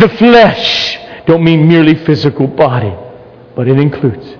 the 0.00 0.08
flesh. 0.18 0.98
Don't 1.26 1.44
mean 1.44 1.68
merely 1.68 1.94
physical 1.94 2.46
body, 2.46 2.94
but 3.54 3.68
it 3.68 3.78
includes 3.78 4.36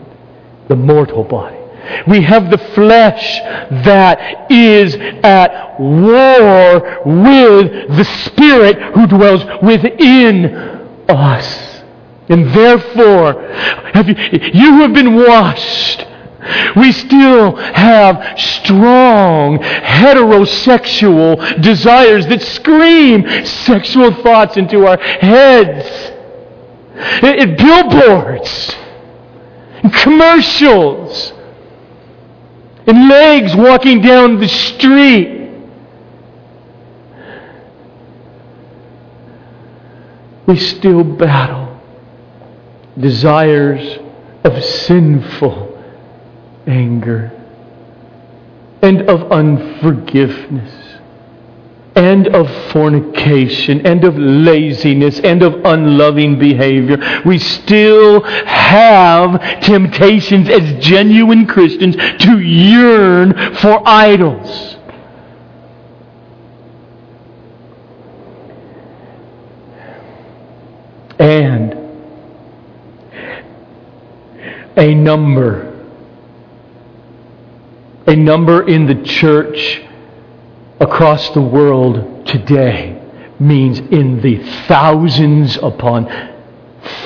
the 0.68 0.76
mortal 0.76 1.24
body. 1.24 1.61
We 2.06 2.22
have 2.22 2.50
the 2.50 2.58
flesh 2.58 3.38
that 3.84 4.50
is 4.50 4.94
at 5.22 5.80
war 5.80 7.02
with 7.04 7.96
the 7.96 8.04
Spirit 8.04 8.80
who 8.94 9.06
dwells 9.06 9.44
within 9.62 10.46
us. 11.08 11.82
And 12.28 12.50
therefore, 12.50 13.42
have 13.92 14.08
you, 14.08 14.14
you 14.54 14.80
have 14.80 14.94
been 14.94 15.16
washed. 15.16 16.06
We 16.76 16.92
still 16.92 17.56
have 17.56 18.38
strong 18.38 19.58
heterosexual 19.58 21.62
desires 21.62 22.26
that 22.26 22.42
scream 22.42 23.44
sexual 23.44 24.12
thoughts 24.22 24.56
into 24.56 24.86
our 24.86 24.98
heads. 24.98 26.12
It, 27.22 27.50
it 27.50 27.58
billboards, 27.58 28.74
commercials 30.02 31.32
and 32.86 33.08
legs 33.08 33.54
walking 33.54 34.00
down 34.00 34.40
the 34.40 34.48
street. 34.48 35.40
We 40.46 40.56
still 40.58 41.04
battle 41.04 41.80
desires 42.98 43.98
of 44.44 44.62
sinful 44.62 45.82
anger 46.66 47.30
and 48.82 49.02
of 49.08 49.30
unforgiveness 49.30 50.81
and 51.94 52.28
of 52.28 52.50
fornication 52.72 53.86
and 53.86 54.04
of 54.04 54.16
laziness 54.16 55.20
and 55.20 55.42
of 55.42 55.64
unloving 55.64 56.38
behavior. 56.38 56.98
We 57.24 57.38
still 57.38 58.22
have 58.22 59.40
temptations 59.60 60.48
as 60.48 60.84
genuine 60.84 61.46
Christians 61.46 61.96
to 61.96 62.38
yearn 62.38 63.54
for 63.56 63.86
idols. 63.86 64.76
And 71.18 71.74
a 74.76 74.94
number. 74.94 75.68
A 78.06 78.16
number 78.16 78.66
in 78.66 78.86
the 78.86 79.00
church 79.04 79.82
across 80.82 81.30
the 81.30 81.40
world 81.40 82.26
today 82.26 83.00
means 83.38 83.78
in 83.78 84.20
the 84.20 84.36
thousands 84.66 85.56
upon 85.58 86.06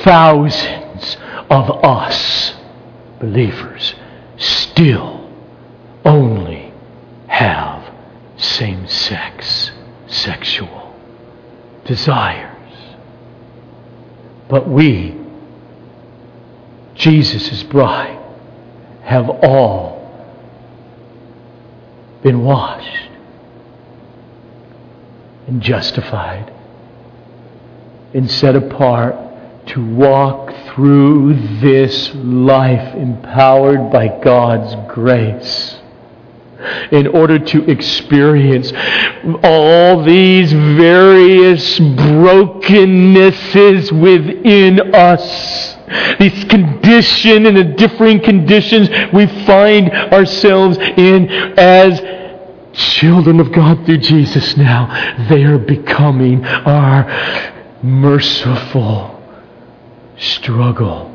thousands 0.03 1.19
of 1.51 1.85
us 1.85 2.55
believers 3.21 3.95
still 4.39 5.31
only 6.07 6.73
have 7.29 7.93
same 8.39 8.87
sex 8.89 9.71
sexual 10.07 10.95
desires. 11.85 12.53
But 14.49 14.69
we, 14.69 15.21
Jesus' 16.95 17.63
bride, 17.65 18.19
have 19.03 19.29
all 19.29 19.97
been 22.23 22.43
washed 22.43 23.06
and 25.47 25.63
justified 25.63 26.53
and 28.15 28.31
set 28.31 28.57
apart 28.57 29.15
to 29.67 29.95
walk 29.95 30.55
through 30.69 31.35
this 31.61 32.15
life 32.15 32.95
empowered 32.95 33.91
by 33.91 34.09
God's 34.23 34.75
grace 34.93 35.77
in 36.91 37.07
order 37.09 37.39
to 37.39 37.71
experience 37.71 38.73
all 39.43 40.03
these 40.03 40.53
various 40.53 41.79
brokennesses 41.79 43.93
within 43.93 44.95
us. 44.95 45.77
These 46.19 46.45
condition 46.45 47.47
and 47.47 47.57
the 47.57 47.65
differing 47.65 48.21
conditions 48.21 48.89
we 49.13 49.27
find 49.45 49.91
ourselves 49.91 50.79
in 50.79 51.29
as 51.59 52.01
children 52.77 53.41
of 53.41 53.53
God 53.53 53.85
through 53.87 53.99
Jesus 53.99 54.57
now. 54.57 55.27
They 55.29 55.45
are 55.45 55.59
becoming 55.59 56.45
our 56.45 57.07
merciful 57.83 59.23
struggle 60.19 61.13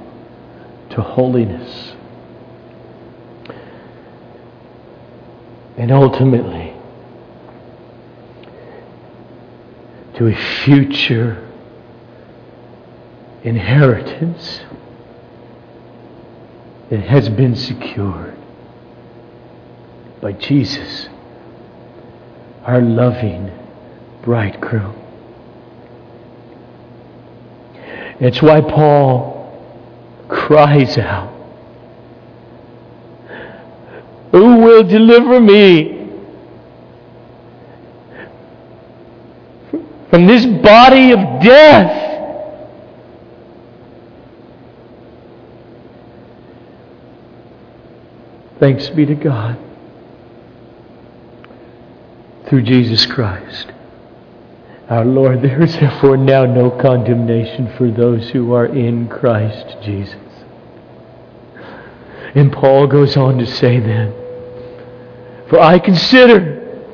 to 0.92 1.02
holiness. 1.02 1.94
And 5.78 5.92
ultimately, 5.92 6.74
to 10.16 10.28
a 10.28 10.36
future 10.36 11.48
inheritance 13.44 14.62
that 16.90 17.00
has 17.00 17.30
been 17.30 17.56
secured 17.56 18.38
by 20.22 20.34
Jesus, 20.34 21.08
our 22.64 22.82
loving 22.82 23.52
bridegroom. 24.22 24.96
It's 28.20 28.42
why 28.42 28.62
Paul 28.62 29.42
cries 30.28 30.98
out, 30.98 31.34
Who 34.32 34.58
will 34.58 34.84
deliver 34.84 35.40
me 35.40 36.08
from 40.10 40.28
this 40.28 40.46
body 40.46 41.12
of 41.12 41.20
death? 41.42 42.10
Thanks 48.60 48.90
be 48.90 49.08
to 49.08 49.16
God 49.16 49.71
through 52.52 52.64
Jesus 52.64 53.06
Christ. 53.06 53.72
Our 54.90 55.06
Lord, 55.06 55.42
there 55.42 55.64
is 55.64 55.74
therefore 55.74 56.18
now 56.18 56.46
no 56.46 56.70
condemnation 56.70 57.74
for 57.78 57.90
those 57.90 58.30
who 58.30 58.52
are 58.52 58.66
in 58.66 59.08
Christ 59.08 59.78
Jesus. 59.82 60.20
And 62.36 62.52
Paul 62.52 62.88
goes 62.88 63.16
on 63.16 63.38
to 63.38 63.46
say 63.46 63.80
then, 63.80 64.14
For 65.48 65.62
I 65.62 65.80
consider 65.80 66.92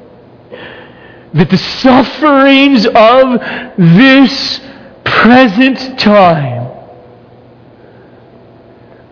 that 1.34 1.50
the 1.50 1.58
sufferings 1.58 2.86
of 2.86 3.40
this 3.80 4.62
present 5.06 6.00
time 6.00 6.72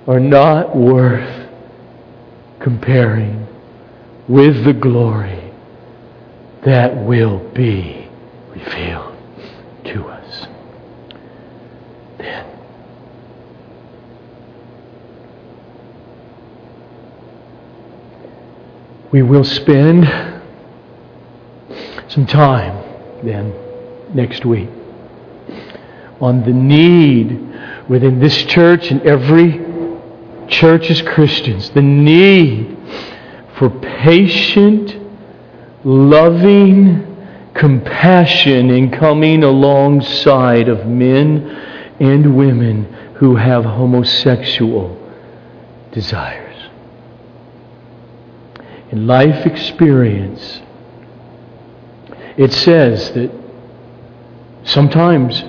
are 0.06 0.20
not 0.20 0.76
worth 0.78 1.50
comparing 2.60 3.48
with 4.28 4.64
the 4.64 4.74
glory 4.74 5.45
that 6.66 6.96
will 7.06 7.38
be 7.54 8.10
revealed 8.50 9.16
to 9.86 10.08
us. 10.08 10.48
Then, 12.18 12.46
we 19.12 19.22
will 19.22 19.44
spend 19.44 20.06
some 22.08 22.26
time 22.26 22.84
then 23.24 23.54
next 24.16 24.44
week 24.44 24.70
on 26.20 26.44
the 26.44 26.54
need 26.54 27.54
within 27.88 28.20
this 28.20 28.36
church 28.46 28.90
and 28.90 29.02
every 29.04 29.64
church 30.48 30.90
as 30.90 31.02
Christians, 31.02 31.70
the 31.72 31.82
need 31.82 32.76
for 33.58 33.70
patient, 33.70 35.05
loving, 35.86 37.16
compassion 37.54 38.72
in 38.72 38.90
coming 38.90 39.44
alongside 39.44 40.68
of 40.68 40.88
men 40.88 41.48
and 42.00 42.36
women 42.36 42.84
who 43.18 43.36
have 43.36 43.64
homosexual 43.64 45.00
desires. 45.92 46.42
In 48.92 49.08
life 49.08 49.46
experience, 49.46 50.62
it 52.36 52.52
says 52.52 53.12
that 53.14 53.32
sometimes 54.64 55.44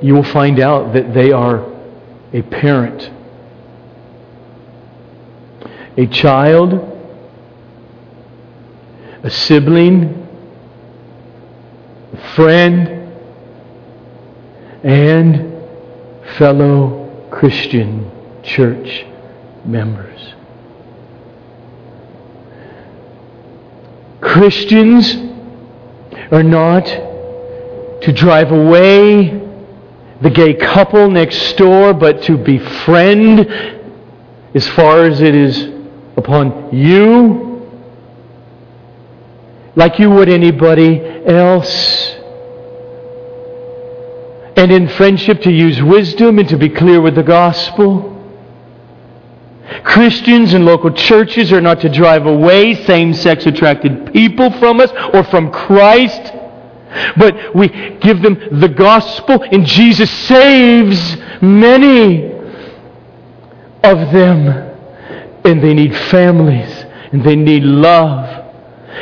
you 0.00 0.14
will 0.14 0.22
find 0.22 0.60
out 0.60 0.92
that 0.94 1.12
they 1.12 1.32
are 1.32 1.66
a 2.32 2.42
parent, 2.42 3.10
a 5.96 6.06
child, 6.06 6.93
a 9.24 9.30
sibling, 9.30 10.28
a 12.12 12.34
friend, 12.34 12.88
and 14.84 15.50
fellow 16.36 17.28
Christian 17.30 18.10
church 18.42 19.06
members. 19.64 20.34
Christians 24.20 25.16
are 26.30 26.42
not 26.42 26.84
to 26.84 28.12
drive 28.12 28.52
away 28.52 29.40
the 30.20 30.28
gay 30.28 30.52
couple 30.52 31.08
next 31.08 31.56
door, 31.56 31.94
but 31.94 32.22
to 32.24 32.36
befriend 32.36 33.40
as 34.54 34.68
far 34.68 35.06
as 35.06 35.22
it 35.22 35.34
is 35.34 35.70
upon 36.18 36.74
you, 36.76 37.53
like 39.76 39.98
you 39.98 40.10
would 40.10 40.28
anybody 40.28 41.00
else 41.26 42.14
and 44.56 44.70
in 44.70 44.88
friendship 44.88 45.42
to 45.42 45.50
use 45.50 45.82
wisdom 45.82 46.38
and 46.38 46.48
to 46.48 46.56
be 46.56 46.68
clear 46.68 47.00
with 47.00 47.14
the 47.16 47.22
gospel. 47.22 48.10
Christians 49.82 50.54
and 50.54 50.64
local 50.64 50.92
churches 50.92 51.52
are 51.52 51.60
not 51.60 51.80
to 51.80 51.88
drive 51.88 52.26
away 52.26 52.74
same 52.84 53.14
sex 53.14 53.46
attracted 53.46 54.12
people 54.12 54.50
from 54.52 54.80
us 54.80 54.90
or 55.12 55.24
from 55.24 55.50
Christ, 55.50 56.32
but 57.16 57.54
we 57.54 57.68
give 58.00 58.22
them 58.22 58.60
the 58.60 58.68
gospel, 58.68 59.42
and 59.42 59.66
Jesus 59.66 60.10
saves 60.10 61.16
many 61.42 62.30
of 63.82 64.12
them. 64.12 64.70
And 65.44 65.62
they 65.62 65.74
need 65.74 65.94
families, 65.94 66.70
and 67.12 67.24
they 67.24 67.36
need 67.36 67.64
love, 67.64 68.43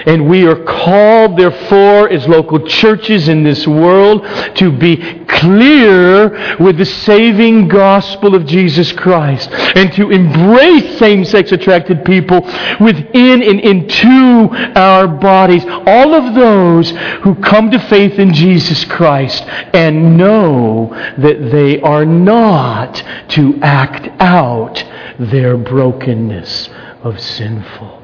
And 0.07 0.29
we 0.29 0.47
are 0.47 0.65
called, 0.65 1.39
therefore, 1.39 2.09
as 2.09 2.27
local 2.27 2.67
churches 2.67 3.29
in 3.29 3.45
this 3.45 3.67
world, 3.67 4.25
to 4.57 4.73
be 4.73 4.97
clear 5.27 6.57
with 6.59 6.79
the 6.79 6.85
saving 6.85 7.69
gospel 7.69 8.35
of 8.35 8.47
Jesus 8.47 8.93
Christ 8.93 9.51
and 9.51 9.93
to 9.95 10.11
embrace 10.11 10.99
same 10.99 11.25
sex 11.25 11.53
attracted 11.53 12.05
people 12.05 12.41
within 12.81 13.43
and 13.43 13.61
into 13.61 14.49
our 14.77 15.09
bodies. 15.09 15.65
All 15.67 16.15
of 16.15 16.35
those 16.35 16.91
who 17.23 17.35
come 17.37 17.71
to 17.71 17.79
faith 17.89 18.19
in 18.19 18.33
Jesus 18.33 18.85
Christ 18.85 19.43
and 19.75 20.17
know 20.17 20.91
that 21.19 21.51
they 21.51 21.81
are 21.81 22.05
not 22.05 23.03
to 23.31 23.59
act 23.63 24.09
out 24.21 24.85
their 25.19 25.57
brokenness 25.57 26.69
of 27.03 27.21
sinful 27.21 28.01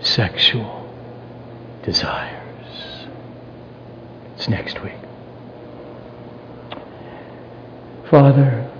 sexual 0.00 0.77
desires. 1.88 3.06
It's 4.36 4.46
next 4.46 4.82
week. 4.82 4.92
Father, 8.10 8.70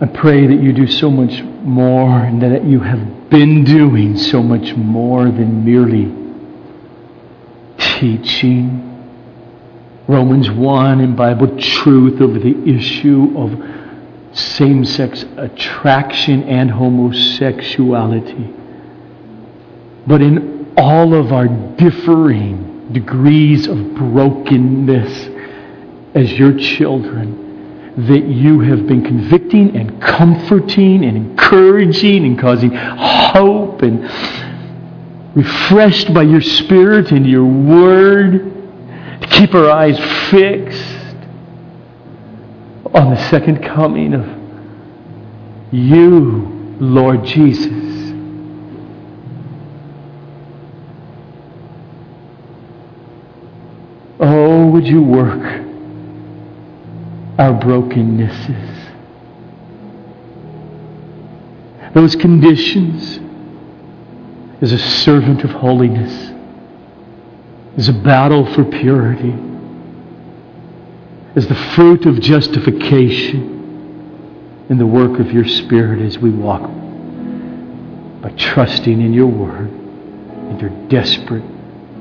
I 0.00 0.06
pray 0.06 0.44
that 0.48 0.60
you 0.60 0.72
do 0.72 0.88
so 0.88 1.08
much 1.08 1.40
more 1.62 2.18
and 2.18 2.42
that 2.42 2.64
you 2.64 2.80
have 2.80 3.30
been 3.30 3.62
doing 3.62 4.18
so 4.18 4.42
much 4.42 4.74
more 4.74 5.26
than 5.26 5.64
merely 5.64 6.06
teaching 7.78 8.86
Romans 10.08 10.50
1 10.50 11.00
and 11.00 11.16
Bible 11.16 11.56
truth 11.58 12.20
over 12.20 12.40
the 12.40 12.56
issue 12.68 13.34
of 13.36 14.36
same 14.36 14.84
sex 14.84 15.24
attraction 15.36 16.42
and 16.42 16.68
homosexuality 16.72 18.56
but 20.06 20.22
in 20.22 20.72
all 20.76 21.14
of 21.14 21.32
our 21.32 21.48
differing 21.76 22.92
degrees 22.92 23.66
of 23.66 23.94
brokenness 23.94 25.28
as 26.14 26.32
your 26.32 26.58
children, 26.58 27.48
that 28.08 28.24
you 28.24 28.60
have 28.60 28.86
been 28.86 29.04
convicting 29.04 29.76
and 29.76 30.00
comforting 30.00 31.04
and 31.04 31.16
encouraging 31.16 32.24
and 32.24 32.38
causing 32.38 32.70
hope 32.72 33.82
and 33.82 34.02
refreshed 35.36 36.12
by 36.12 36.22
your 36.22 36.40
Spirit 36.40 37.12
and 37.12 37.26
your 37.26 37.44
Word 37.44 38.52
to 39.20 39.26
keep 39.28 39.54
our 39.54 39.70
eyes 39.70 39.98
fixed 40.30 40.96
on 42.94 43.10
the 43.10 43.28
second 43.28 43.62
coming 43.62 44.14
of 44.14 44.26
you, 45.72 46.76
Lord 46.80 47.24
Jesus. 47.24 47.90
Oh, 54.22 54.59
would 54.70 54.86
you 54.86 55.02
work 55.02 55.64
our 57.38 57.52
brokennesses? 57.54 58.88
Those 61.94 62.14
conditions 62.16 63.18
as 64.60 64.72
a 64.72 64.78
servant 64.78 65.44
of 65.44 65.50
holiness, 65.50 66.32
as 67.76 67.88
a 67.88 67.92
battle 67.92 68.46
for 68.54 68.64
purity, 68.64 69.34
as 71.34 71.46
the 71.46 71.54
fruit 71.74 72.06
of 72.06 72.20
justification 72.20 73.58
in 74.68 74.78
the 74.78 74.86
work 74.86 75.18
of 75.20 75.32
your 75.32 75.46
Spirit 75.46 76.00
as 76.00 76.18
we 76.18 76.30
walk 76.30 76.62
by 78.20 78.30
trusting 78.36 79.00
in 79.00 79.12
your 79.12 79.26
word 79.26 79.70
and 79.70 80.60
your 80.60 80.70
desperate 80.88 81.44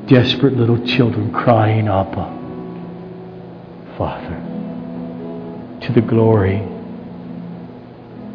desperate 0.10 0.56
little 0.56 0.84
children 0.86 1.32
crying, 1.32 1.88
Abba, 1.88 2.39
Father, 4.00 4.42
to 5.82 5.92
the 5.92 6.00
glory 6.00 6.64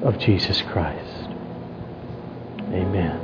of 0.02 0.18
Jesus 0.18 0.60
Christ. 0.60 1.30
Amen. 2.70 3.23